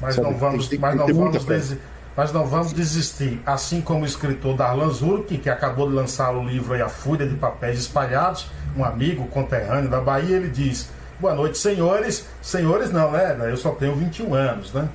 Mas 0.00 0.16
não 0.16 0.34
vamos, 0.34 0.68
tem, 0.68 0.78
mas, 0.78 0.94
não 0.94 1.06
vamos 1.06 1.44
des... 1.44 1.76
mas 2.16 2.32
não 2.32 2.46
vamos 2.46 2.72
desistir. 2.72 3.40
Assim 3.44 3.80
como 3.80 4.02
o 4.02 4.06
escritor 4.06 4.56
Darlan 4.56 4.90
Zurk, 4.90 5.36
que 5.38 5.50
acabou 5.50 5.88
de 5.88 5.94
lançar 5.94 6.34
o 6.34 6.42
livro 6.42 6.82
A 6.82 6.88
Fúria 6.88 7.26
de 7.26 7.34
Papéis 7.34 7.78
Espalhados, 7.78 8.46
um 8.76 8.84
amigo 8.84 9.26
conterrâneo 9.28 9.90
da 9.90 10.00
Bahia, 10.00 10.36
ele 10.36 10.48
diz 10.48 10.88
Boa 11.18 11.34
noite, 11.34 11.56
senhores. 11.56 12.26
Senhores 12.42 12.92
não, 12.92 13.10
né? 13.10 13.38
Eu 13.50 13.56
só 13.56 13.70
tenho 13.70 13.94
21 13.94 14.34
anos, 14.34 14.72
né? 14.74 14.86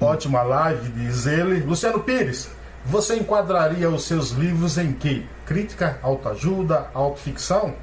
Ótima 0.00 0.40
live, 0.40 0.88
diz 0.92 1.26
ele. 1.26 1.60
Luciano 1.60 2.00
Pires, 2.00 2.48
você 2.86 3.16
enquadraria 3.16 3.90
os 3.90 4.04
seus 4.04 4.30
livros 4.30 4.78
em 4.78 4.92
que? 4.92 5.26
Crítica, 5.44 5.98
autoajuda, 6.02 6.88
autoficção? 6.94 7.74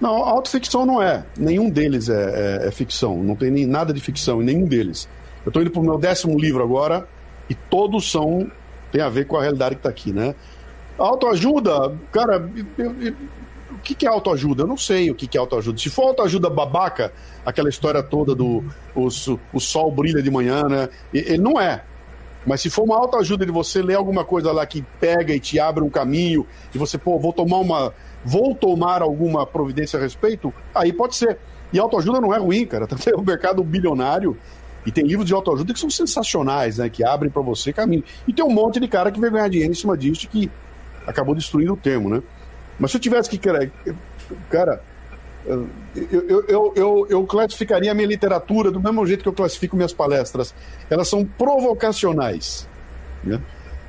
Não, 0.00 0.14
autoficção 0.22 0.86
não 0.86 1.02
é. 1.02 1.24
Nenhum 1.36 1.68
deles 1.68 2.08
é, 2.08 2.60
é, 2.62 2.68
é, 2.68 2.70
ficção. 2.70 3.20
Não 3.20 3.34
tem 3.34 3.50
nem 3.50 3.66
nada 3.66 3.92
de 3.92 4.00
ficção 4.00 4.40
em 4.40 4.44
nenhum 4.44 4.64
deles. 4.64 5.08
Eu 5.44 5.50
estou 5.50 5.60
indo 5.60 5.72
para 5.72 5.80
o 5.80 5.84
meu 5.84 5.98
décimo 5.98 6.38
livro 6.38 6.62
agora 6.62 7.08
e 7.48 7.54
todos 7.54 8.10
são. 8.10 8.50
tem 8.90 9.02
a 9.02 9.08
ver 9.08 9.26
com 9.26 9.36
a 9.36 9.42
realidade 9.42 9.74
que 9.76 9.80
está 9.80 9.90
aqui, 9.90 10.12
né? 10.12 10.34
Autoajuda, 10.96 11.96
cara, 12.12 12.48
o 13.70 13.78
que, 13.78 13.94
que 13.94 14.06
é 14.06 14.08
autoajuda? 14.08 14.62
Eu 14.62 14.66
não 14.66 14.76
sei 14.76 15.10
o 15.10 15.14
que, 15.14 15.26
que 15.26 15.36
é 15.36 15.40
autoajuda. 15.40 15.78
Se 15.78 15.90
for 15.90 16.08
autoajuda 16.08 16.48
babaca, 16.48 17.12
aquela 17.44 17.68
história 17.68 18.02
toda 18.02 18.34
do 18.34 18.64
o, 18.94 19.08
o 19.52 19.60
sol 19.60 19.90
brilha 19.90 20.22
de 20.22 20.30
manhã, 20.30 20.62
né? 20.64 20.88
Ele 21.12 21.38
não 21.38 21.60
é. 21.60 21.82
Mas 22.46 22.60
se 22.60 22.70
for 22.70 22.82
uma 22.82 22.96
autoajuda 22.96 23.44
de 23.46 23.52
você 23.52 23.82
ler 23.82 23.94
alguma 23.94 24.24
coisa 24.24 24.52
lá 24.52 24.66
que 24.66 24.82
pega 25.00 25.34
e 25.34 25.40
te 25.40 25.58
abre 25.58 25.82
um 25.82 25.90
caminho, 25.90 26.46
e 26.74 26.78
você, 26.78 26.98
pô, 26.98 27.18
vou 27.18 27.32
tomar 27.32 27.58
uma. 27.58 27.94
Vou 28.24 28.54
tomar 28.54 29.02
alguma 29.02 29.44
providência 29.46 29.98
a 29.98 30.02
respeito, 30.02 30.52
aí 30.74 30.92
pode 30.92 31.16
ser. 31.16 31.38
E 31.72 31.78
autoajuda 31.78 32.20
não 32.20 32.32
é 32.32 32.38
ruim, 32.38 32.64
cara. 32.66 32.86
Tem 32.88 33.14
um 33.14 33.22
mercado 33.22 33.62
bilionário 33.64 34.36
e 34.86 34.92
tem 34.92 35.04
livros 35.04 35.26
de 35.26 35.32
autoajuda 35.32 35.72
que 35.72 35.80
são 35.80 35.90
sensacionais, 35.90 36.78
né? 36.78 36.88
Que 36.88 37.04
abrem 37.04 37.30
para 37.30 37.42
você 37.42 37.72
caminho. 37.72 38.04
E 38.28 38.32
tem 38.32 38.44
um 38.44 38.50
monte 38.50 38.78
de 38.78 38.86
cara 38.86 39.10
que 39.10 39.18
vai 39.18 39.30
ganhar 39.30 39.48
dinheiro 39.48 39.72
em 39.72 39.76
cima 39.76 39.96
disso 39.96 40.28
que 40.28 40.50
acabou 41.06 41.34
destruindo 41.34 41.72
o 41.72 41.76
termo, 41.76 42.10
né? 42.10 42.22
Mas 42.78 42.90
se 42.90 42.96
eu 42.96 43.00
tivesse 43.00 43.30
que. 43.30 43.38
Cara, 44.50 44.82
eu, 45.46 45.68
eu, 45.94 46.44
eu, 46.48 46.72
eu, 46.74 47.06
eu 47.08 47.26
classificaria 47.26 47.90
a 47.90 47.94
minha 47.94 48.06
literatura 48.06 48.70
do 48.70 48.80
mesmo 48.80 49.06
jeito 49.06 49.22
que 49.22 49.28
eu 49.28 49.32
classifico 49.32 49.76
minhas 49.76 49.92
palestras. 49.92 50.54
Elas 50.90 51.08
são 51.08 51.24
provocacionais. 51.24 52.68
Né? 53.22 53.40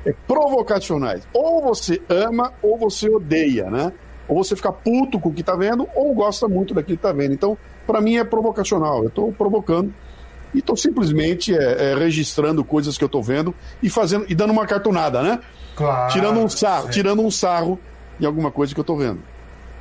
É 0.04 0.14
provocacionais. 0.26 1.26
Ou 1.32 1.62
você 1.62 2.00
ama 2.08 2.52
ou 2.62 2.78
você 2.78 3.08
odeia, 3.08 3.70
né? 3.70 3.92
Ou 4.28 4.42
você 4.42 4.56
fica 4.56 4.72
puto 4.72 5.20
com 5.20 5.28
o 5.28 5.32
que 5.32 5.40
está 5.40 5.54
vendo 5.54 5.88
ou 5.94 6.14
gosta 6.14 6.48
muito 6.48 6.74
daquilo 6.74 6.96
que 6.96 7.06
está 7.06 7.12
vendo. 7.12 7.32
Então, 7.32 7.56
para 7.86 8.00
mim 8.00 8.16
é 8.16 8.24
provocacional. 8.24 9.02
Eu 9.02 9.08
estou 9.08 9.32
provocando 9.32 9.92
e 10.56 10.60
estou 10.60 10.74
simplesmente 10.74 11.54
é, 11.54 11.92
é, 11.92 11.94
registrando 11.94 12.64
coisas 12.64 12.96
que 12.96 13.04
eu 13.04 13.06
estou 13.06 13.22
vendo 13.22 13.54
e 13.82 13.90
fazendo 13.90 14.24
e 14.26 14.34
dando 14.34 14.52
uma 14.52 14.66
cartonada, 14.66 15.22
né? 15.22 15.38
Claro, 15.76 16.10
tirando 16.10 16.40
um 16.40 16.48
sarro, 16.48 16.88
tirando 16.88 17.22
um 17.22 17.30
sarro 17.30 17.78
em 18.18 18.24
alguma 18.24 18.50
coisa 18.50 18.72
que 18.72 18.80
eu 18.80 18.82
estou 18.82 18.96
vendo. 18.96 19.20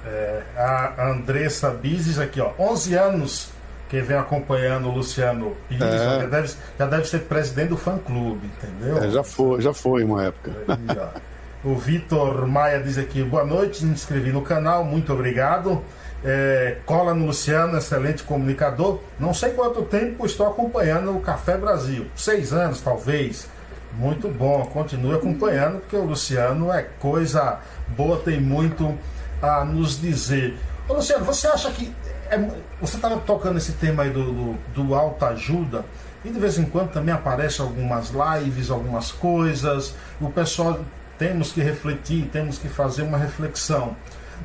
É, 0.05 0.41
a 0.57 1.07
Andressa 1.09 1.69
Bizes 1.69 2.19
aqui, 2.19 2.41
ó, 2.41 2.51
11 2.59 2.93
anos 2.93 3.49
que 3.87 4.01
vem 4.01 4.17
acompanhando 4.17 4.89
o 4.89 4.91
Luciano 4.91 5.55
Pires, 5.69 5.83
é. 5.85 6.19
já, 6.19 6.25
deve, 6.25 6.53
já 6.77 6.85
deve 6.85 7.05
ser 7.05 7.19
presidente 7.19 7.69
do 7.69 7.77
fã-clube, 7.77 8.49
entendeu? 8.57 8.97
É, 8.97 9.09
já 9.09 9.23
foi, 9.23 9.61
já 9.61 9.73
foi 9.73 10.03
uma 10.03 10.25
época. 10.25 10.51
Aí, 10.67 11.21
o 11.63 11.75
Vitor 11.75 12.45
Maia 12.45 12.81
diz 12.81 12.97
aqui, 12.97 13.23
boa 13.23 13.45
noite, 13.45 13.85
me 13.85 13.93
inscrevi 13.93 14.31
no 14.31 14.41
canal, 14.41 14.83
muito 14.83 15.13
obrigado. 15.13 15.81
É, 16.27 16.77
cola 16.87 17.13
no 17.13 17.27
Luciano, 17.27 17.77
excelente 17.77 18.23
comunicador. 18.23 18.99
Não 19.19 19.31
sei 19.31 19.51
quanto 19.51 19.83
tempo 19.83 20.25
estou 20.25 20.47
acompanhando 20.47 21.15
o 21.15 21.21
Café 21.21 21.55
Brasil, 21.55 22.07
seis 22.15 22.51
anos 22.51 22.81
talvez. 22.81 23.47
Muito 23.93 24.27
bom, 24.27 24.65
continue 24.65 25.13
acompanhando, 25.13 25.79
porque 25.79 25.95
o 25.95 26.03
Luciano 26.03 26.71
é 26.71 26.81
coisa 26.99 27.59
boa, 27.89 28.17
tem 28.17 28.41
muito 28.41 28.97
a 29.39 29.63
nos 29.63 30.01
dizer. 30.01 30.57
Ô, 30.89 30.95
Luciano, 30.95 31.23
você 31.23 31.47
acha 31.47 31.69
que. 31.69 31.93
É, 32.29 32.37
você 32.81 32.95
estava 32.95 33.17
tocando 33.17 33.57
esse 33.57 33.73
tema 33.73 34.01
aí 34.01 34.09
do, 34.09 34.23
do, 34.23 34.57
do 34.73 34.95
autoajuda, 34.95 35.85
e 36.23 36.29
de 36.29 36.39
vez 36.39 36.57
em 36.57 36.65
quando 36.65 36.91
também 36.91 37.13
aparecem 37.13 37.63
algumas 37.63 38.09
lives, 38.09 38.71
algumas 38.71 39.11
coisas, 39.11 39.93
o 40.19 40.31
pessoal 40.31 40.79
temos 41.19 41.51
que 41.51 41.61
refletir, 41.61 42.27
temos 42.31 42.57
que 42.57 42.67
fazer 42.67 43.03
uma 43.03 43.17
reflexão. 43.17 43.95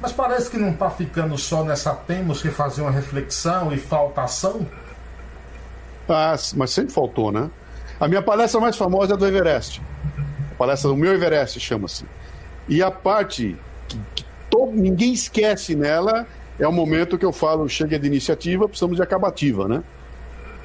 Mas 0.01 0.13
parece 0.13 0.51
que 0.51 0.57
não 0.57 0.71
está 0.71 0.91
ficando 0.91 1.37
só 1.39 1.65
nessa 1.65 1.95
temos 1.95 2.43
que 2.43 2.51
fazer 2.51 2.83
uma 2.83 2.91
reflexão 2.91 3.73
e 3.73 3.77
falta 3.77 4.23
ação? 4.23 4.67
Ah, 6.09 6.35
mas 6.57 6.71
sempre 6.71 6.93
faltou, 6.93 7.31
né? 7.31 7.51
A 7.99 8.09
minha 8.09 8.23
palestra 8.23 8.61
mais 8.61 8.77
famosa 8.77 9.15
é 9.15 9.17
do 9.17 9.27
Everest. 9.27 9.81
A 10.53 10.55
palestra 10.57 10.89
do 10.89 10.97
meu 10.97 11.13
Everest 11.13 11.61
chama-se. 11.61 12.05
E 12.69 12.83
a 12.83 12.91
parte 12.91 13.57
que, 13.87 13.99
que 14.15 14.25
todo, 14.49 14.73
ninguém 14.73 15.13
esquece 15.13 15.75
nela 15.75 16.27
é 16.59 16.67
o 16.67 16.73
momento 16.73 17.17
que 17.17 17.25
eu 17.25 17.33
falo, 17.33 17.69
chega 17.69 17.99
de 17.99 18.07
iniciativa, 18.07 18.69
precisamos 18.69 18.97
de 18.97 19.03
acabativa, 19.03 19.69
né? 19.69 19.83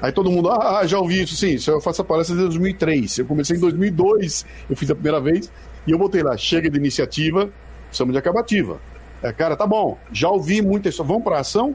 Aí 0.00 0.12
todo 0.12 0.30
mundo, 0.30 0.50
ah, 0.50 0.86
já 0.86 0.98
ouvi 0.98 1.22
isso, 1.22 1.34
sim, 1.36 1.56
eu 1.70 1.80
faço 1.80 2.02
a 2.02 2.04
palestra 2.04 2.36
desde 2.36 2.54
2003. 2.54 3.18
Eu 3.18 3.26
comecei 3.26 3.56
em 3.56 3.60
2002, 3.60 4.44
eu 4.68 4.76
fiz 4.76 4.90
a 4.90 4.94
primeira 4.94 5.20
vez, 5.20 5.50
e 5.86 5.92
eu 5.92 5.98
botei 5.98 6.22
lá, 6.22 6.36
chega 6.36 6.68
de 6.68 6.76
iniciativa, 6.76 7.50
precisamos 7.86 8.12
de 8.12 8.18
acabativa. 8.18 8.78
É, 9.26 9.32
cara, 9.32 9.56
tá 9.56 9.66
bom, 9.66 9.98
já 10.12 10.28
ouvi 10.28 10.62
muita 10.62 10.88
isso, 10.88 11.02
vamos 11.02 11.24
para 11.24 11.40
ação? 11.40 11.74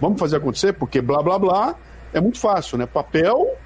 Vamos 0.00 0.16
fazer 0.16 0.36
acontecer? 0.36 0.74
Porque 0.74 1.00
blá, 1.00 1.20
blá, 1.20 1.36
blá, 1.40 1.74
é 2.12 2.20
muito 2.20 2.38
fácil, 2.38 2.78
né? 2.78 2.86
Papel, 2.86 3.56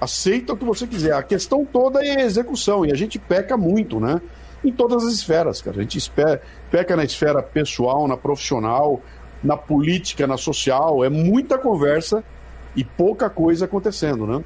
aceita 0.00 0.52
o 0.52 0.56
que 0.56 0.64
você 0.64 0.84
quiser. 0.84 1.12
A 1.12 1.22
questão 1.22 1.64
toda 1.64 2.04
é 2.04 2.22
execução, 2.22 2.84
e 2.84 2.90
a 2.90 2.96
gente 2.96 3.20
peca 3.20 3.56
muito, 3.56 4.00
né? 4.00 4.20
Em 4.64 4.72
todas 4.72 5.04
as 5.06 5.12
esferas, 5.12 5.62
cara. 5.62 5.76
A 5.78 5.82
gente 5.82 5.96
espera, 5.96 6.42
peca 6.72 6.96
na 6.96 7.04
esfera 7.04 7.40
pessoal, 7.40 8.08
na 8.08 8.16
profissional, 8.16 9.00
na 9.44 9.56
política, 9.56 10.26
na 10.26 10.36
social. 10.36 11.04
É 11.04 11.08
muita 11.08 11.56
conversa 11.56 12.24
e 12.74 12.82
pouca 12.82 13.30
coisa 13.30 13.66
acontecendo, 13.66 14.26
né? 14.26 14.42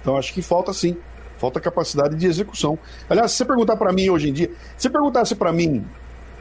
Então 0.00 0.16
acho 0.16 0.32
que 0.32 0.42
falta 0.42 0.72
sim, 0.72 0.96
falta 1.38 1.58
capacidade 1.58 2.14
de 2.14 2.24
execução. 2.24 2.78
Aliás, 3.10 3.32
se 3.32 3.38
você 3.38 3.44
perguntar 3.44 3.76
para 3.76 3.92
mim 3.92 4.10
hoje 4.10 4.30
em 4.30 4.32
dia, 4.32 4.48
se 4.76 4.84
você 4.84 4.90
perguntasse 4.90 5.34
para 5.34 5.52
mim 5.52 5.84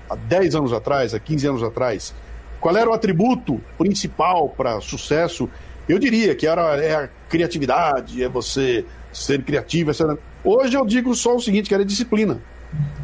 há 0.09 0.15
10 0.15 0.55
anos 0.55 0.73
atrás, 0.73 1.13
há 1.13 1.19
15 1.19 1.47
anos 1.47 1.63
atrás, 1.63 2.13
qual 2.59 2.75
era 2.75 2.89
o 2.89 2.93
atributo 2.93 3.61
principal 3.77 4.49
para 4.49 4.81
sucesso, 4.81 5.49
eu 5.87 5.99
diria 5.99 6.33
que 6.35 6.47
era 6.47 6.75
é 6.83 6.95
a 6.95 7.09
criatividade, 7.29 8.23
é 8.23 8.27
você 8.27 8.85
ser 9.13 9.43
criativo. 9.43 9.93
Ser... 9.93 10.17
Hoje 10.43 10.75
eu 10.75 10.85
digo 10.85 11.13
só 11.15 11.35
o 11.35 11.39
seguinte, 11.39 11.69
que 11.69 11.75
era 11.75 11.85
disciplina. 11.85 12.39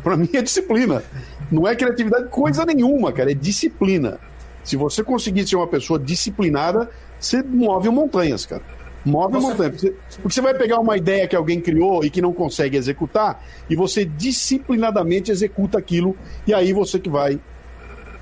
Para 0.03 0.17
mim 0.17 0.29
é 0.33 0.41
disciplina. 0.41 1.03
Não 1.51 1.67
é 1.67 1.75
criatividade 1.75 2.29
coisa 2.29 2.65
nenhuma, 2.65 3.11
cara, 3.11 3.31
é 3.31 3.35
disciplina. 3.35 4.19
Se 4.63 4.75
você 4.75 5.03
conseguir 5.03 5.47
ser 5.47 5.55
uma 5.55 5.67
pessoa 5.67 5.99
disciplinada, 5.99 6.89
você 7.19 7.43
move 7.43 7.89
montanhas, 7.89 8.45
cara. 8.45 8.63
Move 9.05 9.33
você... 9.33 9.47
montanhas. 9.47 9.81
Porque 10.21 10.33
você 10.33 10.41
vai 10.41 10.53
pegar 10.53 10.79
uma 10.79 10.95
ideia 10.97 11.27
que 11.27 11.35
alguém 11.35 11.59
criou 11.59 12.03
e 12.03 12.09
que 12.09 12.21
não 12.21 12.33
consegue 12.33 12.77
executar, 12.77 13.43
e 13.69 13.75
você 13.75 14.05
disciplinadamente 14.05 15.31
executa 15.31 15.77
aquilo, 15.77 16.15
e 16.45 16.53
aí 16.53 16.73
você 16.73 16.99
que 16.99 17.09
vai 17.09 17.39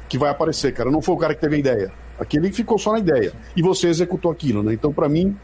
que 0.08 0.18
vai 0.18 0.32
aparecer, 0.32 0.74
cara. 0.74 0.90
Não 0.90 1.02
foi 1.02 1.16
o 1.16 1.18
cara 1.18 1.36
que 1.36 1.42
teve 1.42 1.56
a 1.56 1.60
ideia. 1.60 1.92
Aquele 2.20 2.52
ficou 2.52 2.80
só 2.80 2.94
na 2.94 3.00
ideia. 3.00 3.32
E 3.56 3.62
você 3.62 3.88
executou 3.88 4.32
aquilo, 4.32 4.64
né? 4.64 4.74
Então, 4.74 4.92
para 4.92 5.08
mim, 5.08 5.38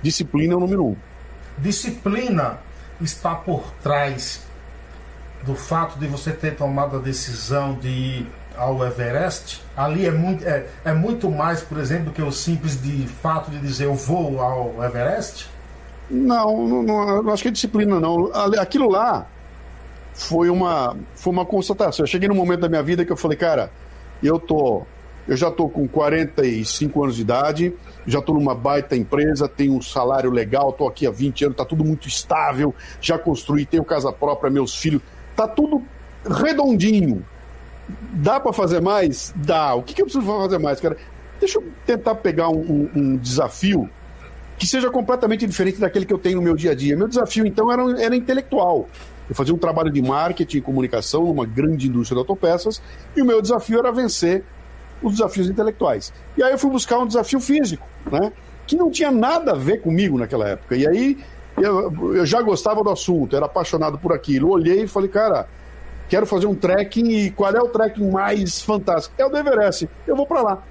disciplina 0.00 0.54
é 0.54 0.56
o 0.56 0.60
número 0.60 0.86
um. 0.86 0.96
Disciplina 1.58 2.60
está 3.00 3.34
por 3.34 3.72
trás 3.82 4.42
do 5.44 5.56
fato 5.56 5.98
de 5.98 6.06
você 6.06 6.30
ter 6.30 6.54
tomado 6.54 6.96
a 6.96 7.00
decisão 7.00 7.74
de 7.74 7.88
ir 7.88 8.26
ao 8.56 8.84
Everest, 8.84 9.62
ali 9.76 10.06
é 10.06 10.10
muito, 10.10 10.46
é, 10.46 10.66
é 10.84 10.92
muito 10.92 11.30
mais, 11.30 11.62
por 11.62 11.78
exemplo, 11.78 12.06
do 12.06 12.12
que 12.12 12.22
o 12.22 12.30
simples 12.30 12.80
de 12.80 13.06
fato 13.06 13.50
de 13.50 13.58
dizer 13.58 13.86
eu 13.86 13.94
vou 13.94 14.40
ao 14.40 14.82
Everest? 14.82 15.48
Não, 16.10 16.66
não, 16.66 16.82
não, 16.82 17.22
não 17.22 17.32
acho 17.32 17.42
que 17.42 17.48
é 17.48 17.52
disciplina, 17.52 17.98
não. 17.98 18.30
Aquilo 18.58 18.90
lá 18.90 19.26
foi 20.12 20.50
uma, 20.50 20.96
foi 21.14 21.32
uma 21.32 21.46
constatação. 21.46 22.04
Eu 22.04 22.08
cheguei 22.08 22.28
num 22.28 22.34
momento 22.34 22.60
da 22.60 22.68
minha 22.68 22.82
vida 22.82 23.04
que 23.04 23.12
eu 23.12 23.16
falei, 23.16 23.36
cara, 23.36 23.70
eu 24.22 24.38
tô. 24.38 24.82
Eu 25.26 25.36
já 25.36 25.52
tô 25.52 25.68
com 25.68 25.86
45 25.86 27.04
anos 27.04 27.14
de 27.14 27.22
idade, 27.22 27.72
já 28.04 28.20
tô 28.20 28.34
numa 28.34 28.56
baita 28.56 28.96
empresa, 28.96 29.46
tenho 29.46 29.76
um 29.76 29.80
salário 29.80 30.32
legal, 30.32 30.72
tô 30.72 30.88
aqui 30.88 31.06
há 31.06 31.12
20 31.12 31.44
anos, 31.44 31.56
tá 31.56 31.64
tudo 31.64 31.84
muito 31.84 32.08
estável, 32.08 32.74
já 33.00 33.16
construí, 33.16 33.64
tenho 33.64 33.84
casa 33.84 34.12
própria, 34.12 34.50
meus 34.50 34.74
filhos 34.76 35.00
Tá 35.36 35.48
tudo 35.48 35.82
redondinho. 36.24 37.24
Dá 37.88 38.38
para 38.38 38.52
fazer 38.52 38.80
mais? 38.80 39.32
Dá. 39.36 39.74
O 39.74 39.82
que, 39.82 39.94
que 39.94 40.02
eu 40.02 40.06
preciso 40.06 40.24
fazer 40.24 40.58
mais, 40.58 40.80
cara? 40.80 40.96
Deixa 41.40 41.58
eu 41.58 41.64
tentar 41.84 42.14
pegar 42.16 42.48
um, 42.48 42.60
um, 42.60 42.90
um, 42.94 43.16
desafio 43.16 43.88
que 44.56 44.66
seja 44.66 44.90
completamente 44.90 45.46
diferente 45.46 45.80
daquele 45.80 46.06
que 46.06 46.12
eu 46.14 46.18
tenho 46.18 46.36
no 46.36 46.42
meu 46.42 46.54
dia 46.54 46.70
a 46.70 46.74
dia. 46.74 46.96
Meu 46.96 47.08
desafio, 47.08 47.44
então, 47.44 47.72
era, 47.72 48.00
era 48.00 48.14
intelectual. 48.14 48.88
Eu 49.28 49.34
fazia 49.34 49.54
um 49.54 49.58
trabalho 49.58 49.90
de 49.90 50.00
marketing 50.00 50.58
e 50.58 50.60
comunicação 50.60 51.24
numa 51.24 51.46
grande 51.46 51.88
indústria 51.88 52.16
de 52.16 52.20
autopeças 52.20 52.82
e 53.16 53.22
o 53.22 53.24
meu 53.24 53.40
desafio 53.40 53.78
era 53.78 53.90
vencer 53.90 54.44
os 55.02 55.12
desafios 55.12 55.48
intelectuais. 55.48 56.12
E 56.36 56.42
aí 56.42 56.52
eu 56.52 56.58
fui 56.58 56.70
buscar 56.70 56.98
um 56.98 57.06
desafio 57.06 57.40
físico, 57.40 57.86
né? 58.10 58.32
Que 58.66 58.76
não 58.76 58.90
tinha 58.90 59.10
nada 59.10 59.52
a 59.52 59.56
ver 59.56 59.80
comigo 59.80 60.16
naquela 60.16 60.48
época. 60.48 60.76
E 60.76 60.86
aí 60.86 61.18
eu, 61.56 62.14
eu 62.14 62.24
já 62.24 62.40
gostava 62.40 62.82
do 62.82 62.90
assunto, 62.90 63.36
era 63.36 63.46
apaixonado 63.46 63.98
por 63.98 64.12
aquilo. 64.12 64.50
Olhei 64.50 64.84
e 64.84 64.86
falei, 64.86 65.08
cara, 65.08 65.48
quero 66.12 66.26
fazer 66.26 66.46
um 66.46 66.54
trekking 66.54 67.08
e 67.08 67.30
qual 67.30 67.50
é 67.50 67.58
o 67.58 67.68
trekking 67.68 68.10
mais 68.10 68.60
fantástico? 68.60 69.14
É 69.16 69.24
o 69.24 69.30
do 69.30 69.38
Everest. 69.38 69.88
Eu 70.06 70.14
vou 70.14 70.26
para 70.26 70.42
lá. 70.42 70.62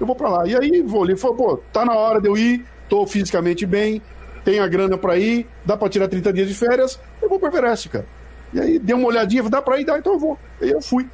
Eu 0.00 0.04
vou 0.04 0.16
para 0.16 0.28
lá. 0.28 0.48
E 0.48 0.56
aí 0.56 0.82
vou 0.82 1.04
ali, 1.04 1.16
falei, 1.16 1.36
pô, 1.36 1.60
tá 1.72 1.84
na 1.84 1.94
hora 1.94 2.20
de 2.20 2.26
eu 2.26 2.36
ir, 2.36 2.66
tô 2.88 3.06
fisicamente 3.06 3.64
bem, 3.66 4.02
tenho 4.44 4.64
a 4.64 4.66
grana 4.66 4.98
para 4.98 5.16
ir, 5.16 5.46
dá 5.64 5.76
para 5.76 5.88
tirar 5.88 6.08
30 6.08 6.32
dias 6.32 6.48
de 6.48 6.54
férias, 6.54 6.98
eu 7.22 7.28
vou 7.28 7.38
para 7.38 7.50
Everest, 7.50 7.88
cara. 7.88 8.04
E 8.52 8.60
aí 8.60 8.78
dei 8.80 8.96
uma 8.96 9.06
olhadinha, 9.06 9.44
dá 9.44 9.62
para 9.62 9.78
ir, 9.78 9.84
dá, 9.84 9.96
então 9.96 10.14
eu 10.14 10.18
vou. 10.18 10.36
E 10.60 10.70
eu 10.70 10.82
fui. 10.82 11.08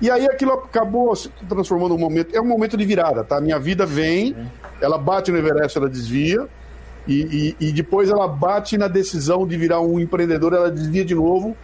E 0.00 0.10
aí 0.10 0.24
aquilo 0.24 0.52
acabou 0.52 1.14
se 1.14 1.28
transformando 1.46 1.94
um 1.94 1.98
momento. 1.98 2.34
É 2.34 2.40
um 2.40 2.46
momento 2.46 2.74
de 2.74 2.86
virada, 2.86 3.22
tá? 3.22 3.38
Minha 3.38 3.58
vida 3.58 3.84
vem, 3.84 4.34
ela 4.80 4.96
bate 4.96 5.30
no 5.30 5.36
Everest, 5.36 5.76
ela 5.76 5.90
desvia. 5.90 6.48
E, 7.06 7.54
e, 7.60 7.68
e, 7.68 7.72
depois 7.72 8.08
ela 8.08 8.26
bate 8.26 8.78
na 8.78 8.88
decisão 8.88 9.46
de 9.46 9.58
virar 9.58 9.82
um 9.82 10.00
empreendedor, 10.00 10.54
ela 10.54 10.70
desvia 10.70 11.04
de 11.04 11.14
novo. 11.14 11.54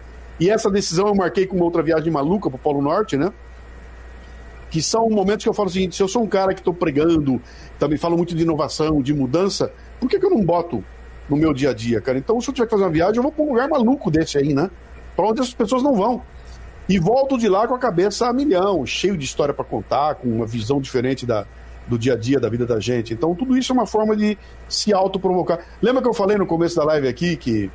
E 0.41 0.49
essa 0.49 0.71
decisão 0.71 1.09
eu 1.09 1.15
marquei 1.15 1.47
com 1.47 1.55
uma 1.55 1.67
outra 1.67 1.83
viagem 1.83 2.11
maluca 2.11 2.49
para 2.49 2.57
o 2.57 2.59
Polo 2.59 2.81
Norte, 2.81 3.17
né? 3.17 3.31
Que 4.71 4.81
são 4.81 5.11
momentos 5.11 5.45
que 5.45 5.49
eu 5.49 5.55
falo 5.55 5.69
o 5.69 5.73
seguinte: 5.73 5.95
se 5.95 6.03
eu 6.03 6.09
sou 6.09 6.23
um 6.23 6.27
cara 6.27 6.55
que 6.55 6.61
estou 6.61 6.73
pregando, 6.73 7.41
também 7.79 7.99
falo 7.99 8.17
muito 8.17 8.35
de 8.35 8.43
inovação, 8.43 9.03
de 9.03 9.13
mudança, 9.13 9.71
por 10.01 10.09
que, 10.09 10.19
que 10.19 10.25
eu 10.25 10.31
não 10.31 10.43
boto 10.43 10.83
no 11.29 11.37
meu 11.37 11.53
dia 11.53 11.71
a 11.71 11.75
dia, 11.75 12.01
cara? 12.01 12.17
Então, 12.17 12.41
se 12.41 12.49
eu 12.49 12.55
tiver 12.55 12.67
que 12.67 12.71
fazer 12.71 12.85
uma 12.85 12.91
viagem, 12.91 13.17
eu 13.17 13.23
vou 13.23 13.31
para 13.31 13.45
um 13.45 13.49
lugar 13.49 13.69
maluco 13.69 14.11
desse 14.11 14.39
aí, 14.39 14.55
né? 14.55 14.71
Para 15.15 15.27
onde 15.27 15.43
as 15.43 15.53
pessoas 15.53 15.83
não 15.83 15.95
vão. 15.95 16.23
E 16.89 16.99
volto 16.99 17.37
de 17.37 17.49
lá 17.49 17.69
com 17.69 17.75
a 17.75 17.79
cabeça 17.79 18.27
a 18.27 18.33
milhão, 18.33 18.85
cheio 18.87 19.17
de 19.17 19.25
história 19.25 19.53
para 19.53 19.65
contar, 19.65 20.15
com 20.15 20.29
uma 20.29 20.47
visão 20.47 20.81
diferente 20.81 21.27
da, 21.27 21.47
do 21.87 21.99
dia 21.99 22.15
a 22.15 22.17
dia, 22.17 22.41
da 22.41 22.49
vida 22.49 22.67
da 22.67 22.81
gente. 22.81 23.13
Então, 23.13 23.35
tudo 23.35 23.57
isso 23.57 23.73
é 23.73 23.75
uma 23.75 23.87
forma 23.87 24.17
de 24.17 24.39
se 24.69 24.93
autoprovocar. 24.93 25.61
Lembra 25.83 26.03
que 26.03 26.09
eu 26.09 26.15
falei 26.15 26.37
no 26.37 26.47
começo 26.47 26.77
da 26.77 26.85
live 26.85 27.07
aqui 27.07 27.37
que 27.37 27.71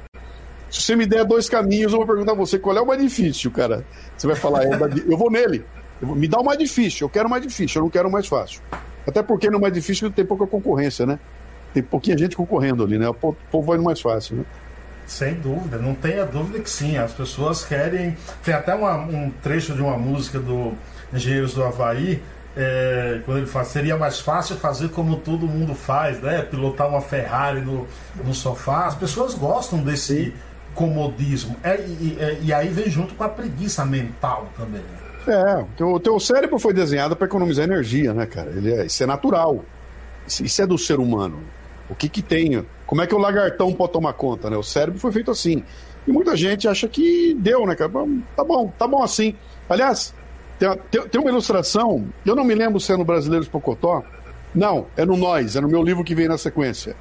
se 0.76 0.82
você 0.82 0.96
me 0.96 1.06
der 1.06 1.24
dois 1.24 1.48
caminhos, 1.48 1.94
eu 1.94 2.00
vou 2.00 2.06
perguntar 2.06 2.34
a 2.34 2.36
você 2.36 2.60
qual 2.60 2.76
é 2.76 2.82
o 2.82 2.86
mais 2.86 3.02
difícil, 3.02 3.50
cara. 3.50 3.86
Você 4.18 4.28
vai 4.28 4.36
falar, 4.36 4.66
eu 4.66 5.18
vou 5.18 5.32
nele. 5.32 5.64
Eu 6.02 6.08
vou, 6.10 6.16
me 6.18 6.28
dá 6.28 6.38
o 6.38 6.44
mais 6.44 6.60
difícil, 6.60 7.06
eu 7.06 7.10
quero 7.10 7.28
o 7.28 7.32
mais 7.32 7.42
difícil, 7.42 7.80
eu 7.80 7.84
não 7.84 7.90
quero 7.90 8.10
o 8.10 8.12
mais 8.12 8.28
fácil. 8.28 8.62
Até 9.08 9.24
porque 9.24 9.50
no 9.50 9.58
mais 9.58 9.74
difícil 9.74 10.12
tem 10.12 10.26
pouca 10.26 10.46
concorrência, 10.46 11.06
né? 11.06 11.18
Tem 11.74 11.82
pouquinha 11.82 12.18
gente 12.18 12.36
concorrendo 12.36 12.84
ali, 12.84 12.98
né? 12.98 13.08
O 13.08 13.14
povo 13.14 13.62
vai 13.62 13.78
no 13.78 13.84
mais 13.84 14.02
fácil, 14.02 14.36
né? 14.36 14.44
Sem 15.08 15.36
dúvida, 15.36 15.78
não 15.78 15.96
tenha 15.96 16.26
dúvida 16.26 16.60
que 16.60 16.70
sim. 16.70 16.98
As 16.98 17.14
pessoas 17.14 17.64
querem. 17.64 18.18
Tem 18.44 18.54
até 18.54 18.76
uma, 18.76 18.98
um 18.98 19.32
trecho 19.42 19.74
de 19.74 19.82
uma 19.82 19.98
música 19.98 20.40
do 20.40 20.74
Engenheiros 21.14 21.54
do 21.54 21.64
Havaí, 21.64 22.22
é, 22.58 23.22
quando 23.26 23.38
ele 23.38 23.48
fala, 23.48 23.66
seria 23.66 23.98
mais 23.98 24.20
fácil 24.20 24.56
fazer 24.56 24.90
como 24.90 25.18
todo 25.18 25.46
mundo 25.46 25.76
faz, 25.76 26.20
né? 26.22 26.42
Pilotar 26.42 26.88
uma 26.88 27.02
Ferrari 27.02 27.62
no, 27.62 27.88
no 28.24 28.34
sofá. 28.34 28.88
As 28.88 28.96
pessoas 28.96 29.34
gostam 29.34 29.80
desse 29.80 30.34
comodismo. 30.76 31.56
É, 31.64 31.80
e, 31.80 32.18
é, 32.20 32.38
e, 32.42 32.54
aí 32.54 32.68
vem 32.68 32.90
junto 32.90 33.16
com 33.16 33.24
a 33.24 33.30
preguiça 33.30 33.84
mental 33.86 34.50
também. 34.58 34.84
É, 35.28 35.84
o 35.84 36.00
teu 36.00 36.20
cérebro 36.20 36.60
foi 36.60 36.74
desenhado 36.74 37.16
para 37.16 37.26
economizar 37.26 37.64
energia, 37.66 38.14
né, 38.14 38.28
cara? 38.28 38.52
Ele 38.52 38.72
é, 38.72 38.86
isso 38.86 39.02
é 39.02 39.08
natural. 39.08 39.64
Isso, 40.28 40.44
isso 40.44 40.62
é 40.62 40.68
do 40.68 40.78
ser 40.78 41.00
humano. 41.00 41.40
O 41.90 41.96
que 41.96 42.08
que 42.10 42.22
tem? 42.22 42.64
Como 42.86 43.02
é 43.02 43.08
que 43.08 43.16
o 43.16 43.18
lagartão 43.18 43.74
pode 43.74 43.94
tomar 43.94 44.14
conta, 44.14 44.50
né? 44.50 44.58
O 44.58 44.64
cérebro 44.64 45.00
foi 45.00 45.12
feito 45.12 45.32
assim. 45.32 45.64
E 46.08 46.12
muita 46.12 46.36
gente 46.36 46.68
acha 46.68 46.88
que 46.88 47.34
deu, 47.40 47.66
né, 47.66 47.74
cara? 47.76 47.92
Tá 48.36 48.44
bom, 48.44 48.72
tá 48.78 48.88
bom 48.88 49.02
assim. 49.02 49.36
Aliás, 49.68 50.14
tem, 50.60 50.70
tem, 50.92 51.02
tem 51.08 51.22
uma 51.22 51.30
ilustração, 51.30 52.06
eu 52.26 52.36
não 52.36 52.44
me 52.44 52.54
lembro 52.54 52.80
se 52.80 52.92
é 52.92 52.98
no 52.98 53.06
Brasileiros 53.06 53.48
Pocotó. 53.48 54.04
Não, 54.54 54.88
é 54.96 55.04
no 55.04 55.18
Nós, 55.18 55.56
é 55.56 55.62
no 55.62 55.68
meu 55.68 55.84
livro 55.84 56.04
que 56.04 56.16
vem 56.16 56.28
na 56.28 56.38
sequência. 56.38 56.96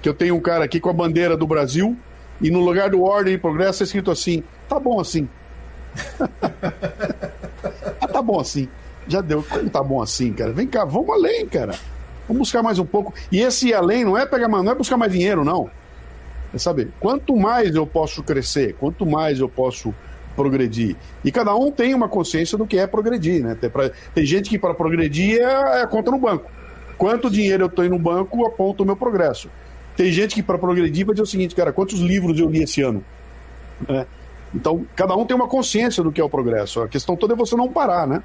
Que 0.00 0.08
eu 0.08 0.14
tenho 0.14 0.36
um 0.36 0.40
cara 0.40 0.64
aqui 0.64 0.78
com 0.78 0.88
a 0.88 0.92
bandeira 0.92 1.36
do 1.36 1.46
Brasil 1.46 1.96
e 2.40 2.50
no 2.50 2.60
lugar 2.60 2.90
do 2.90 3.02
Ordem 3.02 3.34
e 3.34 3.38
Progresso 3.38 3.82
é 3.82 3.84
escrito 3.84 4.10
assim: 4.10 4.42
tá 4.68 4.78
bom 4.78 5.00
assim. 5.00 5.28
ah, 8.00 8.08
tá 8.08 8.22
bom 8.22 8.40
assim. 8.40 8.68
Já 9.06 9.20
deu. 9.20 9.42
Como 9.42 9.70
tá 9.70 9.82
bom 9.82 10.02
assim, 10.02 10.32
cara? 10.32 10.52
Vem 10.52 10.66
cá, 10.66 10.84
vamos 10.84 11.10
além, 11.10 11.46
cara. 11.46 11.74
Vamos 12.26 12.40
buscar 12.40 12.62
mais 12.62 12.78
um 12.78 12.86
pouco. 12.86 13.12
E 13.30 13.40
esse 13.40 13.72
além 13.74 14.04
não 14.04 14.16
é 14.16 14.24
pegar 14.24 14.48
não 14.48 14.70
é 14.70 14.74
buscar 14.74 14.96
mais 14.96 15.12
dinheiro, 15.12 15.44
não. 15.44 15.70
É 16.52 16.58
saber, 16.58 16.90
quanto 17.00 17.36
mais 17.36 17.74
eu 17.74 17.86
posso 17.86 18.22
crescer, 18.22 18.74
quanto 18.78 19.04
mais 19.04 19.40
eu 19.40 19.48
posso 19.48 19.94
progredir. 20.36 20.96
E 21.24 21.30
cada 21.30 21.54
um 21.54 21.70
tem 21.70 21.94
uma 21.94 22.08
consciência 22.08 22.56
do 22.56 22.66
que 22.66 22.78
é 22.78 22.86
progredir, 22.86 23.42
né? 23.42 23.56
Tem, 23.60 23.68
pra, 23.68 23.90
tem 24.14 24.24
gente 24.24 24.48
que 24.48 24.58
para 24.58 24.74
progredir 24.74 25.40
é, 25.40 25.42
é 25.42 25.82
a 25.82 25.86
conta 25.86 26.10
no 26.10 26.18
banco. 26.18 26.50
Quanto 26.96 27.30
dinheiro 27.30 27.64
eu 27.64 27.68
tenho 27.68 27.90
no 27.90 27.98
banco 27.98 28.46
aponta 28.46 28.82
o 28.82 28.86
meu 28.86 28.96
progresso. 28.96 29.50
Tem 29.96 30.10
gente 30.10 30.34
que 30.34 30.42
para 30.42 30.58
progredir 30.58 31.06
vai 31.06 31.14
dizer 31.14 31.22
o 31.22 31.26
seguinte, 31.26 31.54
cara, 31.54 31.72
quantos 31.72 32.00
livros 32.00 32.38
eu 32.38 32.48
li 32.48 32.62
esse 32.62 32.82
ano? 32.82 33.04
É. 33.88 34.06
Então, 34.54 34.86
cada 34.94 35.16
um 35.16 35.24
tem 35.24 35.36
uma 35.36 35.48
consciência 35.48 36.02
do 36.02 36.12
que 36.12 36.20
é 36.20 36.24
o 36.24 36.28
progresso. 36.28 36.80
A 36.80 36.88
questão 36.88 37.16
toda 37.16 37.34
é 37.34 37.36
você 37.36 37.56
não 37.56 37.68
parar, 37.70 38.06
né? 38.06 38.22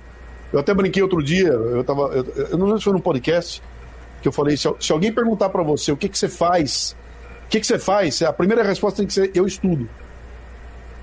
Eu 0.51 0.59
até 0.59 0.73
brinquei 0.73 1.01
outro 1.01 1.23
dia, 1.23 1.47
eu, 1.47 1.83
tava, 1.83 2.01
eu, 2.13 2.25
eu 2.51 2.57
não 2.57 2.65
lembro 2.65 2.79
se 2.79 2.85
foi 2.85 2.93
num 2.93 2.99
podcast, 2.99 3.61
que 4.21 4.27
eu 4.27 4.31
falei, 4.31 4.57
se, 4.57 4.67
se 4.79 4.91
alguém 4.91 5.11
perguntar 5.11 5.49
para 5.49 5.63
você 5.63 5.91
o 5.91 5.97
que, 5.97 6.09
que 6.09 6.17
você 6.17 6.27
faz, 6.27 6.95
o 7.45 7.49
que, 7.49 7.59
que 7.59 7.67
você 7.67 7.77
faz, 7.77 8.21
a 8.21 8.33
primeira 8.33 8.63
resposta 8.63 8.97
tem 8.97 9.07
que 9.07 9.13
ser, 9.13 9.31
eu 9.35 9.45
estudo. 9.45 9.87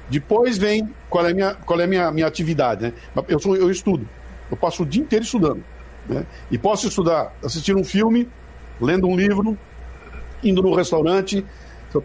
Depois 0.08 0.58
vem 0.58 0.88
qual 1.08 1.26
é 1.26 1.30
a 1.30 1.34
minha, 1.34 1.54
qual 1.54 1.80
é 1.80 1.84
a 1.84 1.86
minha, 1.86 2.10
minha 2.10 2.26
atividade, 2.26 2.82
né? 2.82 2.92
Eu, 3.28 3.40
sou, 3.40 3.56
eu 3.56 3.70
estudo. 3.70 4.08
Eu 4.50 4.56
passo 4.56 4.82
o 4.82 4.86
dia 4.86 5.02
inteiro 5.02 5.24
estudando. 5.24 5.64
Né? 6.08 6.24
E 6.50 6.58
posso 6.58 6.86
estudar 6.86 7.34
assistindo 7.42 7.80
um 7.80 7.84
filme, 7.84 8.28
lendo 8.80 9.08
um 9.08 9.16
livro, 9.16 9.58
indo 10.42 10.62
no 10.62 10.74
restaurante, 10.74 11.44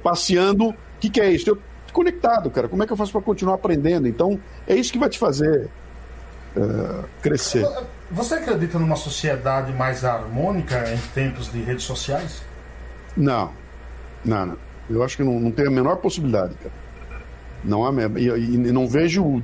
passeando. 0.04 0.70
O 0.70 0.76
que, 1.00 1.10
que 1.10 1.22
é 1.22 1.32
isso? 1.32 1.50
Eu 1.50 1.58
conectado, 1.92 2.50
cara. 2.50 2.68
Como 2.68 2.82
é 2.82 2.88
que 2.88 2.94
eu 2.94 2.98
faço 2.98 3.12
para 3.12 3.22
continuar 3.22 3.56
aprendendo? 3.56 4.08
Então, 4.08 4.40
é 4.68 4.76
isso 4.76 4.92
que 4.92 5.00
vai 5.00 5.10
te 5.10 5.20
fazer 5.20 5.70
uh, 6.56 7.04
crescer. 7.22 7.68
Você 8.10 8.36
acredita 8.36 8.80
numa 8.80 8.96
sociedade 8.96 9.72
mais 9.74 10.04
harmônica 10.04 10.84
em 10.92 10.98
tempos 11.14 11.52
de 11.52 11.62
redes 11.62 11.84
sociais? 11.84 12.42
Não, 13.16 13.52
não, 14.26 14.46
não. 14.46 14.58
Eu 14.90 15.04
acho 15.04 15.16
que 15.16 15.24
não, 15.24 15.40
não 15.40 15.52
tem 15.52 15.68
a 15.68 15.72
menor 15.72 15.98
possibilidade, 15.98 16.56
cara. 16.56 16.82
Não 17.64 17.86
há 17.86 17.92
e, 18.18 18.26
e 18.28 18.58
não 18.72 18.88
vejo 18.88 19.44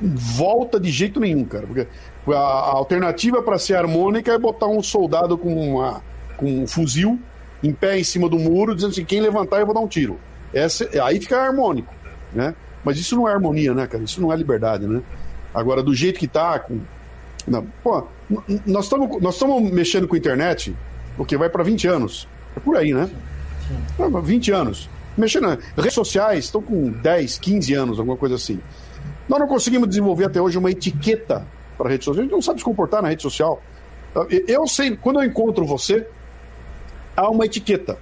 volta 0.00 0.78
de 0.78 0.90
jeito 0.90 1.18
nenhum, 1.18 1.44
cara. 1.44 1.66
Porque 1.66 1.88
a, 2.28 2.36
a 2.36 2.70
alternativa 2.70 3.42
para 3.42 3.58
ser 3.58 3.74
harmônica 3.74 4.32
é 4.32 4.38
botar 4.38 4.68
um 4.68 4.82
soldado 4.82 5.36
com, 5.36 5.72
uma, 5.72 6.00
com 6.36 6.62
um 6.62 6.66
fuzil 6.66 7.18
em 7.62 7.72
pé 7.72 7.98
em 7.98 8.04
cima 8.04 8.28
do 8.28 8.38
muro, 8.38 8.74
dizendo 8.74 8.90
assim: 8.90 9.04
quem 9.04 9.20
levantar 9.20 9.60
eu 9.60 9.66
vou 9.66 9.74
dar 9.74 9.80
um 9.80 9.88
tiro. 9.88 10.18
Essa, 10.52 10.88
aí 11.02 11.20
fica 11.20 11.36
harmônico, 11.38 11.94
né? 12.32 12.54
Mas 12.84 12.98
isso 12.98 13.16
não 13.16 13.28
é 13.28 13.32
harmonia, 13.32 13.74
né, 13.74 13.86
cara? 13.86 14.02
Isso 14.02 14.20
não 14.20 14.32
é 14.32 14.36
liberdade, 14.36 14.86
né? 14.86 15.02
Agora, 15.52 15.82
do 15.82 15.94
jeito 15.94 16.18
que 16.18 16.28
tá, 16.28 16.58
com... 16.58 16.80
Não, 17.46 17.66
pô, 17.82 18.06
nós 18.66 18.84
estamos 18.84 19.20
nós 19.20 19.42
mexendo 19.72 20.06
com 20.06 20.14
a 20.14 20.18
internet, 20.18 20.74
porque 21.16 21.36
vai 21.36 21.48
para 21.48 21.62
20 21.62 21.86
anos. 21.88 22.28
É 22.56 22.60
por 22.60 22.76
aí, 22.76 22.92
né? 22.92 23.10
Sim. 23.66 24.20
20 24.22 24.52
anos. 24.52 24.88
Mexendo. 25.16 25.58
Redes 25.76 25.94
sociais 25.94 26.44
estão 26.44 26.62
com 26.62 26.90
10, 26.90 27.38
15 27.38 27.74
anos, 27.74 27.98
alguma 27.98 28.16
coisa 28.16 28.36
assim. 28.36 28.60
Nós 29.28 29.40
não 29.40 29.48
conseguimos 29.48 29.88
desenvolver 29.88 30.24
até 30.24 30.40
hoje 30.40 30.56
uma 30.56 30.70
etiqueta 30.70 31.46
para 31.76 31.90
rede 31.90 32.04
social. 32.04 32.20
A 32.20 32.24
gente 32.24 32.32
não 32.32 32.42
sabe 32.42 32.60
se 32.60 32.64
comportar 32.64 33.02
na 33.02 33.08
rede 33.08 33.22
social. 33.22 33.62
Eu 34.46 34.66
sei, 34.66 34.96
quando 34.96 35.20
eu 35.20 35.24
encontro 35.24 35.66
você, 35.66 36.06
há 37.18 37.28
uma 37.28 37.46
etiqueta. 37.46 37.98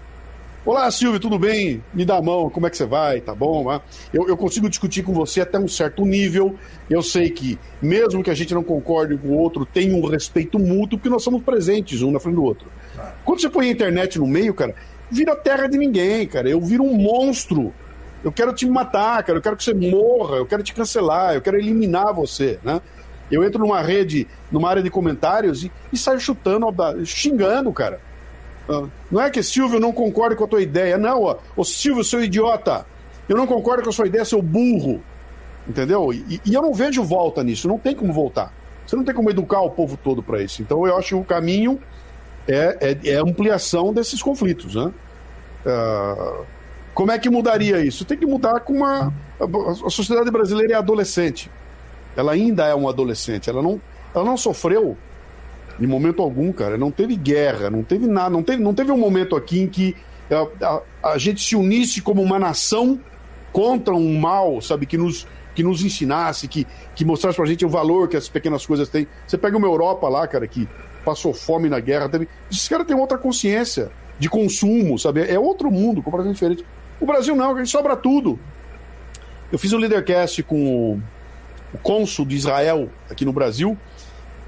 Olá, 0.64 0.90
Silvio, 0.90 1.18
tudo 1.18 1.38
bem? 1.38 1.82
Me 1.94 2.04
dá 2.04 2.16
a 2.16 2.22
mão, 2.22 2.50
como 2.50 2.66
é 2.66 2.70
que 2.70 2.76
você 2.76 2.84
vai? 2.84 3.20
Tá 3.20 3.34
bom? 3.34 3.70
Ah, 3.70 3.80
eu, 4.12 4.28
eu, 4.28 4.36
consigo 4.36 4.68
discutir 4.68 5.02
com 5.02 5.14
você 5.14 5.40
até 5.40 5.58
um 5.58 5.68
certo 5.68 6.04
nível. 6.04 6.56
Eu 6.90 7.02
sei 7.02 7.30
que, 7.30 7.58
mesmo 7.80 8.22
que 8.22 8.30
a 8.30 8.34
gente 8.34 8.52
não 8.52 8.62
concorde 8.62 9.16
com 9.16 9.28
o 9.28 9.38
outro, 9.38 9.64
tem 9.64 9.94
um 9.94 10.06
respeito 10.06 10.58
mútuo, 10.58 10.98
porque 10.98 11.08
nós 11.08 11.22
somos 11.22 11.42
presentes 11.42 12.02
um 12.02 12.10
na 12.10 12.20
frente 12.20 12.34
do 12.34 12.44
outro. 12.44 12.66
Quando 13.24 13.40
você 13.40 13.48
põe 13.48 13.68
a 13.68 13.72
internet 13.72 14.18
no 14.18 14.26
meio, 14.26 14.52
cara, 14.52 14.74
vira 15.10 15.34
terra 15.34 15.66
de 15.66 15.78
ninguém, 15.78 16.26
cara. 16.26 16.48
Eu 16.48 16.60
viro 16.60 16.82
um 16.82 16.94
monstro. 16.94 17.72
Eu 18.24 18.32
quero 18.32 18.52
te 18.52 18.66
matar, 18.66 19.22
cara. 19.22 19.38
Eu 19.38 19.42
quero 19.42 19.56
que 19.56 19.64
você 19.64 19.72
morra. 19.72 20.36
Eu 20.36 20.46
quero 20.46 20.62
te 20.62 20.74
cancelar. 20.74 21.34
Eu 21.34 21.40
quero 21.40 21.56
eliminar 21.56 22.12
você, 22.12 22.58
né? 22.62 22.82
Eu 23.30 23.42
entro 23.44 23.60
numa 23.60 23.80
rede, 23.80 24.26
numa 24.52 24.68
área 24.68 24.82
de 24.82 24.90
comentários 24.90 25.64
e, 25.64 25.72
e 25.92 25.96
saio 25.96 26.20
chutando, 26.20 26.66
xingando, 27.04 27.72
cara. 27.72 28.00
Ah, 28.68 28.86
não 29.10 29.20
é 29.20 29.30
que 29.30 29.42
Silvio 29.42 29.78
não 29.78 29.92
concorda 29.92 30.34
com 30.34 30.44
a 30.44 30.48
tua 30.48 30.62
ideia, 30.62 30.98
não. 30.98 31.22
Ó, 31.22 31.36
ô 31.56 31.64
Silvio, 31.64 32.04
seu 32.04 32.22
idiota, 32.22 32.86
eu 33.28 33.36
não 33.36 33.46
concordo 33.46 33.82
com 33.82 33.90
a 33.90 33.92
sua 33.92 34.06
ideia, 34.06 34.24
seu 34.24 34.42
burro. 34.42 35.00
Entendeu? 35.68 36.12
E, 36.12 36.40
e 36.44 36.54
eu 36.54 36.62
não 36.62 36.72
vejo 36.72 37.02
volta 37.02 37.42
nisso, 37.42 37.66
não 37.66 37.78
tem 37.78 37.94
como 37.94 38.12
voltar. 38.12 38.52
Você 38.86 38.94
não 38.94 39.04
tem 39.04 39.14
como 39.14 39.30
educar 39.30 39.60
o 39.62 39.70
povo 39.70 39.96
todo 39.96 40.22
para 40.22 40.40
isso. 40.40 40.62
Então 40.62 40.86
eu 40.86 40.96
acho 40.96 41.08
que 41.08 41.14
o 41.16 41.24
caminho 41.24 41.80
é, 42.46 42.78
é, 42.80 43.10
é 43.10 43.16
ampliação 43.16 43.92
desses 43.92 44.22
conflitos. 44.22 44.76
Né? 44.76 44.92
Uh, 45.66 46.44
como 46.94 47.10
é 47.10 47.18
que 47.18 47.28
mudaria 47.28 47.84
isso? 47.84 48.04
Tem 48.04 48.16
que 48.16 48.26
mudar 48.26 48.60
com 48.60 48.74
uma. 48.74 49.12
A 49.40 49.90
sociedade 49.90 50.30
brasileira 50.30 50.74
é 50.74 50.76
adolescente. 50.76 51.50
Ela 52.16 52.32
ainda 52.32 52.64
é 52.66 52.74
um 52.74 52.88
adolescente. 52.88 53.50
Ela 53.50 53.60
não, 53.60 53.80
ela 54.14 54.24
não 54.24 54.36
sofreu 54.36 54.96
em 55.80 55.86
momento 55.86 56.22
algum, 56.22 56.52
cara. 56.52 56.76
Não 56.76 56.90
teve 56.90 57.16
guerra, 57.16 57.70
não 57.70 57.82
teve 57.82 58.06
nada. 58.06 58.30
Não 58.30 58.42
teve, 58.42 58.62
não 58.62 58.74
teve 58.74 58.90
um 58.92 58.98
momento 58.98 59.36
aqui 59.36 59.60
em 59.60 59.66
que 59.66 59.96
a, 60.30 60.82
a, 61.02 61.10
a 61.12 61.18
gente 61.18 61.42
se 61.42 61.54
unisse 61.54 62.00
como 62.00 62.22
uma 62.22 62.38
nação 62.38 63.00
contra 63.52 63.94
um 63.94 64.18
mal, 64.18 64.60
sabe, 64.60 64.86
que 64.86 64.98
nos, 64.98 65.26
que 65.54 65.62
nos 65.62 65.82
ensinasse, 65.82 66.46
que, 66.46 66.66
que 66.94 67.04
mostrasse 67.04 67.36
pra 67.36 67.46
gente 67.46 67.64
o 67.64 67.68
valor 67.68 68.08
que 68.08 68.16
essas 68.16 68.28
pequenas 68.28 68.66
coisas 68.66 68.88
têm. 68.88 69.06
Você 69.26 69.38
pega 69.38 69.56
uma 69.56 69.66
Europa 69.66 70.08
lá, 70.08 70.26
cara, 70.26 70.46
que 70.46 70.68
passou 71.04 71.32
fome 71.32 71.68
na 71.68 71.80
guerra, 71.80 72.08
teve... 72.08 72.28
esses 72.50 72.68
caras 72.68 72.86
têm 72.86 72.96
outra 72.96 73.16
consciência 73.16 73.90
de 74.18 74.28
consumo, 74.28 74.98
sabe? 74.98 75.22
É 75.22 75.38
outro 75.38 75.70
mundo, 75.70 76.02
completamente 76.02 76.34
diferente. 76.34 76.64
O 77.00 77.06
Brasil 77.06 77.34
não, 77.36 77.64
sobra 77.64 77.96
tudo. 77.96 78.38
Eu 79.52 79.58
fiz 79.58 79.72
um 79.72 79.78
Leadercast 79.78 80.42
com 80.42 81.00
o 81.72 81.78
cônsul 81.78 82.26
de 82.26 82.34
Israel 82.34 82.88
aqui 83.08 83.24
no 83.24 83.32
Brasil, 83.32 83.78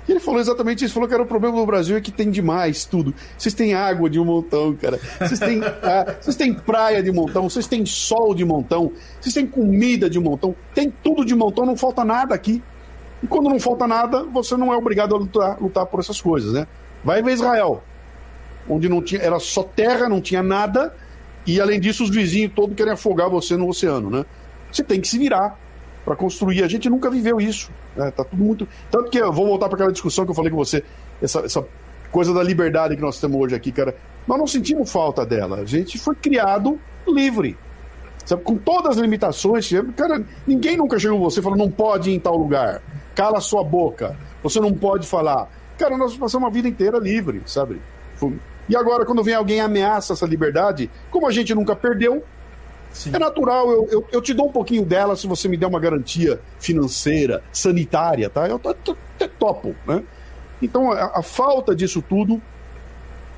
e 0.08 0.12
ele 0.12 0.20
falou 0.20 0.40
exatamente 0.40 0.82
isso, 0.82 0.94
falou 0.94 1.06
que 1.06 1.14
era 1.14 1.22
o 1.22 1.26
problema 1.26 1.58
do 1.58 1.66
Brasil 1.66 1.94
é 1.94 2.00
que 2.00 2.10
tem 2.10 2.30
demais 2.30 2.86
tudo. 2.86 3.14
Vocês 3.36 3.54
têm 3.54 3.74
água 3.74 4.08
de 4.08 4.18
um 4.18 4.24
montão, 4.24 4.74
cara. 4.74 4.98
Vocês 5.20 5.38
têm, 5.38 5.60
ah, 5.62 6.16
vocês 6.18 6.34
têm 6.34 6.54
praia 6.54 7.02
de 7.02 7.12
montão, 7.12 7.48
vocês 7.48 7.66
têm 7.66 7.84
sol 7.84 8.34
de 8.34 8.42
montão, 8.42 8.90
vocês 9.20 9.34
têm 9.34 9.46
comida 9.46 10.08
de 10.08 10.18
montão, 10.18 10.56
tem 10.74 10.90
tudo 10.90 11.26
de 11.26 11.34
montão, 11.34 11.66
não 11.66 11.76
falta 11.76 12.06
nada 12.06 12.34
aqui. 12.34 12.62
E 13.22 13.26
quando 13.26 13.50
não 13.50 13.60
falta 13.60 13.86
nada, 13.86 14.24
você 14.24 14.56
não 14.56 14.72
é 14.72 14.76
obrigado 14.76 15.14
a 15.14 15.18
lutar, 15.18 15.60
lutar 15.60 15.84
por 15.84 16.00
essas 16.00 16.20
coisas, 16.22 16.54
né? 16.54 16.66
Vai 17.04 17.22
ver 17.22 17.32
Israel, 17.32 17.82
onde 18.66 18.88
não 18.88 19.02
tinha, 19.02 19.20
era 19.20 19.38
só 19.38 19.62
terra, 19.62 20.08
não 20.08 20.22
tinha 20.22 20.42
nada, 20.42 20.94
e 21.46 21.60
além 21.60 21.78
disso 21.78 22.04
os 22.04 22.10
vizinhos 22.10 22.52
todos 22.54 22.74
querem 22.74 22.94
afogar 22.94 23.28
você 23.28 23.58
no 23.58 23.68
oceano, 23.68 24.08
né? 24.08 24.24
Você 24.72 24.82
tem 24.82 25.00
que 25.02 25.08
se 25.08 25.18
virar 25.18 25.58
para 26.08 26.16
construir. 26.16 26.64
A 26.64 26.68
gente 26.68 26.88
nunca 26.88 27.10
viveu 27.10 27.38
isso. 27.38 27.70
Né? 27.94 28.10
Tá 28.10 28.24
tudo 28.24 28.42
muito. 28.42 28.66
Tanto 28.90 29.10
que 29.10 29.18
eu 29.18 29.30
vou 29.30 29.46
voltar 29.46 29.68
para 29.68 29.76
aquela 29.76 29.92
discussão 29.92 30.24
que 30.24 30.30
eu 30.30 30.34
falei 30.34 30.50
com 30.50 30.56
você, 30.56 30.82
essa, 31.20 31.40
essa 31.40 31.66
coisa 32.10 32.32
da 32.32 32.42
liberdade 32.42 32.96
que 32.96 33.02
nós 33.02 33.20
temos 33.20 33.38
hoje 33.38 33.54
aqui, 33.54 33.70
cara. 33.70 33.94
Nós 34.26 34.38
não 34.38 34.46
sentimos 34.46 34.90
falta 34.90 35.26
dela. 35.26 35.58
A 35.58 35.64
gente 35.66 35.98
foi 35.98 36.14
criado 36.14 36.80
livre. 37.06 37.58
Sabe? 38.24 38.42
Com 38.42 38.56
todas 38.56 38.92
as 38.92 38.96
limitações. 38.96 39.68
Cara, 39.94 40.24
ninguém 40.46 40.78
nunca 40.78 40.98
chegou 40.98 41.18
você 41.18 41.42
falou, 41.42 41.58
não 41.58 41.70
pode 41.70 42.10
ir 42.10 42.14
em 42.14 42.20
tal 42.20 42.38
lugar. 42.38 42.80
Cala 43.14 43.38
sua 43.42 43.62
boca. 43.62 44.16
Você 44.42 44.60
não 44.60 44.72
pode 44.72 45.06
falar. 45.06 45.50
Cara, 45.76 45.98
nós 45.98 46.16
passamos 46.16 46.46
uma 46.46 46.50
vida 46.50 46.68
inteira 46.68 46.98
livre, 46.98 47.42
sabe? 47.44 47.82
E 48.66 48.74
agora, 48.74 49.04
quando 49.04 49.22
vem 49.22 49.34
alguém 49.34 49.58
e 49.58 49.60
ameaça 49.60 50.14
essa 50.14 50.24
liberdade, 50.24 50.90
como 51.10 51.26
a 51.26 51.30
gente 51.30 51.54
nunca 51.54 51.76
perdeu, 51.76 52.24
Sim. 52.92 53.10
É 53.12 53.18
natural, 53.18 53.70
eu, 53.70 53.88
eu, 53.90 54.06
eu, 54.10 54.22
te 54.22 54.34
dou 54.34 54.48
um 54.48 54.52
pouquinho 54.52 54.84
dela 54.84 55.14
se 55.14 55.26
você 55.26 55.48
me 55.48 55.56
der 55.56 55.66
uma 55.66 55.78
garantia 55.78 56.40
financeira, 56.58 57.42
sanitária, 57.52 58.28
tá? 58.28 58.48
Eu 58.48 58.56
até 58.64 59.28
topo, 59.28 59.74
né? 59.86 60.02
Então, 60.60 60.90
a, 60.90 61.18
a, 61.18 61.22
falta 61.22 61.76
disso 61.76 62.02
tudo 62.02 62.40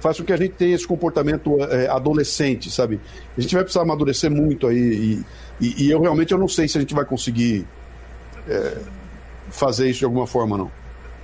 faz 0.01 0.19
com 0.19 0.25
que 0.25 0.33
a 0.33 0.37
gente 0.37 0.55
tenha 0.55 0.75
esse 0.75 0.87
comportamento 0.87 1.63
é, 1.65 1.89
adolescente, 1.89 2.71
sabe? 2.71 2.99
A 3.37 3.41
gente 3.41 3.55
vai 3.55 3.63
precisar 3.63 3.83
amadurecer 3.83 4.31
muito 4.31 4.67
aí 4.67 4.79
e, 4.79 5.25
e, 5.61 5.85
e 5.85 5.91
eu 5.91 6.01
realmente 6.01 6.33
eu 6.33 6.39
não 6.39 6.49
sei 6.49 6.67
se 6.67 6.79
a 6.79 6.81
gente 6.81 6.95
vai 6.95 7.05
conseguir 7.05 7.67
é, 8.49 8.79
fazer 9.51 9.91
isso 9.91 9.99
de 9.99 10.05
alguma 10.07 10.27
forma, 10.27 10.57
não. 10.57 10.71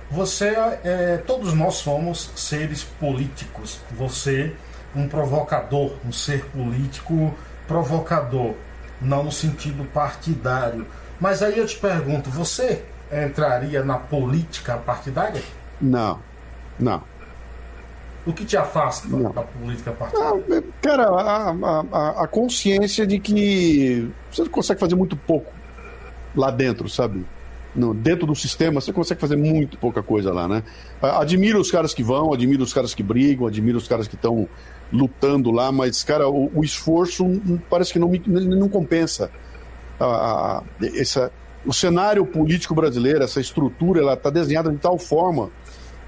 Você, 0.09 0.55
é, 0.83 1.17
todos 1.25 1.53
nós 1.53 1.75
somos 1.75 2.31
seres 2.35 2.83
políticos. 2.83 3.79
Você, 3.97 4.53
um 4.95 5.07
provocador, 5.07 5.93
um 6.05 6.11
ser 6.13 6.45
político 6.45 7.35
provocador, 7.67 8.53
não 9.01 9.23
no 9.23 9.31
sentido 9.31 9.83
partidário. 9.91 10.85
Mas 11.19 11.41
aí 11.41 11.57
eu 11.57 11.65
te 11.65 11.77
pergunto, 11.77 12.29
você 12.29 12.83
entraria 13.11 13.83
na 13.83 13.97
política 13.97 14.77
partidária? 14.77 15.41
Não, 15.81 16.19
não. 16.79 17.01
O 18.25 18.33
que 18.33 18.43
te 18.43 18.57
afasta 18.57 19.07
não. 19.07 19.31
da 19.31 19.41
política 19.41 19.91
partidária? 19.91 20.43
Ah, 20.51 20.61
cara, 20.81 21.07
a, 21.07 21.49
a, 21.91 22.23
a, 22.23 22.27
consciência 22.27 23.07
de 23.07 23.19
que 23.19 24.11
você 24.29 24.47
consegue 24.49 24.79
fazer 24.79 24.95
muito 24.95 25.15
pouco 25.15 25.51
lá 26.35 26.51
dentro, 26.51 26.89
sabe? 26.89 27.25
No, 27.73 27.93
dentro 27.93 28.25
do 28.25 28.35
sistema, 28.35 28.81
você 28.81 28.91
consegue 28.91 29.21
fazer 29.21 29.37
muito 29.37 29.77
pouca 29.77 30.03
coisa 30.03 30.33
lá, 30.33 30.47
né? 30.47 30.63
Admiro 31.01 31.59
os 31.59 31.71
caras 31.71 31.93
que 31.93 32.03
vão, 32.03 32.33
admiro 32.33 32.63
os 32.63 32.73
caras 32.73 32.93
que 32.93 33.03
brigam, 33.03 33.47
admiro 33.47 33.77
os 33.77 33.87
caras 33.87 34.07
que 34.07 34.15
estão 34.15 34.47
lutando 34.91 35.51
lá, 35.51 35.71
mas, 35.71 36.03
cara, 36.03 36.29
o, 36.29 36.51
o 36.55 36.63
esforço 36.63 37.25
parece 37.69 37.93
que 37.93 37.99
não, 37.99 38.09
não 38.09 38.69
compensa. 38.69 39.29
A, 39.99 40.05
a, 40.05 40.63
essa, 40.95 41.31
o 41.65 41.73
cenário 41.73 42.25
político 42.25 42.73
brasileiro, 42.73 43.23
essa 43.23 43.41
estrutura, 43.41 44.01
ela 44.01 44.13
está 44.13 44.29
desenhada 44.29 44.71
de 44.71 44.77
tal 44.77 44.97
forma 44.97 45.49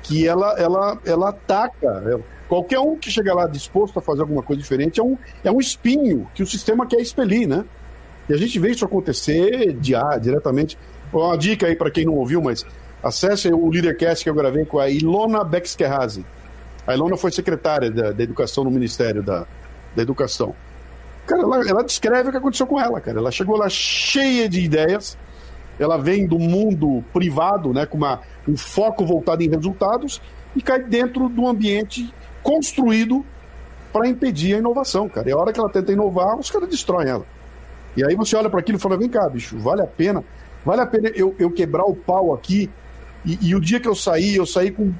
que 0.03 0.27
ela, 0.27 0.57
ela, 0.57 0.99
ela 1.05 1.29
ataca. 1.29 2.21
Qualquer 2.47 2.79
um 2.79 2.95
que 2.95 3.11
chega 3.11 3.33
lá 3.33 3.47
disposto 3.47 3.99
a 3.99 4.01
fazer 4.01 4.21
alguma 4.21 4.41
coisa 4.41 4.61
diferente 4.61 4.99
é 4.99 5.03
um, 5.03 5.17
é 5.43 5.51
um 5.51 5.59
espinho 5.59 6.27
que 6.33 6.41
o 6.41 6.47
sistema 6.47 6.85
quer 6.85 7.01
expelir, 7.01 7.47
né? 7.47 7.65
E 8.27 8.33
a 8.33 8.37
gente 8.37 8.57
vê 8.59 8.71
isso 8.71 8.85
acontecer 8.85 9.73
diretamente. 9.73 10.77
Uma 11.11 11.35
dica 11.37 11.67
aí 11.67 11.75
para 11.75 11.91
quem 11.91 12.05
não 12.05 12.13
ouviu, 12.13 12.41
mas 12.41 12.65
acesse 13.03 13.51
o 13.51 13.69
Leadercast 13.69 14.23
que 14.23 14.29
eu 14.29 14.35
gravei 14.35 14.65
com 14.65 14.79
a 14.79 14.89
Ilona 14.89 15.43
Bexkerhazy 15.43 16.23
a 16.89 16.95
Ilona 16.95 17.15
foi 17.15 17.31
secretária 17.31 17.91
da, 17.91 18.11
da 18.11 18.23
Educação 18.23 18.63
no 18.63 18.71
Ministério 18.71 19.21
da, 19.21 19.45
da 19.95 20.01
Educação. 20.01 20.55
Cara, 21.27 21.43
ela, 21.43 21.69
ela, 21.69 21.83
descreve 21.83 22.29
o 22.29 22.31
que 22.31 22.37
aconteceu 22.37 22.65
com 22.65 22.81
ela, 22.81 22.99
cara. 22.99 23.19
Ela 23.19 23.29
chegou 23.29 23.55
lá 23.55 23.69
cheia 23.69 24.49
de 24.49 24.59
ideias. 24.59 25.15
Ela 25.77 25.97
vem 25.97 26.25
do 26.25 26.39
mundo 26.39 27.03
privado, 27.13 27.71
né, 27.71 27.85
com 27.85 27.95
uma, 27.95 28.21
um 28.47 28.57
foco 28.57 29.05
voltado 29.05 29.43
em 29.43 29.49
resultados 29.49 30.19
e 30.55 30.63
cai 30.63 30.81
dentro 30.81 31.29
do 31.29 31.47
ambiente 31.47 32.11
construído 32.41 33.23
para 33.93 34.07
impedir 34.07 34.55
a 34.55 34.57
inovação, 34.57 35.07
cara. 35.07 35.29
E 35.29 35.31
a 35.31 35.37
hora 35.37 35.53
que 35.53 35.59
ela 35.59 35.69
tenta 35.69 35.91
inovar, 35.91 36.39
os 36.39 36.49
caras 36.49 36.69
destroem 36.69 37.07
ela. 37.07 37.25
E 37.95 38.03
aí 38.03 38.15
você 38.15 38.35
olha 38.35 38.49
para 38.49 38.61
aquilo 38.61 38.79
e 38.79 38.81
fala: 38.81 38.97
vem 38.97 39.09
cá, 39.09 39.29
bicho, 39.29 39.59
vale 39.59 39.83
a 39.83 39.87
pena? 39.87 40.23
Vale 40.65 40.81
a 40.81 40.87
pena 40.87 41.09
eu, 41.09 41.35
eu 41.37 41.51
quebrar 41.51 41.85
o 41.85 41.95
pau 41.95 42.33
aqui? 42.33 42.67
E, 43.23 43.49
e 43.49 43.55
o 43.55 43.61
dia 43.61 43.79
que 43.79 43.87
eu 43.87 43.93
saí, 43.93 44.35
eu 44.35 44.45
saí 44.47 44.71
com 44.71 44.91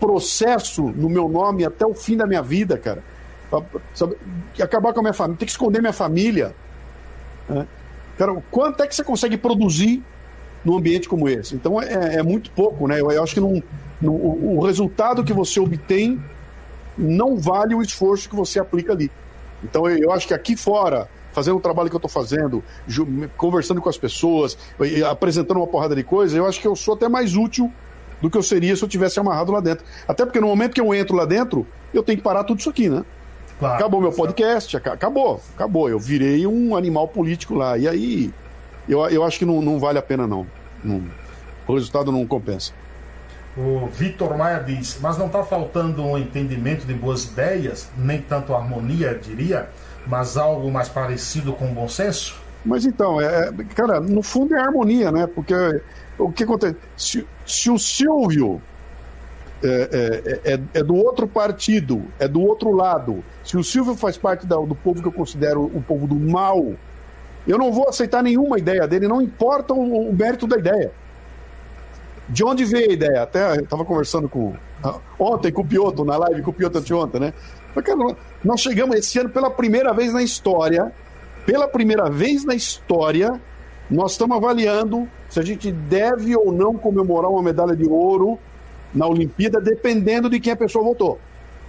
processo 0.00 0.82
no 0.82 1.08
meu 1.08 1.28
nome 1.28 1.64
até 1.64 1.86
o 1.86 1.94
fim 1.94 2.16
da 2.16 2.26
minha 2.26 2.42
vida, 2.42 2.78
cara. 2.78 3.04
Sabe? 3.94 4.16
Acabar 4.60 4.92
com 4.92 5.00
a 5.00 5.02
minha 5.02 5.12
família, 5.12 5.38
ter 5.38 5.44
que 5.44 5.50
esconder 5.50 5.80
minha 5.80 5.92
família. 5.92 6.54
Né? 7.48 7.66
Cara, 8.16 8.34
quanto 8.50 8.82
é 8.82 8.86
que 8.86 8.94
você 8.94 9.04
consegue 9.04 9.36
produzir 9.36 10.02
num 10.64 10.76
ambiente 10.76 11.08
como 11.08 11.28
esse? 11.28 11.54
Então 11.54 11.80
é, 11.80 12.16
é 12.16 12.22
muito 12.22 12.50
pouco, 12.52 12.88
né? 12.88 13.00
Eu, 13.00 13.10
eu 13.10 13.22
acho 13.22 13.34
que 13.34 13.40
não, 13.40 13.62
não, 14.00 14.14
o, 14.14 14.64
resultado 14.64 15.22
que 15.22 15.32
você 15.32 15.60
obtém 15.60 16.22
não 16.96 17.36
vale 17.36 17.74
o 17.74 17.82
esforço 17.82 18.28
que 18.28 18.36
você 18.36 18.58
aplica 18.58 18.92
ali. 18.92 19.10
Então 19.62 19.88
eu, 19.88 19.98
eu 19.98 20.12
acho 20.12 20.26
que 20.28 20.34
aqui 20.34 20.56
fora, 20.56 21.08
fazendo 21.32 21.56
o 21.56 21.60
trabalho 21.60 21.90
que 21.90 21.96
eu 21.96 21.98
estou 21.98 22.10
fazendo, 22.10 22.62
conversando 23.36 23.80
com 23.82 23.88
as 23.88 23.98
pessoas, 23.98 24.56
apresentando 25.10 25.58
uma 25.58 25.66
porrada 25.66 25.94
de 25.96 26.04
coisa, 26.04 26.36
eu 26.36 26.46
acho 26.46 26.60
que 26.60 26.68
eu 26.68 26.76
sou 26.76 26.94
até 26.94 27.08
mais 27.08 27.34
útil 27.34 27.72
do 28.20 28.30
que 28.30 28.36
eu 28.36 28.42
seria 28.42 28.76
se 28.76 28.82
eu 28.82 28.88
tivesse 28.88 29.18
amarrado 29.18 29.52
lá 29.52 29.60
dentro. 29.60 29.84
Até 30.06 30.24
porque 30.24 30.40
no 30.40 30.46
momento 30.46 30.74
que 30.74 30.80
eu 30.80 30.94
entro 30.94 31.16
lá 31.16 31.24
dentro, 31.24 31.66
eu 31.92 32.02
tenho 32.02 32.18
que 32.18 32.24
parar 32.24 32.44
tudo 32.44 32.60
isso 32.60 32.70
aqui, 32.70 32.88
né? 32.88 33.04
Claro, 33.58 33.74
acabou 33.74 34.00
meu 34.00 34.12
podcast, 34.12 34.76
acabou, 34.76 35.40
acabou. 35.54 35.88
Eu 35.88 35.98
virei 35.98 36.46
um 36.46 36.74
animal 36.76 37.08
político 37.08 37.54
lá. 37.54 37.76
E 37.76 37.86
aí, 37.86 38.32
eu, 38.88 39.00
eu 39.08 39.24
acho 39.24 39.38
que 39.38 39.44
não, 39.44 39.60
não 39.60 39.78
vale 39.78 39.98
a 39.98 40.02
pena, 40.02 40.26
não. 40.26 40.46
não. 40.82 41.02
O 41.66 41.74
resultado 41.74 42.10
não 42.10 42.26
compensa. 42.26 42.72
O 43.56 43.86
Vitor 43.86 44.36
Maia 44.36 44.60
diz, 44.60 44.98
mas 45.00 45.18
não 45.18 45.26
está 45.26 45.42
faltando 45.42 46.02
um 46.02 46.16
entendimento 46.16 46.86
de 46.86 46.94
boas 46.94 47.24
ideias, 47.24 47.88
nem 47.96 48.22
tanto 48.22 48.54
harmonia, 48.54 49.18
diria, 49.20 49.68
mas 50.06 50.36
algo 50.36 50.70
mais 50.70 50.88
parecido 50.88 51.52
com 51.52 51.66
o 51.66 51.74
bom 51.74 51.88
senso? 51.88 52.40
Mas 52.64 52.84
então, 52.84 53.20
é, 53.20 53.48
é 53.48 53.64
cara, 53.74 54.00
no 54.00 54.22
fundo 54.22 54.54
é 54.54 54.60
harmonia, 54.60 55.10
né? 55.10 55.26
Porque 55.26 55.54
o 56.20 56.32
que 56.32 56.44
acontece? 56.44 56.76
Se, 56.96 57.26
se 57.46 57.70
o 57.70 57.78
Silvio 57.78 58.60
é, 59.62 60.40
é, 60.44 60.52
é, 60.54 60.60
é, 60.74 60.82
do 60.82 60.94
outro 60.94 61.26
partido, 61.26 62.04
é 62.18 62.26
do 62.26 62.40
outro 62.40 62.72
lado, 62.72 63.22
se 63.44 63.56
o 63.56 63.64
Silvio 63.64 63.94
faz 63.94 64.16
parte 64.16 64.46
da, 64.46 64.56
do 64.56 64.74
povo 64.74 65.02
que 65.02 65.08
eu 65.08 65.12
considero 65.12 65.64
o 65.64 65.82
povo 65.82 66.06
do 66.06 66.14
mal, 66.14 66.72
eu 67.46 67.58
não 67.58 67.72
vou 67.72 67.88
aceitar 67.88 68.22
nenhuma 68.22 68.58
ideia 68.58 68.86
dele, 68.86 69.06
não 69.06 69.20
importa 69.20 69.74
o, 69.74 70.08
o 70.08 70.14
mérito 70.14 70.46
da 70.46 70.56
ideia. 70.56 70.92
De 72.28 72.44
onde 72.44 72.64
veio 72.64 72.90
a 72.90 72.92
ideia? 72.92 73.22
Até 73.22 73.56
eu 73.56 73.64
estava 73.64 73.84
conversando 73.84 74.28
com. 74.28 74.54
Ontem 75.18 75.52
com 75.52 75.60
o 75.60 75.66
Pioto, 75.66 76.04
na 76.04 76.16
live 76.16 76.42
com 76.42 76.52
o 76.52 76.54
Pioto 76.54 76.78
anteontem, 76.78 77.20
né? 77.20 77.34
Porque 77.74 77.92
nós 78.42 78.60
chegamos 78.60 78.96
esse 78.96 79.18
ano 79.18 79.28
pela 79.28 79.50
primeira 79.50 79.92
vez 79.92 80.12
na 80.12 80.22
história, 80.22 80.90
pela 81.44 81.68
primeira 81.68 82.08
vez 82.08 82.44
na 82.44 82.54
história, 82.54 83.38
nós 83.90 84.12
estamos 84.12 84.36
avaliando 84.36 85.08
se 85.28 85.40
a 85.40 85.42
gente 85.42 85.72
deve 85.72 86.36
ou 86.36 86.52
não 86.52 86.76
comemorar 86.76 87.30
uma 87.30 87.42
medalha 87.42 87.74
de 87.74 87.86
ouro 87.88 88.38
na 88.94 89.06
Olimpíada, 89.06 89.60
dependendo 89.60 90.30
de 90.30 90.38
quem 90.38 90.52
a 90.52 90.56
pessoa 90.56 90.84
votou. 90.84 91.18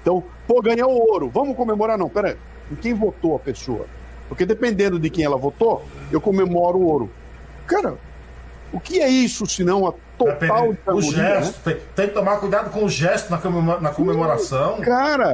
Então, 0.01 0.23
pô, 0.47 0.61
ganhou 0.61 0.91
ouro, 0.91 1.29
vamos 1.29 1.55
comemorar? 1.55 1.97
Não, 1.97 2.09
peraí, 2.09 2.35
em 2.71 2.75
quem 2.75 2.93
votou 2.93 3.35
a 3.35 3.39
pessoa? 3.39 3.85
Porque 4.29 4.45
dependendo 4.45 4.99
de 4.99 5.09
quem 5.09 5.25
ela 5.25 5.37
votou, 5.37 5.83
eu 6.11 6.21
comemoro 6.21 6.77
o 6.77 6.85
ouro. 6.85 7.09
Cara, 7.67 7.97
o 8.71 8.79
que 8.79 9.01
é 9.01 9.09
isso 9.09 9.45
se 9.45 9.63
não 9.63 9.87
a 9.87 9.93
total 10.25 10.75
O 10.87 11.01
gesto, 11.01 11.69
né? 11.69 11.75
tem, 11.75 11.83
tem, 11.95 12.07
que 12.07 12.13
tomar 12.13 12.37
cuidado 12.37 12.69
com 12.71 12.85
o 12.85 12.89
gesto 12.89 13.29
na, 13.29 13.37
comemora, 13.37 13.79
na 13.79 13.89
comemoração. 13.89 14.79
Cara, 14.81 15.33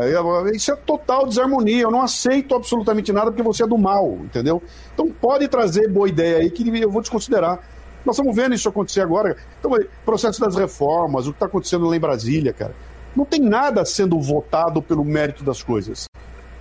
isso 0.54 0.72
é 0.72 0.76
total 0.76 1.26
desarmonia. 1.28 1.84
Eu 1.84 1.92
não 1.92 2.02
aceito 2.02 2.56
absolutamente 2.56 3.12
nada 3.12 3.32
porque 3.32 3.44
você 3.44 3.64
é 3.64 3.68
do 3.68 3.78
mal, 3.78 4.18
entendeu? 4.24 4.62
Então 4.94 5.10
pode 5.10 5.48
trazer 5.48 5.88
boa 5.90 6.08
ideia 6.08 6.38
aí 6.38 6.50
que 6.50 6.68
eu 6.80 6.92
vou 6.92 7.02
desconsiderar. 7.02 7.60
Nós 8.06 8.16
estamos 8.16 8.34
vendo 8.34 8.56
isso 8.56 8.70
acontecer 8.70 9.02
agora. 9.02 9.36
Então, 9.60 9.72
processo 10.06 10.40
das 10.40 10.56
reformas, 10.56 11.28
o 11.28 11.32
que 11.32 11.36
está 11.36 11.46
acontecendo 11.46 11.88
lá 11.88 11.96
em 11.96 12.00
Brasília, 12.00 12.54
cara. 12.54 12.74
Não 13.14 13.26
tem 13.26 13.42
nada 13.42 13.84
sendo 13.84 14.18
votado 14.22 14.82
pelo 14.82 15.04
mérito 15.04 15.44
das 15.44 15.62
coisas. 15.62 16.08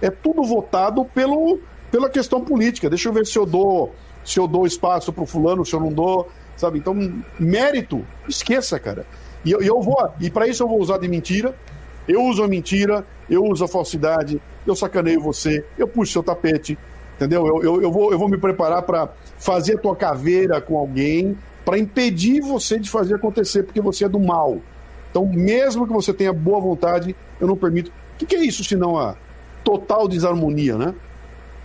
É 0.02 0.10
tudo 0.10 0.42
votado 0.42 1.04
pelo, 1.04 1.60
pela 1.90 2.10
questão 2.10 2.40
política. 2.40 2.88
Deixa 2.90 3.08
eu 3.08 3.12
ver 3.12 3.26
se 3.26 3.38
eu 3.38 3.46
dou, 3.46 3.94
se 4.24 4.40
eu 4.40 4.48
dou 4.48 4.66
espaço 4.66 5.12
para 5.12 5.22
o 5.22 5.26
fulano, 5.26 5.64
se 5.64 5.72
eu 5.72 5.80
não 5.80 5.92
dou. 5.92 6.28
Sabe? 6.56 6.78
Então, 6.78 6.94
mérito, 7.38 8.04
esqueça, 8.28 8.78
cara. 8.78 9.06
E 9.44 9.50
eu, 9.50 9.62
eu 9.62 9.80
vou, 9.80 9.96
e 10.20 10.30
para 10.30 10.48
isso 10.48 10.62
eu 10.62 10.68
vou 10.68 10.80
usar 10.80 10.98
de 10.98 11.08
mentira. 11.08 11.54
Eu 12.08 12.22
uso 12.24 12.42
a 12.42 12.48
mentira, 12.48 13.04
eu 13.28 13.44
uso 13.44 13.64
a 13.64 13.68
falsidade, 13.68 14.40
eu 14.66 14.76
sacaneio 14.76 15.20
você, 15.20 15.64
eu 15.76 15.88
puxo 15.88 16.12
seu 16.12 16.22
tapete, 16.22 16.78
entendeu? 17.16 17.46
Eu, 17.46 17.62
eu, 17.62 17.82
eu 17.82 17.92
vou, 17.92 18.12
eu 18.12 18.18
vou 18.18 18.28
me 18.28 18.38
preparar 18.38 18.82
para 18.82 19.08
fazer 19.38 19.74
a 19.74 19.78
tua 19.78 19.96
caveira 19.96 20.60
com 20.60 20.78
alguém, 20.78 21.36
para 21.64 21.78
impedir 21.78 22.40
você 22.40 22.78
de 22.78 22.88
fazer 22.88 23.16
acontecer, 23.16 23.64
porque 23.64 23.80
você 23.80 24.04
é 24.04 24.08
do 24.08 24.20
mal. 24.20 24.58
Então, 25.10 25.26
mesmo 25.26 25.86
que 25.86 25.92
você 25.92 26.12
tenha 26.12 26.32
boa 26.32 26.60
vontade, 26.60 27.16
eu 27.40 27.46
não 27.46 27.56
permito. 27.56 27.90
O 27.90 28.18
que, 28.18 28.26
que 28.26 28.36
é 28.36 28.44
isso 28.44 28.62
senão 28.62 28.96
a 28.96 29.16
total 29.64 30.06
desarmonia, 30.06 30.76
né? 30.76 30.94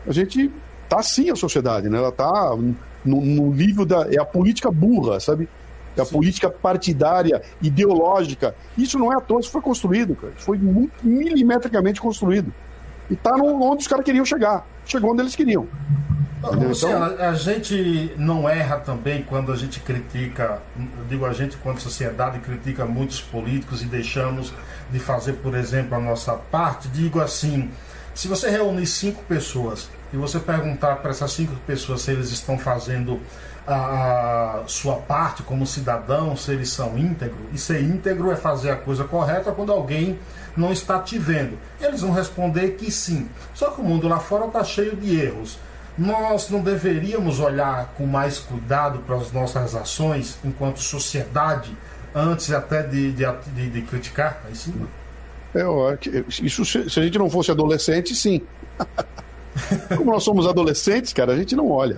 A 0.08 0.12
gente 0.12 0.52
tá 0.90 1.00
assim 1.00 1.30
a 1.30 1.36
sociedade, 1.36 1.88
né? 1.88 1.98
Ela 1.98 2.12
tá 2.12 2.56
no, 3.04 3.22
no 3.22 3.54
nível 3.54 3.86
da. 3.86 4.08
É 4.12 4.20
a 4.20 4.26
política 4.26 4.72
burra, 4.72 5.20
sabe? 5.20 5.48
É 5.96 6.02
a 6.02 6.06
Sim. 6.06 6.14
política 6.14 6.50
partidária, 6.50 7.42
ideológica. 7.62 8.56
Isso 8.78 8.98
não 8.98 9.12
é 9.12 9.18
à 9.18 9.22
toa, 9.22 9.40
isso 9.40 9.52
foi 9.52 9.62
construído, 9.62 10.16
cara. 10.16 10.34
Foi 10.38 10.58
muito 10.58 10.94
milimetricamente 11.04 12.00
construído. 12.00 12.54
E 13.10 13.16
tá 13.16 13.36
no, 13.36 13.62
onde 13.62 13.82
os 13.82 13.88
caras 13.88 14.06
queriam 14.06 14.24
chegar. 14.24 14.66
Chegou 14.86 15.12
onde 15.12 15.22
eles 15.22 15.36
queriam. 15.36 15.68
Luciano, 16.44 17.14
então... 17.14 17.30
a 17.30 17.34
gente 17.34 18.14
não 18.18 18.50
erra 18.50 18.78
também 18.78 19.22
quando 19.22 19.52
a 19.52 19.56
gente 19.56 19.80
critica, 19.80 20.60
digo 21.08 21.26
a 21.26 21.34
gente 21.34 21.56
quando 21.58 21.78
a 21.78 21.82
sociedade 21.82 22.40
critica 22.40 22.86
muitos 22.86 23.22
políticos 23.22 23.84
e 23.84 23.86
deixamos 23.86 24.52
de 24.90 24.98
fazer, 24.98 25.34
por 25.34 25.54
exemplo, 25.56 25.96
a 25.96 26.00
nossa 26.00 26.34
parte. 26.34 26.88
Digo 26.88 27.20
assim, 27.20 27.70
se 28.14 28.28
você 28.28 28.50
reunir 28.50 28.86
cinco 28.86 29.24
pessoas 29.24 29.90
e 30.14 30.18
você 30.18 30.40
perguntar 30.40 30.98
para 30.98 31.12
essas 31.12 31.32
cinco 31.32 31.56
pessoas 31.66 32.02
se 32.02 32.12
eles 32.12 32.30
estão 32.30 32.58
fazendo 32.58 33.20
a, 33.68 34.64
sua 34.68 34.98
parte 34.98 35.44
como 35.44 35.66
cidadão, 35.66 36.36
se 36.36 36.52
eles 36.52 36.70
são 36.70 36.98
íntegros, 36.98 37.48
e 37.54 37.58
ser 37.58 37.82
íntegro 37.82 38.32
é 38.32 38.36
fazer 38.36 38.72
a 38.72 38.76
coisa 38.76 39.04
correta 39.04 39.52
quando 39.52 39.72
alguém 39.72 40.20
não 40.56 40.72
está 40.72 41.00
te 41.00 41.18
vendo. 41.18 41.58
Eles 41.80 42.02
vão 42.02 42.12
responder 42.12 42.72
que 42.72 42.92
sim. 42.92 43.30
Só 43.54 43.70
que 43.70 43.82
o 43.82 43.84
mundo 43.84 44.08
lá 44.08 44.20
fora 44.20 44.46
está 44.48 44.64
cheio 44.64 44.96
de 44.96 45.20
erros. 45.20 45.58
Nós 45.98 46.50
não 46.50 46.62
deveríamos 46.62 47.40
olhar 47.40 47.94
com 47.98 48.06
mais 48.06 48.40
cuidado 48.40 49.00
para 49.00 49.16
as 49.16 49.32
nossas 49.32 49.76
ações 49.76 50.38
enquanto 50.44 50.80
sociedade, 50.80 51.76
antes 52.14 52.52
até 52.52 52.82
de, 52.84 53.12
de, 53.12 53.26
de, 53.54 53.70
de 53.70 53.82
criticar 53.84 54.42
aí 54.46 54.56
sim? 54.56 54.74
É, 55.54 56.24
isso 56.44 56.64
se 56.66 57.00
a 57.00 57.04
gente 57.04 57.18
não 57.18 57.30
fosse 57.30 57.52
adolescente, 57.52 58.16
sim. 58.16 58.42
Como 59.98 60.12
nós 60.12 60.24
somos 60.24 60.48
adolescentes, 60.48 61.12
cara, 61.12 61.34
a 61.34 61.36
gente 61.36 61.56
não 61.56 61.70
olha. 61.70 61.98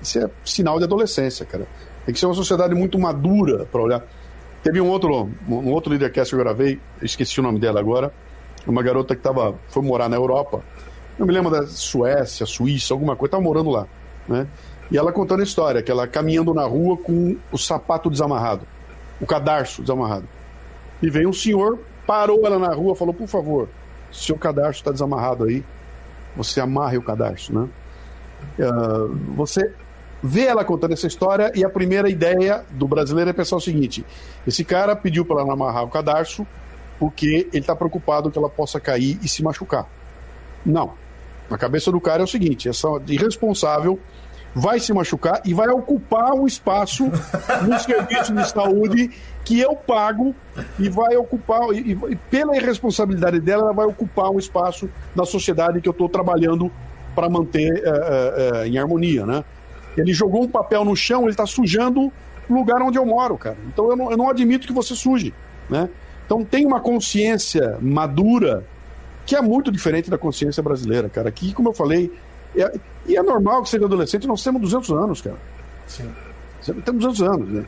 Isso 0.00 0.18
é 0.18 0.30
sinal 0.44 0.78
de 0.78 0.84
adolescência, 0.84 1.44
cara. 1.44 1.66
Tem 2.06 2.12
que 2.14 2.18
ser 2.18 2.26
uma 2.26 2.34
sociedade 2.34 2.74
muito 2.74 2.98
madura 2.98 3.66
para 3.66 3.82
olhar. 3.82 4.04
Teve 4.62 4.80
um 4.80 4.88
outro, 4.88 5.30
um 5.48 5.70
outro 5.72 5.90
Leadercast 5.90 6.30
que 6.30 6.40
eu 6.40 6.44
gravei, 6.44 6.80
esqueci 7.02 7.38
o 7.38 7.42
nome 7.42 7.60
dela 7.60 7.78
agora, 7.78 8.12
uma 8.66 8.82
garota 8.82 9.14
que 9.14 9.22
tava, 9.22 9.54
foi 9.68 9.82
morar 9.82 10.08
na 10.08 10.16
Europa. 10.16 10.62
Eu 11.18 11.26
me 11.26 11.32
lembro 11.32 11.50
da 11.50 11.66
Suécia, 11.66 12.46
Suíça, 12.46 12.94
alguma 12.94 13.14
coisa, 13.14 13.28
estava 13.28 13.42
morando 13.42 13.70
lá. 13.70 13.86
Né? 14.26 14.46
E 14.90 14.96
ela 14.96 15.12
contando 15.12 15.40
a 15.40 15.42
história, 15.42 15.82
que 15.82 15.90
ela 15.90 16.06
caminhando 16.06 16.54
na 16.54 16.64
rua 16.64 16.96
com 16.96 17.36
o 17.52 17.58
sapato 17.58 18.10
desamarrado, 18.10 18.66
o 19.20 19.26
cadarço 19.26 19.82
desamarrado. 19.82 20.28
E 21.02 21.10
veio 21.10 21.28
um 21.28 21.32
senhor, 21.32 21.78
parou 22.08 22.46
ela 22.46 22.58
na 22.58 22.74
rua, 22.74 22.96
falou: 22.96 23.12
por 23.12 23.28
favor, 23.28 23.68
seu 24.10 24.36
cadarço 24.38 24.80
está 24.80 24.90
desamarrado 24.90 25.44
aí, 25.44 25.62
você 26.34 26.58
amarre 26.58 26.96
o 26.96 27.02
cadarço, 27.02 27.54
né? 27.54 27.68
Uh, 28.58 29.14
você 29.34 29.70
vê 30.22 30.46
ela 30.46 30.64
contando 30.64 30.92
essa 30.92 31.06
história 31.06 31.52
e 31.54 31.64
a 31.64 31.68
primeira 31.68 32.08
ideia 32.08 32.64
do 32.70 32.88
brasileiro 32.88 33.28
é 33.28 33.32
pensar 33.34 33.56
o 33.56 33.60
seguinte: 33.60 34.06
esse 34.46 34.64
cara 34.64 34.96
pediu 34.96 35.22
para 35.26 35.42
ela 35.42 35.52
amarrar 35.52 35.84
o 35.84 35.88
cadarço 35.88 36.46
porque 36.98 37.46
ele 37.52 37.58
está 37.58 37.76
preocupado 37.76 38.30
que 38.30 38.38
ela 38.38 38.48
possa 38.48 38.80
cair 38.80 39.18
e 39.22 39.28
se 39.28 39.42
machucar. 39.42 39.86
Não. 40.64 40.94
Na 41.50 41.56
cabeça 41.58 41.92
do 41.92 42.00
cara 42.00 42.22
é 42.22 42.24
o 42.24 42.28
seguinte: 42.28 42.70
essa 42.70 42.88
irresponsável 43.06 43.98
vai 44.54 44.80
se 44.80 44.92
machucar 44.92 45.40
e 45.44 45.54
vai 45.54 45.68
ocupar 45.68 46.32
um 46.32 46.46
espaço 46.46 47.04
no 47.06 47.78
serviço 47.80 48.34
de 48.34 48.48
saúde 48.48 49.10
que 49.44 49.60
eu 49.60 49.74
pago 49.74 50.34
e 50.78 50.88
vai 50.88 51.16
ocupar, 51.16 51.60
e, 51.72 51.92
e, 51.92 52.16
pela 52.30 52.56
irresponsabilidade 52.56 53.40
dela, 53.40 53.64
ela 53.64 53.72
vai 53.72 53.86
ocupar 53.86 54.30
um 54.30 54.38
espaço 54.38 54.90
na 55.14 55.24
sociedade 55.24 55.80
que 55.80 55.88
eu 55.88 55.92
estou 55.92 56.08
trabalhando 56.08 56.70
para 57.14 57.28
manter 57.28 57.82
é, 57.84 58.62
é, 58.62 58.68
em 58.68 58.78
harmonia, 58.78 59.24
né? 59.24 59.44
Ele 59.96 60.12
jogou 60.12 60.44
um 60.44 60.48
papel 60.48 60.84
no 60.84 60.94
chão, 60.94 61.22
ele 61.22 61.30
está 61.30 61.46
sujando 61.46 62.12
o 62.48 62.54
lugar 62.54 62.80
onde 62.82 62.98
eu 62.98 63.04
moro, 63.04 63.36
cara. 63.36 63.56
Então 63.66 63.90
eu 63.90 63.96
não, 63.96 64.10
eu 64.10 64.16
não 64.16 64.28
admito 64.28 64.66
que 64.66 64.72
você 64.72 64.94
suje, 64.94 65.34
né? 65.68 65.88
Então 66.26 66.44
tem 66.44 66.66
uma 66.66 66.80
consciência 66.80 67.78
madura 67.80 68.64
que 69.24 69.34
é 69.34 69.42
muito 69.42 69.72
diferente 69.72 70.08
da 70.08 70.16
consciência 70.16 70.62
brasileira, 70.62 71.08
cara. 71.08 71.28
Aqui, 71.28 71.52
como 71.52 71.70
eu 71.70 71.72
falei, 71.74 72.12
é, 72.56 72.72
e 73.08 73.16
é 73.16 73.22
normal 73.22 73.62
que 73.62 73.70
seja 73.70 73.86
adolescente, 73.86 74.26
nós 74.26 74.44
temos 74.44 74.60
200 74.60 74.90
anos, 74.90 75.20
cara. 75.22 75.36
Sim. 75.86 76.10
Temos 76.84 77.04
200 77.04 77.22
anos, 77.22 77.48
né? 77.48 77.64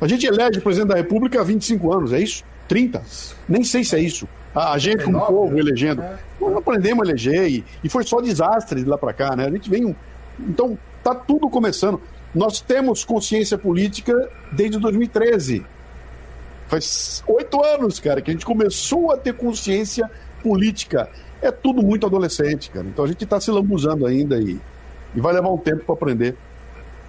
A 0.00 0.06
gente 0.06 0.24
elege 0.24 0.60
presidente 0.60 0.90
da 0.90 0.94
República 0.94 1.40
há 1.40 1.44
25 1.44 1.92
anos, 1.92 2.12
é 2.12 2.20
isso? 2.20 2.44
30? 2.68 3.02
Nem 3.48 3.64
sei 3.64 3.82
se 3.82 3.96
é 3.96 4.00
isso. 4.00 4.28
A, 4.54 4.72
a 4.72 4.78
gente, 4.78 5.04
como 5.04 5.18
povo, 5.20 5.54
né? 5.54 5.60
elegendo. 5.60 6.02
É. 6.02 6.18
Nós 6.40 6.50
não 6.52 6.58
aprendemos 6.58 7.06
a 7.06 7.10
eleger 7.10 7.48
e, 7.48 7.64
e 7.82 7.88
foi 7.88 8.04
só 8.04 8.20
desastre 8.20 8.82
de 8.82 8.88
lá 8.88 8.96
para 8.96 9.12
cá, 9.12 9.34
né? 9.34 9.46
A 9.46 9.50
gente 9.50 9.68
vem. 9.68 9.86
Um... 9.86 9.94
Então, 10.38 10.78
tá 11.02 11.14
tudo 11.14 11.48
começando. 11.50 12.00
Nós 12.34 12.60
temos 12.60 13.04
consciência 13.04 13.58
política 13.58 14.14
desde 14.52 14.78
2013. 14.78 15.64
Faz 16.68 17.24
oito 17.26 17.64
anos, 17.64 17.98
cara, 17.98 18.20
que 18.20 18.30
a 18.30 18.34
gente 18.34 18.44
começou 18.44 19.10
a 19.10 19.16
ter 19.16 19.32
consciência 19.34 20.08
política 20.42 21.08
é 21.40 21.50
tudo 21.50 21.82
muito 21.82 22.06
adolescente, 22.06 22.70
cara. 22.70 22.86
Então 22.86 23.04
a 23.04 23.08
gente 23.08 23.24
está 23.24 23.40
se 23.40 23.50
lambuzando 23.50 24.06
ainda 24.06 24.38
e, 24.38 24.60
e 25.14 25.20
vai 25.20 25.32
levar 25.32 25.50
um 25.50 25.58
tempo 25.58 25.84
para 25.84 25.94
aprender. 25.94 26.36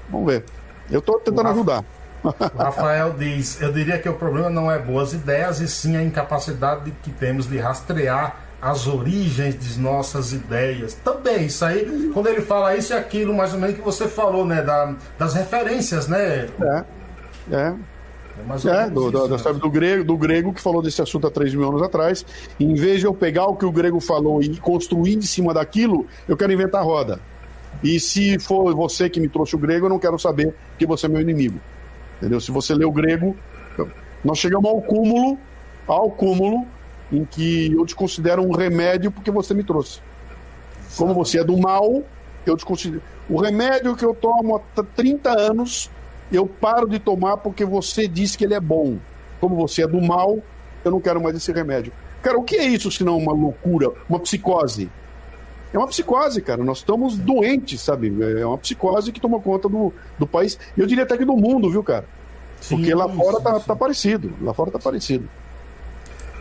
Vamos 0.10 0.32
ver. 0.32 0.44
Eu 0.90 1.00
estou 1.00 1.20
tentando 1.20 1.48
o 1.48 1.52
ajudar. 1.52 1.84
O 2.24 2.58
Rafael 2.58 3.14
diz: 3.18 3.62
Eu 3.62 3.72
diria 3.72 3.98
que 3.98 4.10
o 4.10 4.14
problema 4.14 4.50
não 4.50 4.72
é 4.72 4.78
boas 4.78 5.14
ideias, 5.14 5.62
e 5.62 5.68
sim 5.68 5.96
a 5.96 6.04
incapacidade 6.04 6.92
que 7.04 7.12
temos 7.12 7.48
de 7.48 7.58
rastrear 7.58 8.38
as 8.62 8.88
origens 8.88 9.58
de 9.58 9.80
nossas 9.80 10.34
ideias. 10.34 10.94
Também, 10.96 11.46
isso 11.46 11.64
aí, 11.64 12.12
quando 12.14 12.28
ele 12.28 12.42
fala 12.42 12.76
isso 12.76 12.94
e 12.94 12.96
aquilo, 12.96 13.34
mais 13.34 13.54
ou 13.54 13.60
menos 13.60 13.76
que 13.76 13.82
você 13.82 14.08
falou, 14.08 14.46
né? 14.46 14.62
Da, 14.62 14.94
das 15.18 15.34
referências, 15.34 16.08
né? 16.08 16.50
É. 16.62 16.84
É. 17.52 17.74
É, 18.66 18.86
é 18.86 18.90
do, 18.90 19.36
história 19.36 19.60
do 19.60 19.70
grego, 19.70 20.04
do 20.04 20.18
grego 20.18 20.54
que 20.54 20.62
falou 20.62 20.82
desse 20.82 21.02
assunto 21.02 21.28
há 21.28 21.32
3 21.32 21.54
mil 21.54 21.68
anos 21.68 21.82
atrás. 21.82 22.26
Em 22.60 22.74
vez 22.74 23.00
de 23.00 23.06
eu 23.06 23.14
pegar 23.14 23.46
o 23.46 23.56
que 23.56 23.66
o 23.66 23.72
grego 23.72 24.00
falou 24.00 24.42
e 24.42 24.58
construir 24.58 25.16
em 25.16 25.22
cima 25.22 25.54
daquilo, 25.54 26.06
eu 26.28 26.38
quero 26.38 26.52
inventar 26.52 26.84
roda. 26.84 27.20
E 27.84 28.00
se 28.00 28.40
for 28.40 28.74
você 28.74 29.10
que 29.10 29.20
me 29.20 29.30
trouxe 29.30 29.56
o 29.56 29.60
grego, 29.60 29.86
eu 29.86 29.90
não 29.90 30.00
quero 30.00 30.18
saber 30.18 30.54
que 30.78 30.86
você 30.86 31.06
é 31.06 31.10
meu 31.10 31.22
inimigo. 31.22 31.60
Entendeu? 32.18 32.40
Se 32.42 32.52
você 32.52 32.74
lê 32.74 32.86
o 32.86 32.92
grego, 32.92 33.36
nós 34.24 34.38
chegamos 34.38 34.70
ao 34.70 34.82
cúmulo, 34.82 35.38
ao 35.88 36.10
cúmulo 36.12 36.66
em 37.12 37.26
que 37.26 37.74
eu 37.74 37.86
te 37.86 37.96
considero 37.96 38.42
um 38.42 38.52
remédio 38.52 39.12
porque 39.12 39.32
você 39.32 39.54
me 39.54 39.64
trouxe. 39.64 40.02
Como 40.98 41.14
você 41.14 41.40
é 41.40 41.44
do 41.44 41.58
mal, 41.58 42.04
eu 42.46 42.58
te 42.58 42.66
considero. 42.66 43.02
O 43.30 43.40
remédio 43.40 43.96
que 43.96 44.04
eu 44.04 44.14
tomo 44.14 44.58
há 44.58 44.84
30 44.84 45.30
anos 45.30 45.90
eu 46.32 46.46
paro 46.46 46.88
de 46.88 47.00
tomar 47.00 47.38
porque 47.38 47.66
você 47.66 48.08
disse 48.08 48.38
que 48.38 48.44
ele 48.44 48.54
é 48.54 48.60
bom. 48.60 48.98
Como 49.40 49.56
você 49.56 49.84
é 49.84 49.88
do 49.88 50.02
mal, 50.02 50.40
eu 50.84 50.92
não 50.92 51.02
quero 51.02 51.22
mais 51.22 51.36
esse 51.36 51.52
remédio. 51.52 51.92
Cara, 52.22 52.38
o 52.38 52.44
que 52.44 52.56
é 52.56 52.66
isso 52.66 52.92
se 52.92 53.04
não 53.04 53.18
uma 53.18 53.32
loucura, 53.32 53.92
uma 54.10 54.20
psicose? 54.20 54.90
É 55.74 55.78
uma 55.78 55.88
psicose, 55.88 56.42
cara. 56.42 56.64
Nós 56.64 56.80
estamos 56.80 57.18
doentes, 57.18 57.82
sabe? 57.82 58.14
É 58.40 58.46
uma 58.46 58.58
psicose 58.58 59.12
que 59.12 59.20
toma 59.20 59.40
conta 59.40 59.70
do, 59.70 59.94
do 60.18 60.28
país. 60.28 60.60
Eu 60.76 60.86
diria 60.86 61.04
até 61.04 61.18
que 61.18 61.26
do 61.26 61.36
mundo, 61.36 61.70
viu, 61.70 61.84
cara? 61.84 62.06
Sim, 62.60 62.76
Porque 62.76 62.94
lá 62.94 63.08
fora 63.08 63.40
tá, 63.40 63.60
tá, 63.60 63.76
parecido. 63.76 64.34
Lá 64.42 64.54
fora 64.54 64.72
tá 64.72 64.80
parecido. 64.80 65.30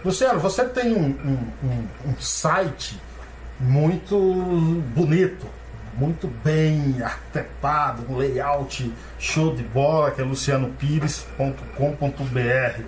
Luciano, 0.04 0.40
você 0.40 0.64
tem 0.64 0.94
um, 0.94 1.10
um, 1.10 1.68
um, 1.68 2.10
um 2.10 2.20
site 2.20 2.98
muito 3.60 4.16
bonito 4.94 5.46
muito 5.98 6.28
bem 6.44 7.02
arquitetado, 7.02 8.04
um 8.08 8.16
layout 8.16 8.92
show 9.18 9.54
de 9.54 9.64
bola, 9.64 10.12
que 10.12 10.20
é 10.20 10.24
lucianopires.com.br. 10.24 12.82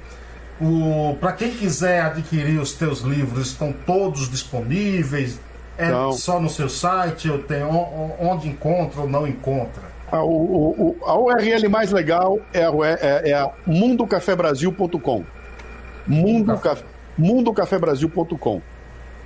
Para 1.18 1.32
quem 1.32 1.50
quiser 1.50 2.02
adquirir 2.02 2.60
os 2.60 2.72
teus 2.72 3.00
livros, 3.00 3.48
estão 3.48 3.72
todos 3.72 4.30
disponíveis? 4.30 5.40
É 5.76 5.86
então, 5.86 6.12
só 6.12 6.38
no 6.38 6.48
seu 6.48 6.68
site? 6.68 7.26
Eu 7.26 7.42
tenho, 7.42 7.68
onde 8.20 8.48
encontra 8.48 9.00
ou 9.00 9.08
não 9.08 9.26
encontra? 9.26 9.82
A, 10.12 10.22
o, 10.22 10.96
a 11.04 11.18
URL 11.18 11.68
mais 11.68 11.90
legal 11.90 12.38
é, 12.52 12.60
é, 12.60 13.30
é 13.30 13.34
a 13.34 13.50
mundocafebrasil.com. 13.66 15.24
Mundo, 16.06 16.60
mundocafebrasil.com. 17.16 18.60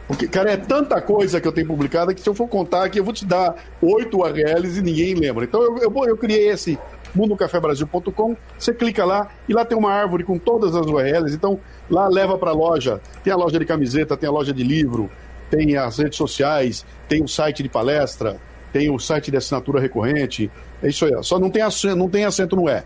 Porque, 0.06 0.28
cara, 0.28 0.52
é 0.52 0.56
tanta 0.56 1.00
coisa 1.00 1.40
que 1.40 1.48
eu 1.48 1.52
tenho 1.52 1.66
publicada 1.66 2.12
que 2.12 2.20
se 2.20 2.28
eu 2.28 2.34
for 2.34 2.46
contar 2.46 2.84
aqui, 2.84 2.98
eu 2.98 3.04
vou 3.04 3.14
te 3.14 3.24
dar 3.24 3.54
oito 3.80 4.18
URLs 4.18 4.78
e 4.78 4.82
ninguém 4.82 5.14
lembra. 5.14 5.44
Então 5.44 5.62
eu, 5.62 5.78
eu, 5.78 6.04
eu 6.06 6.16
criei 6.16 6.50
esse, 6.50 6.78
mundocafebrasil.com. 7.14 8.36
Você 8.58 8.74
clica 8.74 9.04
lá 9.04 9.28
e 9.48 9.54
lá 9.54 9.64
tem 9.64 9.78
uma 9.78 9.92
árvore 9.92 10.24
com 10.24 10.38
todas 10.38 10.74
as 10.74 10.86
URLs. 10.86 11.34
Então, 11.34 11.58
lá 11.88 12.08
leva 12.08 12.36
para 12.36 12.50
a 12.50 12.54
loja. 12.54 13.00
Tem 13.22 13.32
a 13.32 13.36
loja 13.36 13.58
de 13.58 13.64
camiseta, 13.64 14.16
tem 14.16 14.28
a 14.28 14.32
loja 14.32 14.52
de 14.52 14.62
livro, 14.62 15.10
tem 15.50 15.76
as 15.76 15.98
redes 15.98 16.18
sociais, 16.18 16.84
tem 17.08 17.22
o 17.22 17.28
site 17.28 17.62
de 17.62 17.68
palestra, 17.68 18.36
tem 18.72 18.90
o 18.90 18.98
site 18.98 19.30
de 19.30 19.36
assinatura 19.36 19.80
recorrente. 19.80 20.50
É 20.82 20.88
isso 20.88 21.06
aí. 21.06 21.12
Só 21.22 21.38
não 21.38 21.50
tem 21.50 21.62
acento, 21.62 21.96
não 21.96 22.10
tem 22.10 22.24
acento 22.24 22.56
no 22.56 22.68
E. 22.68 22.82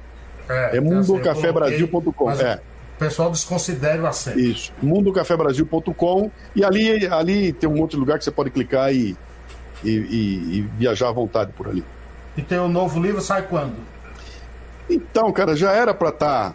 É, 0.49 0.77
é 0.77 0.81
mundocafebrasil.com. 0.81 2.31
É. 2.31 2.61
Pessoal 2.99 3.31
desconsidera 3.31 4.03
o 4.03 4.07
acento. 4.07 4.41
Isso. 4.41 4.73
mundocafebrasil.com 4.83 6.31
e 6.55 6.65
ali, 6.65 7.07
ali 7.07 7.53
tem 7.53 7.69
um 7.69 7.75
monte 7.75 7.93
de 7.93 7.97
lugar 7.99 8.19
que 8.19 8.25
você 8.25 8.31
pode 8.31 8.51
clicar 8.51 8.93
e, 8.93 9.17
e, 9.85 9.91
e, 9.91 10.59
e 10.59 10.71
viajar 10.77 11.09
à 11.09 11.13
vontade 11.13 11.53
por 11.53 11.69
ali. 11.69 11.85
E 12.37 12.43
tem 12.43 12.59
o 12.59 12.69
novo 12.69 13.01
livro 13.01 13.21
sai 13.21 13.43
quando? 13.43 13.77
Então, 14.91 15.31
cara, 15.33 15.55
já 15.55 15.73
era 15.73 15.93
para 15.95 16.09
estar. 16.09 16.55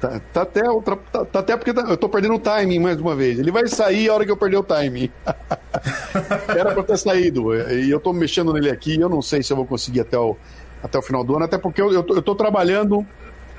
Tá, 0.00 0.08
tá, 0.08 0.20
tá, 0.32 0.42
até 0.42 0.68
outra, 0.68 0.96
tá, 0.96 1.24
tá 1.24 1.38
até 1.38 1.56
porque 1.56 1.72
tá, 1.72 1.82
eu 1.82 1.96
tô 1.96 2.08
perdendo 2.08 2.34
o 2.34 2.38
timing 2.38 2.80
mais 2.80 3.00
uma 3.00 3.14
vez. 3.14 3.38
Ele 3.38 3.50
vai 3.50 3.66
sair 3.68 4.08
a 4.08 4.14
hora 4.14 4.24
que 4.24 4.30
eu 4.30 4.36
perder 4.36 4.56
o 4.56 4.62
timing. 4.62 5.10
era 6.48 6.72
para 6.72 6.82
ter 6.82 6.98
saído. 6.98 7.54
E 7.54 7.90
eu 7.90 8.00
tô 8.00 8.12
mexendo 8.12 8.52
nele 8.52 8.68
aqui. 8.68 9.00
Eu 9.00 9.08
não 9.08 9.22
sei 9.22 9.42
se 9.42 9.52
eu 9.52 9.56
vou 9.56 9.64
conseguir 9.64 10.00
até 10.00 10.18
o, 10.18 10.36
até 10.82 10.98
o 10.98 11.02
final 11.02 11.22
do 11.22 11.36
ano, 11.36 11.44
até 11.44 11.56
porque 11.56 11.80
eu, 11.80 11.92
eu, 11.92 12.02
tô, 12.02 12.14
eu 12.16 12.22
tô 12.22 12.34
trabalhando 12.34 13.06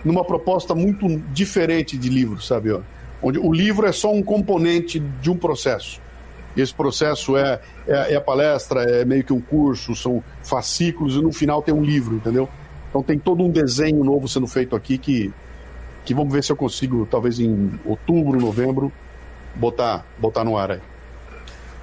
numa 0.03 0.23
proposta 0.23 0.75
muito 0.75 1.07
diferente 1.31 1.97
de 1.97 2.09
livro, 2.09 2.41
sabe? 2.41 2.77
Onde 3.21 3.39
o 3.39 3.51
livro 3.53 3.87
é 3.87 3.91
só 3.91 4.11
um 4.11 4.21
componente 4.21 4.99
de 4.99 5.29
um 5.29 5.37
processo. 5.37 6.01
E 6.55 6.61
esse 6.61 6.73
processo 6.73 7.35
é, 7.35 7.59
é, 7.87 8.13
é, 8.13 8.15
a 8.15 8.21
palestra, 8.21 8.83
é 8.83 9.05
meio 9.05 9.23
que 9.23 9.33
um 9.33 9.41
curso, 9.41 9.95
são 9.95 10.23
fascículos 10.43 11.15
e 11.15 11.21
no 11.21 11.31
final 11.31 11.61
tem 11.61 11.73
um 11.73 11.83
livro, 11.83 12.15
entendeu? 12.15 12.47
Então 12.89 13.01
tem 13.01 13.17
todo 13.17 13.43
um 13.43 13.49
desenho 13.49 14.03
novo 14.03 14.27
sendo 14.27 14.45
feito 14.45 14.75
aqui 14.75 14.97
que, 14.97 15.33
que 16.05 16.13
vamos 16.13 16.31
ver 16.31 16.43
se 16.43 16.51
eu 16.51 16.55
consigo, 16.55 17.07
talvez 17.09 17.39
em 17.39 17.79
outubro, 17.85 18.39
novembro, 18.39 18.91
botar, 19.55 20.05
botar 20.19 20.43
no 20.43 20.57
ar 20.57 20.71
aí. 20.71 20.79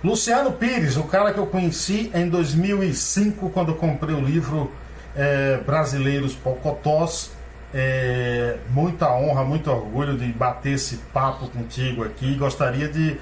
Luciano 0.05 0.53
Pires, 0.53 0.97
o 0.97 1.03
cara 1.03 1.33
que 1.33 1.39
eu 1.39 1.47
conheci 1.47 2.11
em 2.15 2.29
2005, 2.29 3.51
quando 3.51 3.73
eu 3.73 3.75
comprei 3.75 4.15
o 4.15 4.21
livro 4.21 4.71
é, 5.17 5.59
Brasileiros 5.59 6.35
Pocotós, 6.35 7.33
é, 7.73 8.57
muita 8.71 9.13
honra, 9.15 9.45
muito 9.45 9.71
orgulho 9.71 10.17
de 10.17 10.27
bater 10.33 10.73
esse 10.73 10.97
papo 11.13 11.49
contigo 11.49 12.05
aqui. 12.05 12.35
Gostaria 12.35 12.89
de 12.89 13.17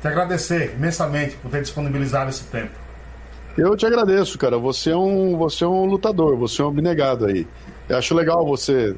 te 0.00 0.08
agradecer 0.08 0.74
imensamente 0.74 1.36
por 1.36 1.50
ter 1.50 1.62
disponibilizado 1.62 2.30
esse 2.30 2.44
tempo. 2.44 2.72
Eu 3.56 3.76
te 3.76 3.84
agradeço, 3.84 4.38
cara. 4.38 4.56
Você 4.58 4.90
é 4.90 4.96
um, 4.96 5.36
você 5.36 5.64
é 5.64 5.66
um 5.66 5.84
lutador, 5.84 6.36
você 6.36 6.62
é 6.62 6.64
um 6.64 6.68
abnegado 6.68 7.26
aí. 7.26 7.46
Eu 7.88 7.98
acho 7.98 8.14
legal 8.14 8.44
você. 8.44 8.96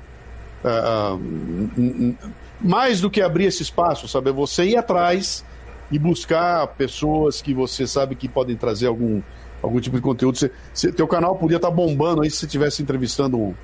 Uh, 0.64 1.16
uh, 1.16 2.16
mais 2.60 3.00
do 3.00 3.10
que 3.10 3.20
abrir 3.20 3.46
esse 3.46 3.62
espaço, 3.62 4.06
sabe? 4.06 4.30
Você 4.30 4.64
ir 4.64 4.76
atrás 4.76 5.44
e 5.90 5.98
buscar 5.98 6.66
pessoas 6.68 7.42
que 7.42 7.52
você 7.52 7.86
sabe 7.86 8.14
que 8.14 8.28
podem 8.28 8.56
trazer 8.56 8.86
algum, 8.86 9.20
algum 9.60 9.80
tipo 9.80 9.96
de 9.96 10.02
conteúdo. 10.02 10.38
Você, 10.38 10.52
você, 10.72 10.92
teu 10.92 11.08
canal 11.08 11.34
podia 11.34 11.56
estar 11.56 11.70
tá 11.70 11.74
bombando 11.74 12.22
aí 12.22 12.30
se 12.30 12.36
você 12.36 12.46
estivesse 12.46 12.82
entrevistando 12.82 13.36
um, 13.36 13.54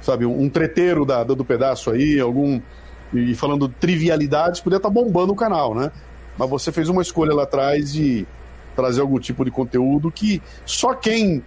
sabe, 0.00 0.26
um 0.26 0.48
treteiro 0.48 1.04
da, 1.04 1.22
do 1.24 1.44
pedaço 1.44 1.90
aí, 1.90 2.18
algum. 2.20 2.60
E 3.12 3.34
falando 3.34 3.68
trivialidades, 3.68 4.60
podia 4.60 4.76
estar 4.76 4.88
tá 4.88 4.94
bombando 4.94 5.32
o 5.32 5.36
canal, 5.36 5.74
né? 5.74 5.90
Mas 6.38 6.48
você 6.48 6.70
fez 6.70 6.88
uma 6.88 7.02
escolha 7.02 7.34
lá 7.34 7.42
atrás 7.42 7.92
de 7.92 8.26
trazer 8.76 9.00
algum 9.00 9.18
tipo 9.18 9.44
de 9.44 9.50
conteúdo 9.50 10.10
que 10.10 10.40
só 10.64 10.94
quem 10.94 11.42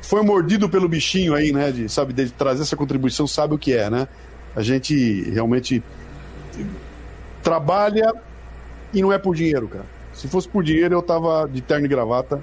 foi 0.00 0.22
mordido 0.22 0.68
pelo 0.68 0.88
bichinho 0.88 1.34
aí, 1.34 1.52
né? 1.52 1.70
De, 1.70 1.88
sabe, 1.88 2.12
de 2.12 2.30
trazer 2.30 2.62
essa 2.62 2.76
contribuição 2.76 3.26
sabe 3.26 3.54
o 3.54 3.58
que 3.58 3.74
é, 3.74 3.90
né? 3.90 4.08
A 4.56 4.62
gente 4.62 5.30
realmente 5.30 5.82
trabalha 7.42 8.12
e 8.92 9.00
não 9.00 9.12
é 9.12 9.18
por 9.18 9.34
dinheiro, 9.34 9.68
cara. 9.68 9.86
Se 10.12 10.28
fosse 10.28 10.48
por 10.48 10.62
dinheiro, 10.62 10.94
eu 10.94 11.02
tava 11.02 11.48
de 11.48 11.60
terno 11.60 11.86
e 11.86 11.88
gravata 11.88 12.42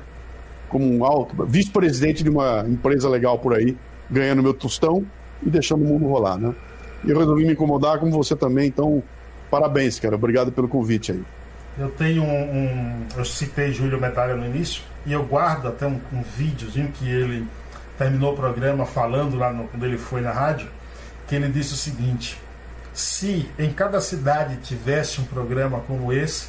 como 0.68 0.86
um 0.86 1.04
alto, 1.04 1.46
vice-presidente 1.46 2.24
de 2.24 2.30
uma 2.30 2.64
empresa 2.68 3.10
legal 3.10 3.40
por 3.40 3.56
aí, 3.56 3.76
ganhando 4.10 4.44
meu 4.44 4.54
tostão 4.54 5.06
e 5.42 5.50
deixando 5.50 5.84
o 5.84 5.88
mundo 5.88 6.08
rolar, 6.08 6.38
né? 6.38 6.54
E 7.04 7.12
eu 7.12 7.18
resolvi 7.18 7.46
me 7.46 7.54
incomodar 7.54 8.00
como 8.00 8.12
você 8.12 8.36
também, 8.36 8.68
então 8.68 9.02
parabéns, 9.50 10.00
cara. 10.00 10.16
Obrigado 10.16 10.52
pelo 10.52 10.68
convite 10.68 11.12
aí. 11.12 11.24
Eu 11.78 11.90
tenho 11.92 12.24
um. 12.24 12.28
um 12.28 13.06
eu 13.16 13.24
citei 13.24 13.72
Júlio 13.72 14.00
Medalha 14.00 14.36
no 14.36 14.46
início 14.46 14.84
e 15.06 15.14
eu 15.14 15.24
guardo 15.24 15.68
até 15.68 15.88
um, 15.88 16.00
um 16.12 16.22
videozinho 16.22 16.92
que 16.92 17.10
ele 17.10 17.48
terminou 17.98 18.34
o 18.34 18.36
programa 18.36 18.86
falando 18.86 19.38
lá 19.38 19.52
no, 19.52 19.66
quando 19.66 19.86
ele 19.86 19.98
foi 19.98 20.22
na 20.22 20.32
rádio, 20.32 20.68
que 21.28 21.36
ele 21.36 21.48
disse 21.48 21.74
o 21.74 21.78
seguinte: 21.78 22.38
se 22.94 23.50
em 23.58 23.72
cada 23.72 24.02
cidade 24.02 24.58
tivesse 24.58 25.22
um 25.22 25.24
programa 25.24 25.80
como 25.82 26.12
esse, 26.12 26.48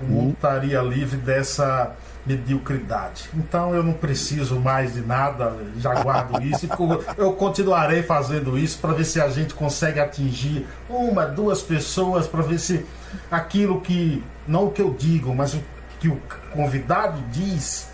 o 0.00 0.04
mundo 0.04 0.24
uhum. 0.26 0.30
estaria 0.30 0.80
livre 0.80 1.16
dessa 1.16 1.92
mediocridade. 2.28 3.30
Então 3.34 3.74
eu 3.74 3.82
não 3.82 3.94
preciso 3.94 4.60
mais 4.60 4.92
de 4.94 5.00
nada, 5.00 5.56
já 5.78 5.94
guardo 6.02 6.42
isso 6.42 6.66
e 6.66 6.68
eu 7.16 7.32
continuarei 7.32 8.02
fazendo 8.02 8.58
isso 8.58 8.78
para 8.78 8.92
ver 8.92 9.04
se 9.04 9.20
a 9.20 9.28
gente 9.28 9.54
consegue 9.54 9.98
atingir 9.98 10.66
uma, 10.88 11.24
duas 11.24 11.62
pessoas, 11.62 12.26
para 12.26 12.42
ver 12.42 12.60
se 12.60 12.84
aquilo 13.30 13.80
que, 13.80 14.22
não 14.46 14.66
o 14.66 14.70
que 14.70 14.82
eu 14.82 14.94
digo, 14.96 15.34
mas 15.34 15.54
o 15.54 15.62
que 15.98 16.08
o 16.08 16.20
convidado 16.52 17.18
diz 17.32 17.88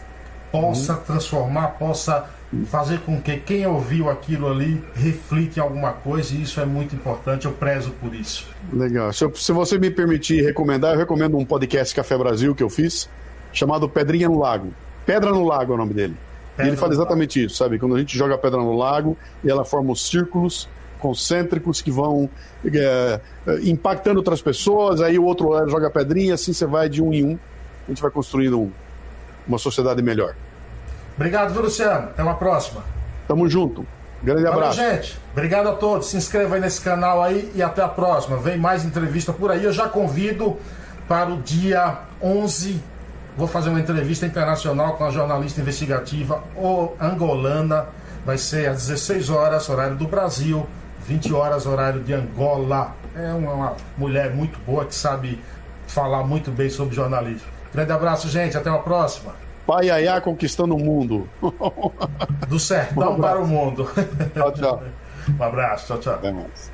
possa 0.50 0.94
uhum. 0.94 1.00
transformar, 1.00 1.68
possa 1.78 2.28
fazer 2.66 3.00
com 3.00 3.20
que 3.20 3.36
quem 3.38 3.66
ouviu 3.66 4.08
aquilo 4.08 4.48
ali 4.48 4.82
reflita 4.94 5.58
em 5.58 5.62
alguma 5.62 5.92
coisa 5.92 6.34
e 6.34 6.42
isso 6.42 6.60
é 6.60 6.64
muito 6.64 6.94
importante, 6.94 7.46
eu 7.46 7.52
prezo 7.52 7.90
por 8.00 8.14
isso. 8.14 8.48
Legal. 8.72 9.12
Se, 9.12 9.24
eu, 9.24 9.34
se 9.34 9.52
você 9.52 9.78
me 9.78 9.90
permitir 9.90 10.44
recomendar, 10.44 10.92
eu 10.92 10.98
recomendo 10.98 11.36
um 11.36 11.44
podcast 11.44 11.94
Café 11.94 12.16
Brasil 12.16 12.54
que 12.54 12.62
eu 12.62 12.70
fiz 12.70 13.08
chamado 13.54 13.88
Pedrinha 13.88 14.28
no 14.28 14.38
Lago. 14.38 14.74
Pedra 15.06 15.30
no 15.30 15.46
Lago 15.46 15.72
é 15.72 15.74
o 15.74 15.78
nome 15.78 15.94
dele. 15.94 16.16
Pedra 16.56 16.66
e 16.66 16.68
ele 16.70 16.76
fala 16.76 16.92
exatamente 16.92 17.44
isso, 17.44 17.56
sabe? 17.56 17.78
Quando 17.78 17.96
a 17.96 17.98
gente 17.98 18.16
joga 18.16 18.34
a 18.34 18.38
pedra 18.38 18.60
no 18.60 18.76
lago, 18.76 19.16
e 19.42 19.50
ela 19.50 19.64
forma 19.64 19.92
os 19.92 20.08
círculos 20.08 20.68
concêntricos 21.00 21.82
que 21.82 21.90
vão 21.90 22.30
é, 22.64 23.20
é 23.46 23.60
impactando 23.62 24.18
outras 24.18 24.40
pessoas, 24.40 25.00
aí 25.00 25.18
o 25.18 25.24
outro 25.24 25.50
joga 25.68 25.88
a 25.88 25.90
pedrinha, 25.90 26.34
assim 26.34 26.52
você 26.52 26.64
vai 26.64 26.88
de 26.88 27.02
um 27.02 27.12
em 27.12 27.24
um, 27.24 27.38
a 27.86 27.90
gente 27.90 28.00
vai 28.00 28.10
construindo 28.10 28.58
um, 28.60 28.70
uma 29.46 29.58
sociedade 29.58 30.00
melhor. 30.00 30.34
Obrigado, 31.16 31.52
viu, 31.52 31.62
Luciano? 31.62 32.06
Até 32.06 32.22
uma 32.22 32.34
próxima. 32.34 32.82
Tamo 33.26 33.48
junto. 33.48 33.86
Grande 34.22 34.42
Valeu, 34.44 34.58
abraço. 34.58 34.78
gente. 34.78 35.18
Obrigado 35.32 35.68
a 35.68 35.72
todos. 35.72 36.08
Se 36.08 36.16
inscreva 36.16 36.54
aí 36.54 36.60
nesse 36.60 36.80
canal 36.80 37.22
aí 37.22 37.52
e 37.54 37.62
até 37.62 37.82
a 37.82 37.88
próxima. 37.88 38.38
Vem 38.38 38.56
mais 38.56 38.84
entrevista 38.84 39.32
por 39.32 39.50
aí. 39.50 39.62
Eu 39.62 39.72
já 39.72 39.88
convido 39.88 40.56
para 41.06 41.30
o 41.30 41.42
dia 41.42 41.98
11 42.22 42.80
Vou 43.36 43.48
fazer 43.48 43.68
uma 43.70 43.80
entrevista 43.80 44.26
internacional 44.26 44.94
com 44.94 45.04
a 45.04 45.10
jornalista 45.10 45.60
investigativa 45.60 46.42
angolana. 47.00 47.86
Vai 48.24 48.38
ser 48.38 48.68
às 48.68 48.86
16 48.86 49.28
horas, 49.28 49.68
horário 49.68 49.96
do 49.96 50.06
Brasil, 50.06 50.66
20 51.06 51.32
horas, 51.34 51.66
horário 51.66 52.00
de 52.00 52.12
Angola. 52.14 52.94
É 53.16 53.32
uma 53.32 53.74
mulher 53.98 54.32
muito 54.32 54.58
boa 54.60 54.84
que 54.84 54.94
sabe 54.94 55.40
falar 55.86 56.24
muito 56.24 56.50
bem 56.50 56.70
sobre 56.70 56.94
jornalismo. 56.94 57.48
Grande 57.72 57.92
abraço, 57.92 58.28
gente. 58.28 58.56
Até 58.56 58.70
a 58.70 58.78
próxima. 58.78 59.34
Pai 59.66 59.90
Ayá 59.90 60.20
conquistando 60.20 60.76
o 60.76 60.78
mundo. 60.78 61.28
Do 62.48 62.58
sertão 62.60 63.14
um 63.16 63.20
para 63.20 63.40
o 63.40 63.46
mundo. 63.46 63.88
Tchau, 64.32 64.52
tchau. 64.52 64.82
Um 65.40 65.42
abraço. 65.42 65.86
Tchau, 65.86 65.98
tchau. 65.98 66.14
Até 66.16 66.30
mais. 66.30 66.73